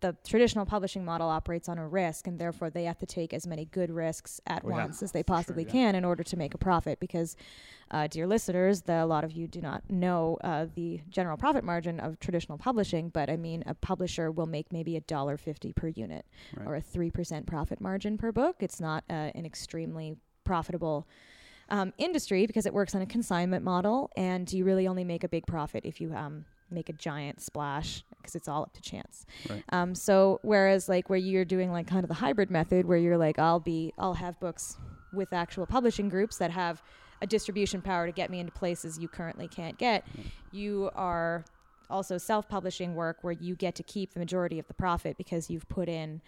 the 0.00 0.16
traditional 0.26 0.64
publishing 0.66 1.04
model 1.04 1.28
operates 1.28 1.68
on 1.68 1.78
a 1.78 1.86
risk, 1.86 2.26
and 2.26 2.38
therefore 2.38 2.70
they 2.70 2.84
have 2.84 2.98
to 2.98 3.06
take 3.06 3.32
as 3.34 3.46
many 3.46 3.64
good 3.66 3.90
risks 3.90 4.40
at 4.46 4.62
Oh, 4.64 4.68
yeah, 4.68 4.74
once 4.76 5.02
as 5.02 5.12
they 5.12 5.22
for 5.22 5.28
sure, 5.28 5.36
possibly 5.36 5.64
yeah. 5.64 5.70
can 5.70 5.94
in 5.94 6.04
order 6.04 6.22
to 6.22 6.36
make 6.36 6.54
a 6.54 6.58
profit. 6.58 7.00
Because, 7.00 7.36
uh, 7.90 8.06
dear 8.06 8.26
listeners, 8.26 8.82
the, 8.82 9.04
a 9.04 9.06
lot 9.06 9.24
of 9.24 9.32
you 9.32 9.46
do 9.46 9.60
not 9.60 9.82
know 9.90 10.38
uh, 10.42 10.66
the 10.74 11.00
general 11.08 11.36
profit 11.36 11.64
margin 11.64 12.00
of 12.00 12.18
traditional 12.18 12.56
publishing, 12.58 13.08
but 13.10 13.28
I 13.30 13.36
mean, 13.36 13.62
a 13.66 13.74
publisher 13.74 14.30
will 14.30 14.46
make 14.46 14.72
maybe 14.72 14.96
a 14.96 15.00
dollar 15.02 15.36
fifty 15.36 15.72
per 15.72 15.88
unit, 15.88 16.24
Right. 16.56 16.66
or 16.66 16.74
a 16.76 16.80
three 16.80 17.10
percent 17.10 17.46
profit 17.46 17.80
margin 17.80 18.16
per 18.18 18.32
book. 18.32 18.56
It's 18.60 18.80
not 18.80 19.04
uh, 19.10 19.30
an 19.34 19.44
extremely 19.44 20.16
profitable 20.44 21.06
um, 21.68 21.92
industry 21.98 22.46
because 22.46 22.66
it 22.66 22.74
works 22.74 22.94
on 22.94 23.02
a 23.02 23.06
consignment 23.06 23.64
model, 23.64 24.10
and 24.16 24.52
you 24.52 24.64
really 24.64 24.88
only 24.88 25.04
make 25.04 25.22
a 25.24 25.28
big 25.28 25.46
profit 25.46 25.84
if 25.84 26.00
you 26.00 26.12
um, 26.14 26.44
make 26.72 26.88
a 26.88 26.92
giant 26.92 27.40
splash 27.40 28.04
because 28.16 28.34
it's 28.34 28.48
all 28.48 28.62
up 28.62 28.72
to 28.74 28.82
chance. 28.82 29.24
Right. 29.48 29.64
Um, 29.70 29.94
so 29.94 30.38
whereas 30.42 30.88
like 30.88 31.08
where 31.10 31.18
you're 31.18 31.44
doing 31.44 31.72
like 31.72 31.86
kind 31.86 32.04
of 32.04 32.08
the 32.08 32.14
hybrid 32.14 32.50
method, 32.50 32.86
where 32.86 32.98
you're 32.98 33.18
like 33.18 33.38
I'll 33.38 33.60
be 33.60 33.92
I'll 33.98 34.14
have 34.14 34.38
books 34.40 34.76
with 35.12 35.32
actual 35.32 35.66
publishing 35.66 36.08
groups 36.08 36.36
that 36.38 36.50
have 36.50 36.82
a 37.22 37.26
distribution 37.26 37.82
power 37.82 38.06
to 38.06 38.12
get 38.12 38.30
me 38.30 38.40
into 38.40 38.52
places 38.52 38.98
you 38.98 39.08
currently 39.08 39.48
can't 39.48 39.76
get. 39.78 40.04
You 40.52 40.90
are 40.94 41.44
also 41.90 42.16
self-publishing 42.18 42.94
work 42.94 43.18
where 43.22 43.32
you 43.32 43.56
get 43.56 43.74
to 43.74 43.82
keep 43.82 44.12
the 44.14 44.20
majority 44.20 44.58
of 44.58 44.66
the 44.68 44.74
profit 44.74 45.18
because 45.18 45.50
you've 45.50 45.68
put 45.68 45.88
in 45.88 46.20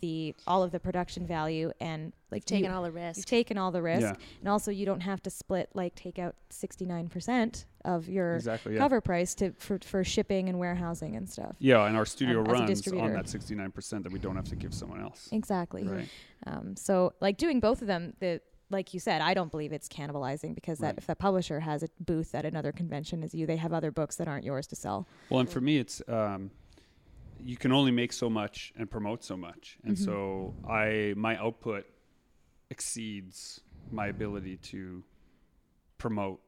the 0.00 0.34
all 0.46 0.62
of 0.62 0.70
the 0.72 0.80
production 0.80 1.26
value 1.26 1.70
and 1.78 2.14
like 2.30 2.46
Taking 2.46 2.70
you- 2.70 2.74
all 2.76 2.82
the 2.82 2.90
risk. 2.90 3.18
You've 3.18 3.26
taken 3.26 3.58
all 3.58 3.70
the 3.70 3.82
risk, 3.82 4.02
Yeah. 4.02 4.14
and 4.40 4.48
also 4.48 4.70
you 4.70 4.86
don't 4.86 5.02
have 5.02 5.22
to 5.24 5.30
split 5.30 5.68
like 5.74 5.94
take 5.94 6.18
out 6.18 6.34
sixty 6.48 6.86
nine 6.86 7.08
percent 7.10 7.66
of 7.84 8.08
your 8.08 8.36
Exactly. 8.36 8.74
Yeah. 8.74 8.78
cover 8.80 9.00
price 9.00 9.34
to 9.36 9.52
for, 9.58 9.78
for 9.82 10.04
shipping 10.04 10.48
and 10.48 10.58
warehousing 10.58 11.16
and 11.16 11.28
stuff. 11.28 11.56
Yeah, 11.58 11.86
and 11.86 11.96
our 11.96 12.06
studio 12.06 12.40
um, 12.40 12.44
runs 12.46 12.86
on 12.92 13.12
that 13.12 13.24
69% 13.26 14.02
that 14.02 14.12
we 14.12 14.18
don't 14.18 14.36
have 14.36 14.48
to 14.48 14.56
give 14.56 14.74
someone 14.74 15.00
else. 15.00 15.28
Exactly. 15.32 15.84
Right. 15.84 16.08
Um, 16.46 16.76
so 16.76 17.12
like 17.20 17.36
doing 17.38 17.60
both 17.60 17.80
of 17.82 17.86
them, 17.88 18.14
the 18.20 18.40
like 18.72 18.94
you 18.94 19.00
said, 19.00 19.20
I 19.20 19.34
don't 19.34 19.50
believe 19.50 19.72
it's 19.72 19.88
cannibalizing 19.88 20.54
because 20.54 20.78
that 20.78 20.86
Right. 20.88 20.98
if 20.98 21.06
the 21.08 21.16
publisher 21.16 21.58
has 21.60 21.82
a 21.82 21.88
booth 21.98 22.34
at 22.36 22.44
another 22.44 22.70
convention 22.70 23.24
as 23.24 23.34
you, 23.34 23.44
they 23.44 23.56
have 23.56 23.72
other 23.72 23.90
books 23.90 24.14
that 24.16 24.28
aren't 24.28 24.44
yours 24.44 24.66
to 24.68 24.76
sell. 24.76 25.08
Well, 25.28 25.40
and 25.40 25.48
for 25.50 25.60
me, 25.60 25.78
it's 25.78 26.00
um, 26.06 26.50
you 27.42 27.56
can 27.56 27.72
only 27.72 27.90
make 27.90 28.12
so 28.12 28.30
much 28.30 28.72
and 28.76 28.88
promote 28.90 29.24
so 29.24 29.36
much, 29.36 29.78
and 29.84 29.96
Mm-hmm. 29.96 30.04
so 30.04 30.54
I 30.68 31.14
my 31.16 31.36
output 31.38 31.84
exceeds 32.70 33.60
my 33.90 34.06
ability 34.06 34.56
to 34.58 35.02
promote 35.98 36.40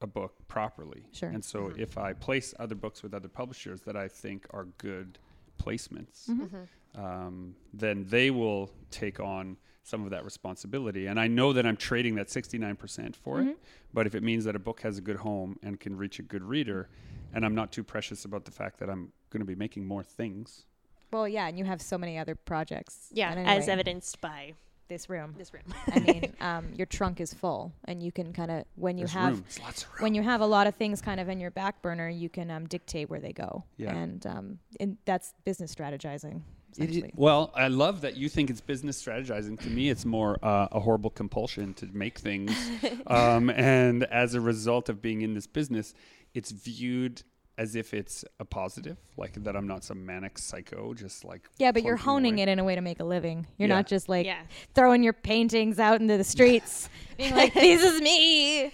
a 0.00 0.06
book 0.06 0.34
properly. 0.48 1.04
Sure. 1.12 1.28
And 1.30 1.44
so 1.44 1.72
if 1.76 1.96
I 1.98 2.12
place 2.12 2.54
other 2.58 2.74
books 2.74 3.02
with 3.02 3.14
other 3.14 3.28
publishers 3.28 3.80
that 3.82 3.96
I 3.96 4.08
think 4.08 4.46
are 4.50 4.66
good 4.78 5.18
placements, 5.62 6.28
Mm-hmm. 6.28 7.00
um, 7.02 7.54
then 7.72 8.04
they 8.08 8.30
will 8.30 8.70
take 8.90 9.20
on 9.20 9.56
some 9.82 10.02
of 10.04 10.10
that 10.10 10.24
responsibility. 10.24 11.06
And 11.06 11.18
I 11.20 11.28
know 11.28 11.52
that 11.52 11.64
I'm 11.64 11.76
trading 11.76 12.16
that 12.16 12.26
69% 12.28 13.14
for 13.16 13.38
Mm-hmm. 13.38 13.48
it. 13.50 13.58
But 13.94 14.06
if 14.06 14.14
it 14.14 14.22
means 14.22 14.44
that 14.44 14.54
a 14.56 14.58
book 14.58 14.80
has 14.82 14.98
a 14.98 15.00
good 15.00 15.16
home 15.16 15.58
and 15.62 15.78
can 15.80 15.96
reach 15.96 16.18
a 16.18 16.22
good 16.22 16.42
reader, 16.42 16.88
and 17.32 17.44
I'm 17.44 17.54
not 17.54 17.72
too 17.72 17.82
precious 17.84 18.24
about 18.24 18.44
the 18.44 18.50
fact 18.50 18.78
that 18.80 18.90
I'm 18.90 19.12
going 19.30 19.40
to 19.40 19.46
be 19.46 19.54
making 19.54 19.86
more 19.86 20.02
things. 20.02 20.64
Well, 21.12 21.26
yeah, 21.28 21.46
and 21.46 21.56
you 21.58 21.64
have 21.64 21.80
so 21.80 21.96
many 21.96 22.18
other 22.18 22.34
projects. 22.34 23.08
Yeah, 23.12 23.32
And 23.32 23.48
as 23.48 23.68
evidenced 23.68 24.20
by 24.20 24.54
this 24.88 25.08
room. 25.08 25.34
this 25.36 25.52
room. 25.52 25.62
I 25.92 25.98
mean, 26.00 26.32
um, 26.40 26.68
your 26.74 26.86
trunk 26.86 27.20
is 27.20 27.32
full, 27.32 27.72
and 27.84 28.02
you 28.02 28.12
can 28.12 28.32
kind 28.32 28.50
of 28.50 28.64
when 28.76 28.98
you 28.98 29.06
There's 29.06 29.12
have 29.12 29.42
lots 29.62 29.82
of 29.82 29.88
room. 29.90 30.02
when 30.02 30.14
you 30.14 30.22
have 30.22 30.40
a 30.40 30.46
lot 30.46 30.66
of 30.66 30.74
things 30.74 31.00
kind 31.00 31.20
of 31.20 31.28
in 31.28 31.40
your 31.40 31.50
back 31.50 31.82
burner, 31.82 32.08
you 32.08 32.28
can 32.28 32.50
um, 32.50 32.66
dictate 32.66 33.10
where 33.10 33.20
they 33.20 33.32
go. 33.32 33.64
Yeah. 33.76 33.94
And 33.94 34.26
um, 34.26 34.58
and 34.80 34.96
that's 35.04 35.34
business 35.44 35.74
strategizing. 35.74 36.42
It 36.78 37.12
well, 37.14 37.52
I 37.54 37.68
love 37.68 38.02
that 38.02 38.16
you 38.16 38.28
think 38.28 38.50
it's 38.50 38.60
business 38.60 39.02
strategizing. 39.02 39.58
To 39.60 39.68
me, 39.70 39.88
it's 39.88 40.04
more 40.04 40.36
uh, 40.42 40.68
a 40.72 40.80
horrible 40.80 41.10
compulsion 41.10 41.72
to 41.74 41.86
make 41.92 42.18
things. 42.18 42.52
um, 43.06 43.50
and 43.50 44.04
as 44.04 44.34
a 44.34 44.40
result 44.40 44.88
of 44.88 45.00
being 45.00 45.22
in 45.22 45.34
this 45.34 45.46
business, 45.46 45.94
it's 46.34 46.50
viewed 46.50 47.22
as 47.58 47.74
if 47.74 47.94
it's 47.94 48.24
a 48.38 48.44
positive, 48.44 48.98
like 49.16 49.32
that 49.44 49.56
I'm 49.56 49.66
not 49.66 49.82
some 49.82 50.04
manic 50.04 50.36
psycho, 50.38 50.92
just 50.94 51.24
like 51.24 51.48
yeah, 51.58 51.72
but 51.72 51.82
you're 51.82 51.96
honing 51.96 52.34
away. 52.34 52.42
it 52.42 52.48
in 52.48 52.58
a 52.58 52.64
way 52.64 52.74
to 52.74 52.80
make 52.82 53.00
a 53.00 53.04
living. 53.04 53.46
You're 53.58 53.68
Yeah. 53.68 53.76
not 53.76 53.86
just 53.86 54.08
like 54.08 54.26
yeah. 54.26 54.42
throwing 54.74 55.02
your 55.02 55.14
paintings 55.14 55.78
out 55.78 56.00
into 56.00 56.16
the 56.18 56.24
streets, 56.24 56.88
being 57.16 57.34
like, 57.34 57.54
"This 57.54 57.82
is 57.82 58.00
me. 58.02 58.72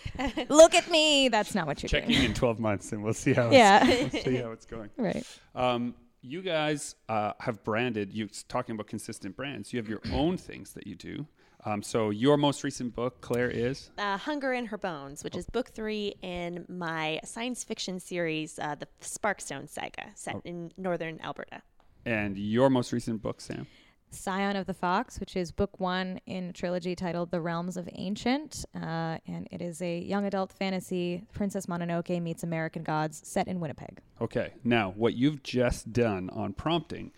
Look 0.48 0.74
at 0.74 0.90
me." 0.90 1.28
That's 1.28 1.54
not 1.54 1.66
what 1.66 1.82
you're 1.82 1.88
doing. 1.88 2.02
Checking 2.02 2.16
doing. 2.16 2.28
in 2.30 2.34
12 2.34 2.58
months, 2.58 2.92
and 2.92 3.02
we'll 3.04 3.14
see 3.14 3.32
how. 3.32 3.50
Yeah. 3.50 3.86
It's, 3.88 4.12
we'll 4.14 4.22
see 4.24 4.36
how 4.36 4.50
it's 4.50 4.66
going. 4.66 4.90
Right. 4.96 5.24
Um, 5.54 5.94
you 6.20 6.40
guys 6.42 6.94
uh, 7.08 7.32
have 7.40 7.62
branded. 7.64 8.12
You're 8.12 8.28
talking 8.48 8.74
about 8.74 8.86
consistent 8.86 9.36
brands. 9.36 9.72
You 9.72 9.78
have 9.78 9.88
your 9.88 10.00
own 10.12 10.36
things 10.36 10.72
that 10.74 10.86
you 10.86 10.94
do. 10.94 11.26
Um, 11.64 11.82
so 11.82 12.10
your 12.10 12.36
most 12.36 12.64
recent 12.64 12.94
book, 12.94 13.20
Claire, 13.20 13.48
is 13.50 13.90
uh, 13.96 14.16
Hunger 14.16 14.52
in 14.52 14.66
Her 14.66 14.78
Bones, 14.78 15.22
which 15.22 15.36
is 15.36 15.46
book 15.46 15.68
three 15.70 16.14
in 16.22 16.64
my 16.68 17.20
science 17.24 17.62
fiction 17.62 18.00
series, 18.00 18.58
uh, 18.58 18.74
the 18.74 18.88
Sparkstone 19.00 19.68
Saga, 19.68 20.10
set 20.16 20.36
in 20.44 20.72
northern 20.76 21.20
Alberta. 21.22 21.62
and 22.04 22.36
your 22.36 22.68
most 22.68 22.92
recent 22.92 23.22
book, 23.22 23.40
Sam. 23.40 23.66
Scion 24.10 24.56
of 24.56 24.66
the 24.66 24.74
Fox, 24.74 25.18
which 25.20 25.36
is 25.36 25.52
book 25.52 25.80
one 25.80 26.20
in 26.26 26.50
a 26.50 26.52
trilogy 26.52 26.94
titled 26.94 27.30
The 27.30 27.40
Realms 27.40 27.78
of 27.78 27.88
Ancient. 27.94 28.64
Uh, 28.74 29.16
and 29.26 29.48
it 29.50 29.62
is 29.62 29.80
a 29.80 30.00
young 30.00 30.26
adult 30.26 30.52
fantasy 30.52 31.22
Princess 31.32 31.64
Mononoke 31.64 32.20
meets 32.20 32.42
American 32.42 32.82
gods 32.82 33.22
set 33.24 33.48
in 33.48 33.58
Winnipeg. 33.58 34.00
Okay. 34.20 34.52
Now, 34.64 34.90
what 34.96 35.14
you've 35.14 35.42
just 35.42 35.94
done 35.94 36.28
on 36.30 36.52
prompting 36.52 37.12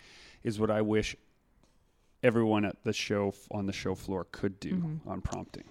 is 0.44 0.60
what 0.60 0.70
I 0.70 0.82
wish 0.82 1.16
everyone 2.24 2.64
at 2.64 2.82
the 2.84 2.92
show 2.92 3.32
on 3.50 3.66
the 3.66 3.72
show 3.72 3.94
floor 3.94 4.26
could 4.32 4.58
do 4.58 4.74
Mm-hmm. 4.76 5.08
on 5.08 5.20
prompting. 5.20 5.64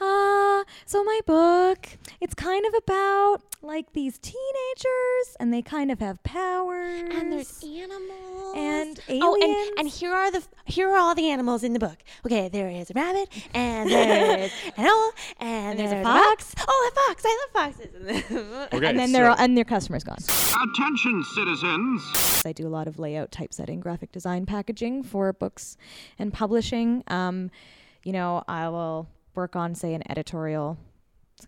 Ah, 0.00 0.64
so 0.86 1.02
my 1.04 1.20
book, 1.26 1.88
it's 2.20 2.34
kind 2.34 2.64
of 2.66 2.74
about 2.74 3.42
like 3.62 3.92
these 3.92 4.18
teenagers 4.18 5.36
and 5.40 5.52
they 5.52 5.62
kind 5.62 5.90
of 5.90 5.98
have 5.98 6.22
powers. 6.22 7.10
And 7.12 7.32
there's 7.32 7.62
animals. 7.62 8.54
And 8.56 9.00
aliens. 9.08 9.24
Oh, 9.24 9.68
and, 9.70 9.78
and 9.80 9.88
here 9.88 10.12
are 10.12 10.30
the 10.30 10.42
here 10.64 10.90
are 10.90 10.98
all 10.98 11.14
the 11.14 11.30
animals 11.30 11.64
in 11.64 11.72
the 11.72 11.78
book. 11.78 11.98
Okay, 12.24 12.48
there 12.48 12.68
is 12.68 12.90
a 12.90 12.94
rabbit, 12.94 13.28
and 13.54 13.90
there's 13.90 14.52
an 14.76 14.86
owl, 14.86 15.12
and, 15.40 15.78
there's 15.78 15.90
there's, 15.90 16.06
a 16.06 16.08
a 16.08 16.12
fox. 16.12 16.54
Oh, 16.66 16.90
a 16.90 17.08
fox! 17.08 17.22
I 17.26 17.46
love 17.54 17.74
foxes. 17.74 17.88
Okay. 18.68 18.86
and 18.86 18.98
then 18.98 19.08
so, 19.08 19.12
they're 19.12 19.30
all, 19.30 19.36
and 19.38 19.56
their 19.56 19.64
customers 19.64 20.04
gone. 20.04 20.18
Attention, 20.18 21.24
citizens. 21.34 22.02
I 22.44 22.52
do 22.52 22.66
a 22.66 22.68
lot 22.68 22.86
of 22.86 22.98
layout, 22.98 23.32
typesetting, 23.32 23.80
graphic 23.80 24.12
design, 24.12 24.46
packaging 24.46 25.02
for 25.02 25.32
books 25.32 25.76
and 26.18 26.32
publishing. 26.32 27.02
Um, 27.08 27.50
you 28.04 28.12
know, 28.12 28.44
I 28.46 28.68
will 28.68 29.08
work 29.38 29.54
on, 29.54 29.72
say, 29.72 29.94
an 29.94 30.02
editorial. 30.10 30.76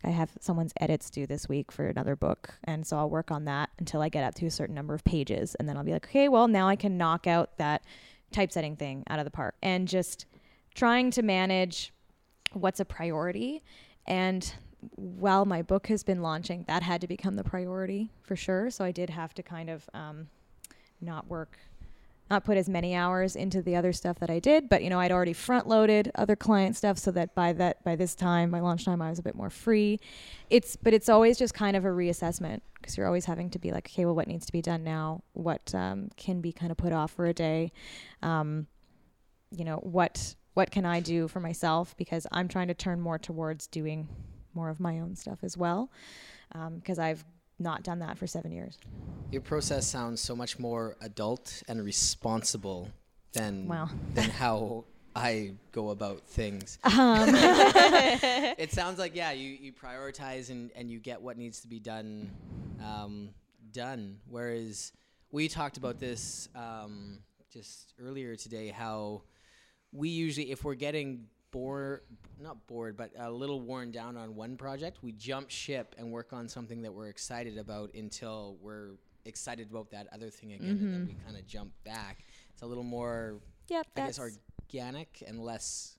I 0.05 0.11
have 0.11 0.31
someone's 0.41 0.73
edits 0.81 1.11
due 1.11 1.27
this 1.27 1.49
week 1.49 1.73
for 1.73 1.89
another 1.89 2.15
book, 2.15 2.55
and 2.63 2.87
so 2.87 2.97
I'll 2.97 3.11
work 3.11 3.33
on 3.33 3.47
that 3.47 3.71
until 3.81 4.01
I 4.01 4.09
get 4.09 4.23
up 4.23 4.37
to 4.37 4.47
a 4.47 4.51
certain 4.51 4.77
number 4.77 4.95
of 4.95 5.03
pages, 5.03 5.57
and 5.57 5.69
then 5.69 5.77
I'll 5.77 5.83
be 5.83 5.91
like, 5.91 6.07
okay, 6.07 6.29
well, 6.29 6.47
now 6.47 6.69
I 6.69 6.77
can 6.77 6.97
knock 6.97 7.27
out 7.27 7.59
that 7.59 7.83
typesetting 8.31 8.77
thing 8.77 9.03
out 9.11 9.19
of 9.19 9.25
the 9.25 9.31
park, 9.33 9.57
and 9.61 9.89
just 9.89 10.27
trying 10.77 11.11
to 11.11 11.23
manage 11.23 11.93
what's 12.53 12.79
a 12.79 12.85
priority 12.85 13.63
and 14.07 14.55
while 14.97 15.45
my 15.45 15.63
book 15.63 15.89
has 15.89 16.03
been 16.03 16.23
launching 16.23 16.65
that 16.67 16.83
had 16.83 17.01
to 17.01 17.07
become 17.07 17.37
the 17.37 17.45
priority 17.45 18.11
for 18.23 18.35
sure 18.35 18.71
so 18.71 18.85
i 18.85 18.91
did 18.91 19.09
have 19.09 19.33
to 19.35 19.43
kind 19.43 19.71
of 19.71 19.89
um, 19.95 20.27
not 21.01 21.29
work 21.29 21.59
not 22.31 22.45
put 22.45 22.57
as 22.57 22.69
many 22.69 22.95
hours 22.95 23.37
into 23.37 23.61
the 23.63 23.77
other 23.77 23.93
stuff 23.93 24.19
that 24.19 24.31
i 24.31 24.39
did 24.39 24.69
but 24.69 24.83
you 24.83 24.91
know 24.91 25.01
i'd 25.01 25.13
already 25.13 25.33
front 25.33 25.67
loaded 25.67 26.11
other 26.15 26.37
client 26.37 26.77
stuff 26.77 26.99
so 26.99 27.11
that 27.11 27.35
by 27.35 27.53
that 27.53 27.83
by 27.85 27.97
this 27.97 28.15
time 28.15 28.51
by 28.51 28.61
launch 28.61 28.85
time 28.85 29.03
i 29.03 29.11
was 29.11 29.19
a 29.19 29.23
bit 29.23 29.35
more 29.35 29.51
free. 29.51 30.01
It's 30.49 30.75
but 30.77 30.93
it's 30.93 31.09
always 31.09 31.39
just 31.39 31.55
kind 31.55 31.77
of 31.77 31.85
a 31.85 31.89
reassessment 31.89 32.61
because 32.75 32.97
you're 32.97 33.07
always 33.07 33.27
having 33.27 33.51
to 33.51 33.59
be 33.59 33.71
like 33.71 33.89
okay 33.89 34.05
well 34.05 34.15
what 34.15 34.27
needs 34.27 34.47
to 34.47 34.53
be 34.53 34.63
done 34.63 34.83
now? 34.83 35.23
What 35.33 35.73
um, 35.75 36.11
can 36.17 36.41
be 36.41 36.53
kind 36.53 36.73
of 36.73 36.79
put 36.79 36.93
off 36.93 37.13
for 37.13 37.27
a 37.27 37.35
day? 37.35 37.73
Um, 38.23 38.67
you 39.51 39.65
know 39.65 39.77
what 39.77 40.35
what 40.55 40.71
can 40.71 40.85
I 40.85 40.99
do 40.99 41.29
for 41.29 41.39
myself? 41.39 41.97
Because 41.97 42.27
I'm 42.33 42.49
trying 42.49 42.69
to 42.69 42.75
turn 42.75 43.01
more 43.01 43.19
towards 43.19 43.69
doing 43.69 44.09
more 44.53 44.69
of 44.69 44.81
my 44.81 44.99
own 44.99 45.15
stuff 45.15 45.39
as 45.45 45.57
well 45.57 45.91
because 46.75 46.99
I've 46.99 47.25
not 47.61 47.83
done 47.83 47.99
that 48.01 48.19
for 48.19 48.27
seven 48.27 48.53
years. 48.53 48.79
Your 49.31 49.43
process 49.43 49.87
sounds 49.87 50.21
so 50.21 50.35
much 50.35 50.59
more 50.59 50.97
adult 51.01 51.63
and 51.69 51.85
responsible 51.85 52.89
than 53.33 53.69
Wow. 53.69 53.89
than 54.15 54.31
how 54.31 54.85
I 55.15 55.53
go 55.73 55.91
about 55.91 56.23
things. 56.27 56.79
Um, 56.85 57.29
it 57.35 58.73
sounds 58.73 58.99
like 58.99 59.15
yeah, 59.15 59.33
you, 59.33 59.51
you 59.61 59.73
prioritize 59.73 60.51
and, 60.51 60.71
and 60.75 60.91
you 60.91 60.99
get 60.99 61.21
what 61.21 61.37
needs 61.37 61.61
to 61.61 61.69
be 61.69 61.79
done 61.79 62.31
um, 62.85 63.31
done. 63.73 64.19
Whereas 64.29 64.93
we 65.31 65.49
talked 65.49 65.77
about 65.77 66.01
this 66.01 66.49
um, 66.57 67.19
just 67.53 67.95
earlier 68.01 68.35
today. 68.37 68.69
How 68.69 69.23
we 69.93 70.09
usually, 70.09 70.51
if 70.51 70.65
we're 70.65 70.75
getting 70.75 71.27
bored, 71.51 72.03
not 72.41 72.67
bored, 72.67 72.97
but 72.97 73.11
a 73.19 73.31
little 73.31 73.61
worn 73.61 73.91
down 73.91 74.17
on 74.17 74.35
one 74.35 74.57
project, 74.57 74.99
we 75.03 75.13
jump 75.13 75.51
ship 75.51 75.95
and 75.99 76.11
work 76.11 76.33
on 76.33 76.49
something 76.49 76.83
that 76.83 76.93
we're 76.93 77.09
excited 77.09 77.59
about 77.59 77.93
until 77.95 78.57
we're 78.61 78.91
excited 79.25 79.71
about 79.71 79.91
that 79.91 80.07
other 80.13 80.31
thing 80.31 80.53
again, 80.53 80.69
and 80.71 80.93
then 80.95 81.07
we 81.07 81.15
kind 81.25 81.37
of 81.37 81.47
jump 81.47 81.71
back. 81.85 82.25
It's 82.53 82.63
a 82.63 82.67
little 82.67 82.85
more, 82.85 83.37
Yep, 83.69 83.87
I 83.97 84.01
guess, 84.07 84.19
organic 84.19 85.23
and 85.27 85.41
less. 85.45 85.97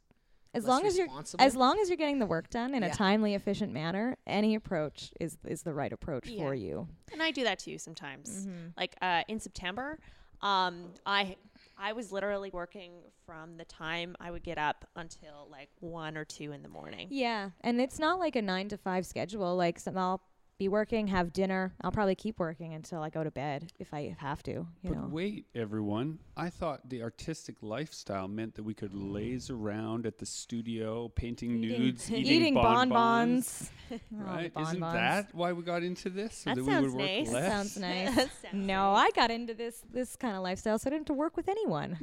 as 0.54 0.64
less 0.66 0.70
long 0.70 0.86
as 0.86 0.98
you're 0.98 1.08
as 1.40 1.56
long 1.56 1.80
as 1.80 1.88
you're 1.90 1.98
getting 1.98 2.20
the 2.20 2.26
work 2.26 2.50
done 2.50 2.74
in 2.74 2.82
Yeah. 2.84 2.90
a 2.90 2.94
timely, 2.96 3.36
efficient 3.36 3.72
manner. 3.72 4.18
Any 4.28 4.56
approach 4.56 5.14
is 5.20 5.38
is 5.46 5.64
the 5.64 5.74
right 5.74 5.94
approach 5.94 6.28
Yeah. 6.28 6.44
for 6.44 6.54
you. 6.56 6.88
And 7.14 7.22
I 7.24 7.32
do 7.32 7.44
that 7.46 7.60
too 7.60 7.78
sometimes. 7.78 8.46
Mm-hmm. 8.48 8.68
Like 8.76 8.96
uh, 9.02 9.24
in 9.30 9.40
September, 9.40 10.00
um, 10.42 10.92
I 11.06 11.38
I 11.82 11.94
was 11.94 12.12
literally 12.12 12.52
working 12.54 12.92
from 13.26 13.58
the 13.58 13.66
time 13.66 14.16
I 14.20 14.30
would 14.30 14.44
get 14.44 14.60
up 14.60 14.86
until 14.96 15.48
like 15.50 15.70
one 15.80 16.16
or 16.16 16.24
two 16.24 16.52
in 16.52 16.62
the 16.62 16.70
morning. 16.70 17.08
Yeah, 17.10 17.50
and 17.62 17.82
it's 17.82 17.98
not 17.98 18.20
like 18.20 18.36
a 18.36 18.42
nine 18.42 18.70
to 18.70 18.78
five 18.78 19.06
schedule. 19.06 19.56
Like 19.56 19.80
some, 19.80 19.98
I'll 19.98 20.22
be 20.62 20.68
working, 20.70 21.08
have 21.08 21.34
dinner. 21.34 21.74
I'll 21.82 21.92
probably 21.92 22.14
keep 22.14 22.38
working 22.38 22.76
until 22.76 23.02
I 23.02 23.10
go 23.10 23.24
to 23.24 23.32
bed 23.32 23.72
if 23.80 23.96
I 23.96 24.16
have 24.20 24.44
to. 24.44 24.52
You 24.52 24.68
But 24.84 24.92
know. 24.98 25.08
wait, 25.10 25.48
everyone. 25.56 26.20
I 26.38 26.52
thought 26.52 26.88
the 26.88 27.02
artistic 27.02 27.56
lifestyle 27.64 28.28
meant 28.28 28.54
that 28.56 28.64
we 28.64 28.76
could 28.76 28.94
laze 28.94 29.50
around 29.50 30.06
at 30.06 30.20
the 30.20 30.26
studio, 30.28 31.10
painting 31.10 31.64
Eating- 31.64 31.80
nudes, 31.80 32.12
eating, 32.12 32.26
eating 32.32 32.54
bonbons. 32.54 32.92
bonbons. 32.94 33.72
The 33.92 34.00
Right? 34.24 34.52
Isn't 34.58 34.80
bonbons. 34.80 34.94
that 34.94 35.34
why 35.36 35.52
we 35.52 35.64
got 35.64 35.82
into 35.84 36.10
this? 36.12 36.36
So 36.36 36.52
That 36.52 36.58
that, 36.58 36.64
we 36.64 36.72
sounds 36.72 36.86
would 36.86 36.94
work 37.02 37.10
nice. 37.10 37.32
less? 37.32 37.52
Sounds 37.52 37.78
nice. 37.90 38.16
Sounds 38.16 38.30
no, 38.54 38.92
I 38.92 39.10
got 39.16 39.32
into 39.32 39.54
this 39.56 39.82
this 39.92 40.16
kind 40.16 40.36
of 40.38 40.44
lifestyle, 40.44 40.78
so 40.78 40.88
I 40.88 40.92
didn't 40.92 41.02
have 41.02 41.16
to 41.16 41.20
work 41.20 41.36
with 41.36 41.50
anyone. 41.50 41.98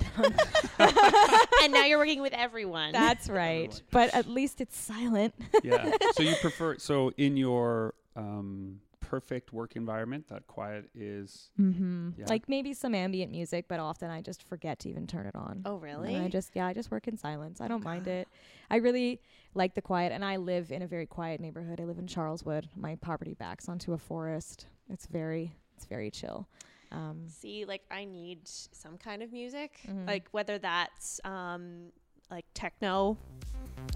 and 1.63 1.73
now 1.73 1.85
you're 1.85 1.99
working 1.99 2.21
with 2.21 2.33
everyone. 2.35 2.93
That's 2.93 3.29
right. 3.29 3.81
But 3.93 4.13
at 4.15 4.27
least 4.27 4.61
it's 4.61 4.77
silent. 4.77 5.33
yeah. 5.63 5.93
So 6.15 6.23
you 6.25 6.35
prefer 6.43 6.77
so 6.79 7.13
in 7.17 7.37
your 7.37 7.95
um, 8.19 8.81
perfect 9.01 9.53
work 9.53 9.77
environment, 9.77 10.29
that 10.29 10.47
quiet 10.47 10.91
is 10.95 11.51
mm-hmm. 11.59 12.11
Yeah. 12.19 12.27
Like 12.29 12.49
maybe 12.49 12.75
some 12.75 12.95
ambient 12.95 13.31
music, 13.31 13.67
but 13.69 13.81
often 13.81 14.11
I 14.11 14.21
just 14.21 14.43
forget 14.43 14.81
to 14.81 14.89
even 14.91 15.07
turn 15.07 15.27
it 15.27 15.35
on. 15.37 15.63
oh 15.65 15.75
And 15.75 15.83
really? 15.83 16.17
I 16.17 16.29
just 16.29 16.51
yeah, 16.55 16.67
I 16.67 16.75
just 16.75 16.91
work 16.91 17.09
in 17.09 17.17
silence. 17.17 17.61
I 17.61 17.69
don't 17.69 17.85
mind 17.85 18.07
it. 18.09 18.29
I 18.71 18.77
really 18.77 19.21
like 19.55 19.75
the 19.75 19.83
quiet, 19.83 20.13
and 20.13 20.25
I 20.25 20.37
live 20.37 20.71
in 20.73 20.83
a 20.83 20.87
very 20.87 21.07
quiet 21.07 21.41
neighborhood. 21.41 21.81
I 21.81 21.85
live 21.85 21.99
in 21.99 22.07
Charleswood. 22.07 22.69
My 22.77 22.97
property 22.97 23.35
backs 23.35 23.69
onto 23.69 23.93
a 23.95 23.99
forest. 23.99 24.67
It's 24.91 25.07
very 25.07 25.53
it's 25.77 25.87
very 25.87 26.11
chill. 26.11 26.49
Um, 26.91 27.25
See, 27.29 27.65
like 27.67 27.83
I 27.91 28.05
need 28.05 28.41
some 28.49 28.99
kind 28.99 29.23
of 29.23 29.33
music, 29.33 29.79
Mhm. 29.89 30.07
like 30.07 30.29
whether 30.33 30.59
that's 30.59 31.21
um, 31.25 31.93
like 32.31 32.47
techno, 32.55 33.17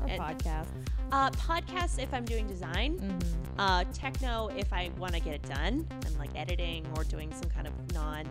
or 0.00 0.08
And- 0.08 0.20
podcast. 0.20 0.66
uh, 1.12 1.30
podcasts 1.30 1.98
if 2.02 2.12
I'm 2.14 2.24
doing 2.24 2.46
design, 2.46 2.98
Mm-hmm. 2.98 3.60
uh, 3.60 3.84
techno 3.92 4.48
if 4.56 4.72
I 4.72 4.90
want 4.98 5.12
to 5.14 5.20
get 5.20 5.34
it 5.34 5.42
done. 5.48 5.86
I'm 6.06 6.18
like 6.18 6.30
editing 6.34 6.86
or 6.96 7.04
doing 7.04 7.32
some 7.32 7.50
kind 7.50 7.66
of 7.66 7.72
non 7.92 8.24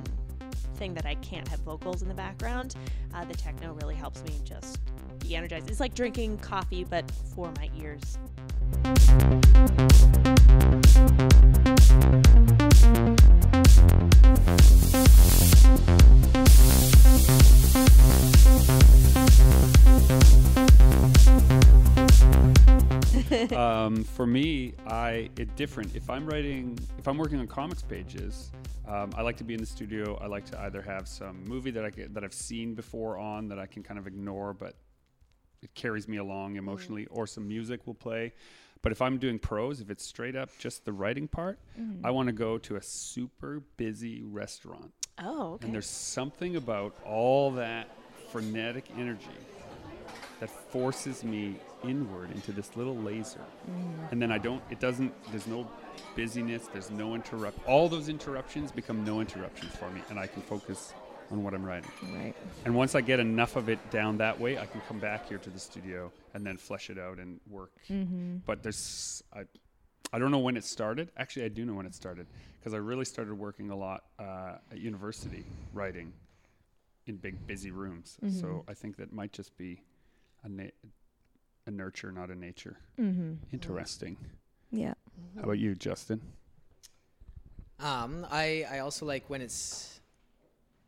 thing 0.76 0.94
that 0.96 1.06
I 1.06 1.14
can't 1.16 1.48
have 1.48 1.60
vocals 1.60 2.02
in 2.02 2.08
the 2.08 2.16
background. 2.16 2.76
Uh, 3.14 3.24
the 3.26 3.36
techno 3.36 3.74
really 3.74 3.94
helps 3.96 4.24
me 4.24 4.40
just 4.44 4.80
be 5.20 5.36
energized. 5.36 5.70
It's 5.70 5.80
like 5.80 5.94
drinking 5.94 6.40
coffee, 6.40 6.84
but 6.84 7.10
for 7.36 7.52
my 7.60 7.70
ears. 7.80 8.18
um, 23.56 24.04
for 24.04 24.26
me, 24.26 24.74
I 24.88 25.30
it 25.38 25.56
different. 25.56 25.96
If 25.96 26.10
I'm 26.10 26.26
writing, 26.26 26.78
if 26.98 27.08
I'm 27.08 27.18
working 27.18 27.40
on 27.40 27.48
comics 27.48 27.82
pages, 27.82 28.52
um, 28.88 29.12
I 29.16 29.22
like 29.22 29.38
to 29.38 29.44
be 29.44 29.54
in 29.54 29.60
the 29.60 29.66
studio. 29.66 30.18
I 30.22 30.28
like 30.28 30.46
to 30.52 30.60
either 30.62 30.82
have 30.82 31.08
some 31.08 31.44
movie 31.46 31.72
that 31.72 31.86
I 31.86 31.90
get, 31.90 32.14
that 32.14 32.24
I've 32.24 32.34
seen 32.34 32.74
before 32.74 33.18
on 33.18 33.48
that 33.50 33.60
I 33.60 33.66
can 33.66 33.84
kind 33.84 34.00
of 34.00 34.08
ignore, 34.08 34.54
but 34.54 34.76
it 35.62 35.74
carries 35.76 36.08
me 36.08 36.18
along 36.18 36.56
emotionally, 36.56 37.06
or 37.08 37.26
some 37.28 37.48
music 37.48 37.86
will 37.88 37.94
play. 37.94 38.34
But 38.82 38.92
if 38.92 39.02
I'm 39.02 39.20
doing 39.20 39.38
prose, 39.38 39.80
if 39.80 39.92
it's 39.92 40.04
straight 40.04 40.36
up 40.36 40.50
just 40.58 40.86
the 40.86 40.92
writing 40.92 41.28
part, 41.28 41.60
I 42.04 42.12
want 42.12 42.28
to 42.28 42.34
go 42.34 42.58
to 42.58 42.78
a 42.78 42.82
super 42.82 43.62
busy 43.78 44.24
restaurant. 44.24 44.92
Oh, 45.20 45.54
okay. 45.54 45.66
And 45.66 45.74
there's 45.74 45.90
something 45.90 46.56
about 46.56 46.96
all 47.06 47.52
that 47.52 47.90
frenetic 48.32 48.86
energy 48.98 49.28
that 50.42 50.50
forces 50.50 51.24
me 51.24 51.56
inward 51.84 52.32
into 52.32 52.52
this 52.52 52.76
little 52.76 52.98
laser. 52.98 53.46
And 54.10 54.20
then 54.20 54.32
I 54.32 54.40
don't, 54.40 54.62
it 54.72 54.80
doesn't, 54.80 55.14
there's 55.30 55.46
no 55.46 55.70
busyness, 56.16 56.68
there's 56.74 56.90
no 56.90 57.14
interrupt. 57.14 57.66
All 57.68 57.88
those 57.88 58.10
interruptions 58.10 58.72
become 58.72 59.06
no 59.06 59.22
interruptions 59.22 59.72
for 59.76 59.88
me, 59.92 60.02
and 60.10 60.20
I 60.20 60.26
can 60.26 60.42
focus 60.42 60.96
on 61.30 61.44
what 61.44 61.54
I'm 61.54 61.64
writing. 61.64 61.92
Right. 62.12 62.34
And 62.66 62.74
once 62.74 62.96
I 62.96 63.02
get 63.02 63.20
enough 63.20 63.56
of 63.56 63.70
it 63.70 63.92
down 63.92 64.18
that 64.18 64.40
way, 64.40 64.58
I 64.58 64.66
can 64.66 64.82
come 64.88 64.98
back 64.98 65.30
here 65.30 65.38
to 65.38 65.50
the 65.52 65.60
studio 65.60 66.12
and 66.34 66.44
then 66.44 66.58
flesh 66.58 66.90
it 66.90 66.98
out 66.98 67.20
and 67.20 67.40
work. 67.48 67.72
But 68.44 68.64
there's, 68.64 69.22
I, 69.32 69.42
I 70.12 70.18
don't 70.18 70.32
know 70.32 70.40
when 70.40 70.58
it 70.58 70.66
started. 70.66 71.12
Actually, 71.18 71.46
I 71.46 71.50
do 71.50 71.66
know 71.66 71.76
when 71.76 71.86
it 71.86 71.94
started 71.94 72.26
because 72.60 72.74
I 72.74 72.78
really 72.78 73.06
started 73.06 73.36
working 73.36 73.70
a 73.70 73.76
lot 73.76 74.06
uh, 74.18 74.56
at 74.72 74.80
university, 74.80 75.46
writing 75.72 76.14
in 77.06 77.18
big, 77.18 77.46
busy 77.46 77.70
rooms. 77.70 78.18
So 78.40 78.66
I 78.68 78.74
think 78.74 78.98
that 78.98 79.14
might 79.14 79.34
just 79.34 79.56
be 79.56 79.84
a, 80.44 80.50
na- 80.50 80.64
a 81.66 81.72
nurture, 81.72 82.12
not 82.12 82.30
a 82.30 82.36
nature. 82.36 82.78
Mm-hmm. 83.00 83.34
Interesting. 83.52 84.18
Yeah. 84.72 84.94
How 85.36 85.44
about 85.44 85.60
you, 85.60 85.76
Justin? 85.76 86.22
Um, 87.80 88.26
I, 88.30 88.66
I 88.72 88.80
also 88.80 89.06
like 89.06 89.30
when 89.30 89.42
it's 89.42 90.00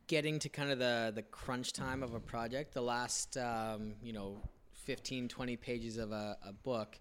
getting 0.07 0.39
to 0.39 0.49
kind 0.49 0.71
of 0.71 0.79
the, 0.79 1.11
the 1.15 1.23
crunch 1.23 1.73
time 1.73 2.03
of 2.03 2.13
a 2.13 2.19
project, 2.19 2.73
the 2.73 2.81
last, 2.81 3.37
um, 3.37 3.93
you 4.01 4.13
know, 4.13 4.37
15, 4.85 5.27
20 5.27 5.57
pages 5.57 5.97
of 5.97 6.11
a, 6.11 6.37
a 6.45 6.53
book. 6.53 6.99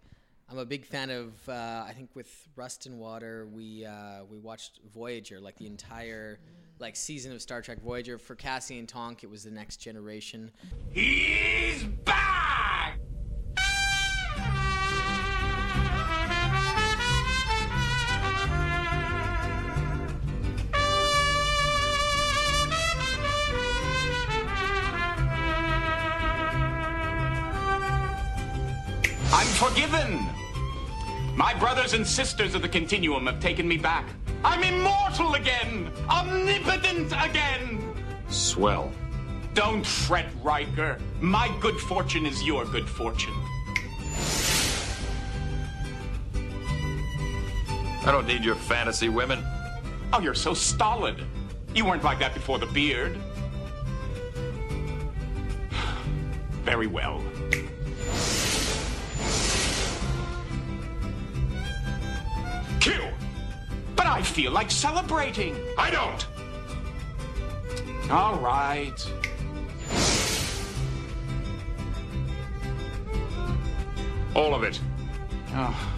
I'm 0.51 0.59
a 0.59 0.65
big 0.65 0.85
fan 0.85 1.11
of, 1.11 1.33
uh, 1.49 1.85
I 1.87 1.93
think 1.97 2.11
with 2.15 2.49
Rust 2.57 2.87
and 2.87 2.99
Water, 2.99 3.47
we, 3.53 3.85
uh, 3.85 4.25
we 4.31 4.39
watched 4.39 4.81
Voyager, 4.95 5.41
like 5.41 5.57
the 5.57 5.67
entire 5.67 6.39
like 6.79 6.97
season 6.97 7.33
of 7.33 7.41
Star 7.41 7.63
Trek 7.63 7.81
Voyager. 7.83 8.19
For 8.19 8.35
Cassie 8.35 8.79
and 8.79 8.89
Tonk, 8.89 9.25
it 9.25 9.31
was 9.31 9.45
the 9.45 9.51
next 9.51 9.79
generation. 9.79 10.51
He's 10.91 11.85
back! 11.85 12.12
Forgiven. 29.63 30.27
My 31.37 31.55
brothers 31.55 31.93
and 31.95 32.05
sisters 32.05 32.57
of 32.57 32.63
the 32.63 32.69
continuum 32.69 33.27
have 33.27 33.39
taken 33.39 33.69
me 33.69 33.77
back. 33.77 34.05
I'm 34.45 34.65
immortal 34.65 35.35
again, 35.35 35.89
omnipotent 36.09 37.13
again. 37.13 37.95
Swell. 38.29 38.91
Don't 39.55 39.87
fret, 39.87 40.27
Riker. 40.43 40.99
My 41.21 41.49
good 41.61 41.77
fortune 41.77 42.27
is 42.27 42.43
your 42.43 42.65
good 42.65 42.89
fortune. 42.89 43.35
I 48.05 48.11
don't 48.11 48.27
need 48.27 48.45
your 48.45 48.57
fantasy 48.57 49.09
women. 49.09 49.45
Oh, 50.13 50.19
you're 50.21 50.35
so 50.35 50.55
stolid. 50.55 51.23
You 51.73 51.85
weren't 51.85 52.03
like 52.03 52.19
that 52.19 52.35
before 52.35 52.59
the 52.59 52.67
beard. 52.67 53.17
Very 56.65 56.89
well. 56.89 57.23
I 64.13 64.21
feel 64.21 64.53
like 64.53 64.71
celebrating. 64.71 65.57
I 65.79 65.91
don't. 65.91 66.27
All 68.11 68.39
right. 68.41 68.93
All 74.37 74.55
of 74.55 74.65
it. 74.65 74.79
Oh, 75.55 75.93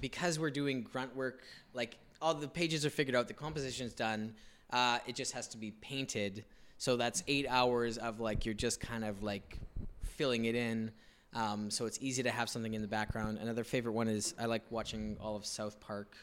because 0.00 0.40
we're 0.40 0.50
doing 0.50 0.82
grunt 0.82 1.14
work, 1.14 1.44
like 1.74 1.96
all 2.20 2.34
the 2.34 2.48
pages 2.48 2.84
are 2.84 2.90
figured 2.90 3.14
out, 3.14 3.28
the 3.28 3.34
composition's 3.34 3.94
done. 3.94 4.34
Uh, 4.70 4.98
it 5.06 5.14
just 5.14 5.30
has 5.30 5.46
to 5.46 5.56
be 5.56 5.70
painted. 5.70 6.44
So 6.76 6.96
that's 6.96 7.22
eight 7.28 7.46
hours 7.48 7.98
of 7.98 8.18
like 8.18 8.44
you're 8.44 8.52
just 8.52 8.80
kind 8.80 9.04
of 9.04 9.22
like 9.22 9.60
filling 10.02 10.46
it 10.46 10.56
in. 10.56 10.90
Um, 11.36 11.70
so 11.70 11.84
it's 11.84 11.98
easy 12.00 12.22
to 12.22 12.30
have 12.30 12.48
something 12.48 12.72
in 12.72 12.80
the 12.80 12.88
background. 12.88 13.38
Another 13.38 13.62
favorite 13.62 13.92
one 13.92 14.08
is 14.08 14.34
I 14.40 14.46
like 14.46 14.62
watching 14.70 15.18
all 15.20 15.36
of 15.36 15.44
South 15.46 15.78
Park. 15.80 16.16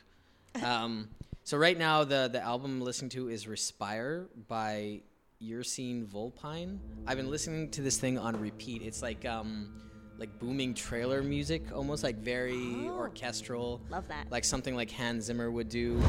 Um, 0.63 1.09
So 1.45 1.57
right 1.57 1.77
now, 1.77 2.03
the 2.03 2.29
the 2.31 2.41
album 2.41 2.71
I'm 2.77 2.81
listening 2.81 3.09
to 3.11 3.29
is 3.29 3.47
"Respire" 3.47 4.27
by 4.47 5.01
Ursine 5.41 6.05
Vulpine. 6.05 6.79
I've 7.07 7.17
been 7.17 7.29
listening 7.29 7.69
to 7.71 7.81
this 7.81 7.97
thing 7.97 8.17
on 8.17 8.39
repeat. 8.39 8.81
It's 8.81 9.01
like 9.01 9.25
um, 9.25 9.73
like 10.17 10.39
booming 10.39 10.73
trailer 10.75 11.21
music, 11.23 11.63
almost 11.73 12.03
like 12.03 12.17
very 12.17 12.87
orchestral. 12.87 13.81
Love 13.89 14.07
that. 14.09 14.31
Like 14.31 14.45
something 14.45 14.75
like 14.75 14.91
Hans 14.91 15.25
Zimmer 15.25 15.49
would 15.51 15.69
do. 15.69 15.99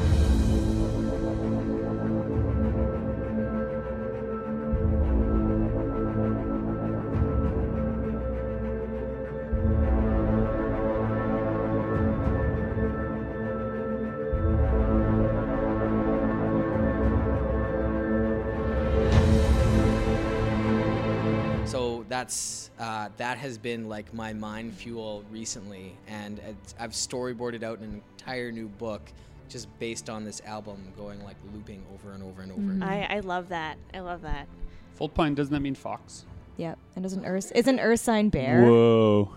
That's 22.15 22.69
uh, 22.79 23.09
that 23.17 23.37
has 23.39 23.57
been 23.57 23.89
like 23.89 24.13
my 24.13 24.31
mind 24.31 24.73
fuel 24.73 25.25
recently, 25.29 25.97
and 26.07 26.39
it's, 26.39 26.73
I've 26.79 26.91
storyboarded 26.91 27.61
out 27.61 27.79
an 27.79 28.01
entire 28.17 28.53
new 28.53 28.69
book 28.69 29.01
just 29.49 29.67
based 29.79 30.09
on 30.09 30.23
this 30.23 30.41
album, 30.45 30.93
going 30.95 31.21
like 31.25 31.35
looping 31.53 31.83
over 31.93 32.13
and 32.13 32.23
over 32.23 32.41
and 32.41 32.51
over. 32.53 32.89
I, 32.89 33.17
I 33.17 33.19
love 33.19 33.49
that. 33.49 33.77
I 33.93 33.99
love 33.99 34.21
that. 34.21 34.47
Vulpine, 34.95 35.35
doesn't 35.35 35.51
that 35.53 35.59
mean 35.59 35.75
fox? 35.75 36.23
Yep. 36.55 36.79
And 36.95 37.05
is 37.05 37.11
an 37.11 37.23
Urs 37.25 37.51
is 37.53 37.67
an 37.67 37.79
Ursine 37.79 38.29
bear. 38.29 38.63
Whoa. 38.63 39.33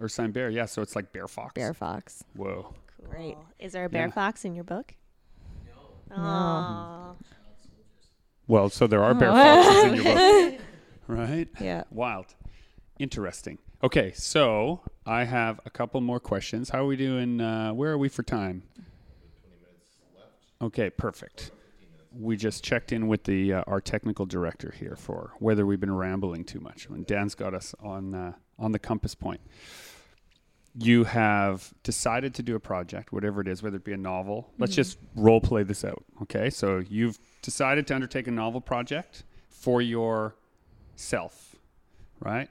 Ursine 0.00 0.30
bear, 0.30 0.48
yeah. 0.48 0.66
So 0.66 0.80
it's 0.80 0.94
like 0.94 1.12
bear 1.12 1.26
fox. 1.26 1.54
Bear 1.54 1.74
fox. 1.74 2.22
Whoa. 2.36 2.72
Great. 3.10 3.36
Is 3.58 3.72
there 3.72 3.86
a 3.86 3.88
bear 3.88 4.06
Yeah. 4.06 4.12
fox 4.12 4.44
in 4.44 4.54
your 4.54 4.62
book? 4.62 4.94
No. 6.08 6.16
Aw. 6.22 7.14
Well, 8.46 8.68
so 8.68 8.86
there 8.86 9.02
are 9.02 9.12
bear 9.12 9.32
foxes 9.32 9.84
in 9.84 9.94
your 9.96 10.04
book, 10.04 10.60
right? 11.12 11.48
Yeah. 11.60 11.84
Wild. 11.90 12.34
Interesting. 12.98 13.58
Okay, 13.82 14.12
so 14.14 14.80
I 15.04 15.24
have 15.24 15.60
a 15.64 15.70
couple 15.70 16.00
more 16.00 16.20
questions. 16.20 16.70
How 16.70 16.84
are 16.84 16.86
we 16.86 16.96
doing? 16.96 17.40
Uh, 17.40 17.72
where 17.72 17.90
are 17.92 17.98
we 17.98 18.08
for 18.08 18.22
time? 18.22 18.62
Okay, 20.60 20.90
perfect. 20.90 21.50
We 22.16 22.36
just 22.36 22.62
checked 22.62 22.92
in 22.92 23.08
with 23.08 23.24
the 23.24 23.54
uh, 23.54 23.64
our 23.66 23.80
technical 23.80 24.26
director 24.26 24.72
here 24.78 24.94
for 24.96 25.32
whether 25.38 25.66
we've 25.66 25.80
been 25.80 25.94
rambling 25.94 26.44
too 26.44 26.60
much. 26.60 26.86
And 26.86 27.06
Dan's 27.06 27.34
got 27.34 27.54
us 27.54 27.74
on 27.80 28.14
uh, 28.14 28.32
on 28.58 28.70
the 28.72 28.78
compass 28.78 29.14
point. 29.14 29.40
You 30.78 31.04
have 31.04 31.74
decided 31.82 32.34
to 32.34 32.42
do 32.42 32.54
a 32.54 32.60
project, 32.60 33.12
whatever 33.12 33.40
it 33.40 33.48
is, 33.48 33.62
whether 33.62 33.76
it 33.76 33.84
be 33.84 33.92
a 33.92 33.96
novel. 33.96 34.50
Let's 34.58 34.74
just 34.74 34.98
role 35.16 35.40
play 35.40 35.64
this 35.64 35.84
out, 35.84 36.02
okay? 36.22 36.48
So 36.48 36.82
you've 36.88 37.18
decided 37.42 37.86
to 37.88 37.94
undertake 37.94 38.26
a 38.26 38.30
novel 38.30 38.62
project 38.62 39.24
for 39.50 39.82
yourself, 40.94 41.56
right? 42.20 42.48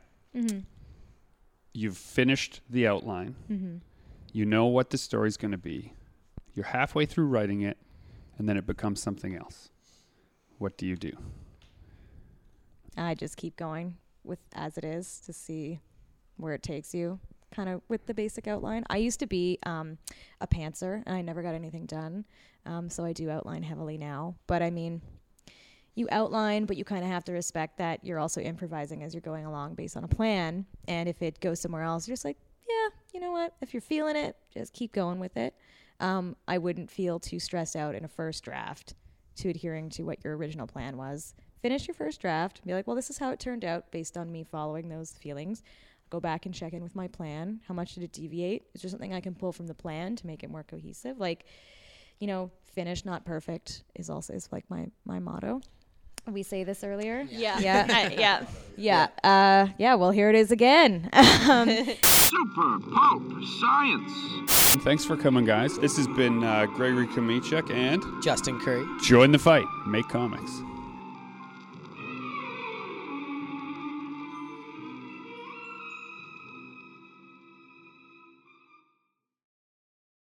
You've 1.73 1.97
finished 1.97 2.61
the 2.69 2.87
outline. 2.87 3.35
You 4.33 4.45
know 4.45 4.65
what 4.65 4.89
the 4.89 4.97
story's 4.97 5.37
going 5.37 5.51
to 5.51 5.57
be. 5.57 5.93
You're 6.53 6.65
halfway 6.65 7.05
through 7.05 7.25
writing 7.27 7.61
it, 7.61 7.77
and 8.37 8.47
then 8.47 8.57
it 8.57 8.65
becomes 8.65 9.01
something 9.01 9.35
else. 9.35 9.69
What 10.57 10.77
do 10.77 10.85
you 10.85 10.95
do? 10.95 11.11
I 12.97 13.15
just 13.15 13.37
keep 13.37 13.55
going 13.55 13.97
with 14.23 14.39
as 14.53 14.77
it 14.77 14.83
is 14.83 15.21
to 15.25 15.33
see 15.33 15.79
where 16.37 16.53
it 16.53 16.61
takes 16.63 16.93
you, 16.93 17.19
kind 17.51 17.69
of 17.69 17.81
with 17.87 18.05
the 18.05 18.13
basic 18.13 18.47
outline. 18.47 18.83
I 18.89 18.97
used 18.97 19.19
to 19.21 19.27
be 19.27 19.59
um, 19.63 19.97
a 20.41 20.47
pantser, 20.47 21.03
and 21.05 21.15
I 21.15 21.21
never 21.21 21.41
got 21.41 21.55
anything 21.55 21.85
done, 21.85 22.25
um, 22.65 22.89
so 22.89 23.05
I 23.05 23.13
do 23.13 23.29
outline 23.29 23.63
heavily 23.63 23.97
now. 23.97 24.35
But 24.47 24.61
I 24.61 24.69
mean, 24.71 25.01
you 25.95 26.07
outline, 26.11 26.65
but 26.65 26.77
you 26.77 26.85
kind 26.85 27.03
of 27.03 27.09
have 27.09 27.23
to 27.25 27.31
respect 27.33 27.77
that 27.77 28.03
you're 28.03 28.19
also 28.19 28.41
improvising 28.41 29.03
as 29.03 29.13
you're 29.13 29.21
going 29.21 29.45
along 29.45 29.75
based 29.75 29.97
on 29.97 30.03
a 30.03 30.07
plan. 30.07 30.65
And 30.87 31.09
if 31.09 31.21
it 31.21 31.39
goes 31.39 31.59
somewhere 31.59 31.83
else, 31.83 32.07
you're 32.07 32.13
just 32.13 32.25
like, 32.25 32.37
yeah, 32.67 32.89
you 33.13 33.19
know 33.19 33.31
what? 33.31 33.53
If 33.61 33.73
you're 33.73 33.81
feeling 33.81 34.15
it, 34.15 34.37
just 34.53 34.73
keep 34.73 34.93
going 34.93 35.19
with 35.19 35.35
it. 35.35 35.53
Um, 35.99 36.35
I 36.47 36.57
wouldn't 36.57 36.89
feel 36.89 37.19
too 37.19 37.39
stressed 37.39 37.75
out 37.75 37.93
in 37.93 38.05
a 38.05 38.07
first 38.07 38.43
draft 38.43 38.95
to 39.37 39.49
adhering 39.49 39.89
to 39.91 40.03
what 40.03 40.23
your 40.23 40.35
original 40.37 40.67
plan 40.67 40.97
was. 40.97 41.35
Finish 41.61 41.87
your 41.87 41.95
first 41.95 42.21
draft, 42.21 42.65
be 42.65 42.73
like, 42.73 42.87
well, 42.87 42.95
this 42.95 43.09
is 43.09 43.17
how 43.17 43.29
it 43.29 43.39
turned 43.39 43.63
out 43.63 43.91
based 43.91 44.17
on 44.17 44.31
me 44.31 44.43
following 44.43 44.89
those 44.89 45.11
feelings. 45.11 45.61
Go 46.09 46.19
back 46.19 46.45
and 46.45 46.55
check 46.55 46.73
in 46.73 46.83
with 46.83 46.95
my 46.95 47.07
plan. 47.07 47.61
How 47.67 47.73
much 47.73 47.93
did 47.93 48.03
it 48.03 48.11
deviate? 48.11 48.63
Is 48.73 48.81
there 48.81 48.89
something 48.89 49.13
I 49.13 49.21
can 49.21 49.35
pull 49.35 49.51
from 49.51 49.67
the 49.67 49.73
plan 49.73 50.15
to 50.17 50.27
make 50.27 50.43
it 50.43 50.49
more 50.49 50.63
cohesive? 50.63 51.19
Like, 51.19 51.45
you 52.19 52.27
know, 52.27 52.51
finish 52.73 53.05
not 53.05 53.25
perfect 53.25 53.83
is 53.95 54.09
also 54.09 54.33
is 54.33 54.49
like 54.51 54.69
my 54.69 54.87
my 55.05 55.19
motto. 55.19 55.61
We 56.29 56.43
say 56.43 56.63
this 56.63 56.83
earlier. 56.83 57.25
Yeah. 57.29 57.59
Yeah. 57.59 57.87
I- 57.89 58.15
yeah. 58.17 58.45
Yeah. 58.77 59.09
Uh, 59.23 59.67
yeah. 59.77 59.93
Well, 59.95 60.09
here 60.09 60.29
it 60.29 60.35
is 60.35 60.49
again. 60.51 61.07
um, 61.13 61.69
Super 61.69 62.79
Pope 62.79 63.43
Science. 63.59 64.11
Thanks 64.83 65.05
for 65.05 65.15
coming, 65.17 65.45
guys. 65.45 65.77
This 65.77 65.97
has 65.97 66.07
been 66.07 66.43
uh, 66.43 66.65
Gregory 66.65 67.05
Chomichuk 67.07 67.69
and 67.69 68.01
Justin 68.23 68.59
Currie. 68.61 68.87
Join 69.03 69.33
the 69.33 69.37
Fight. 69.37 69.65
Make 69.85 70.07
comics. 70.07 70.61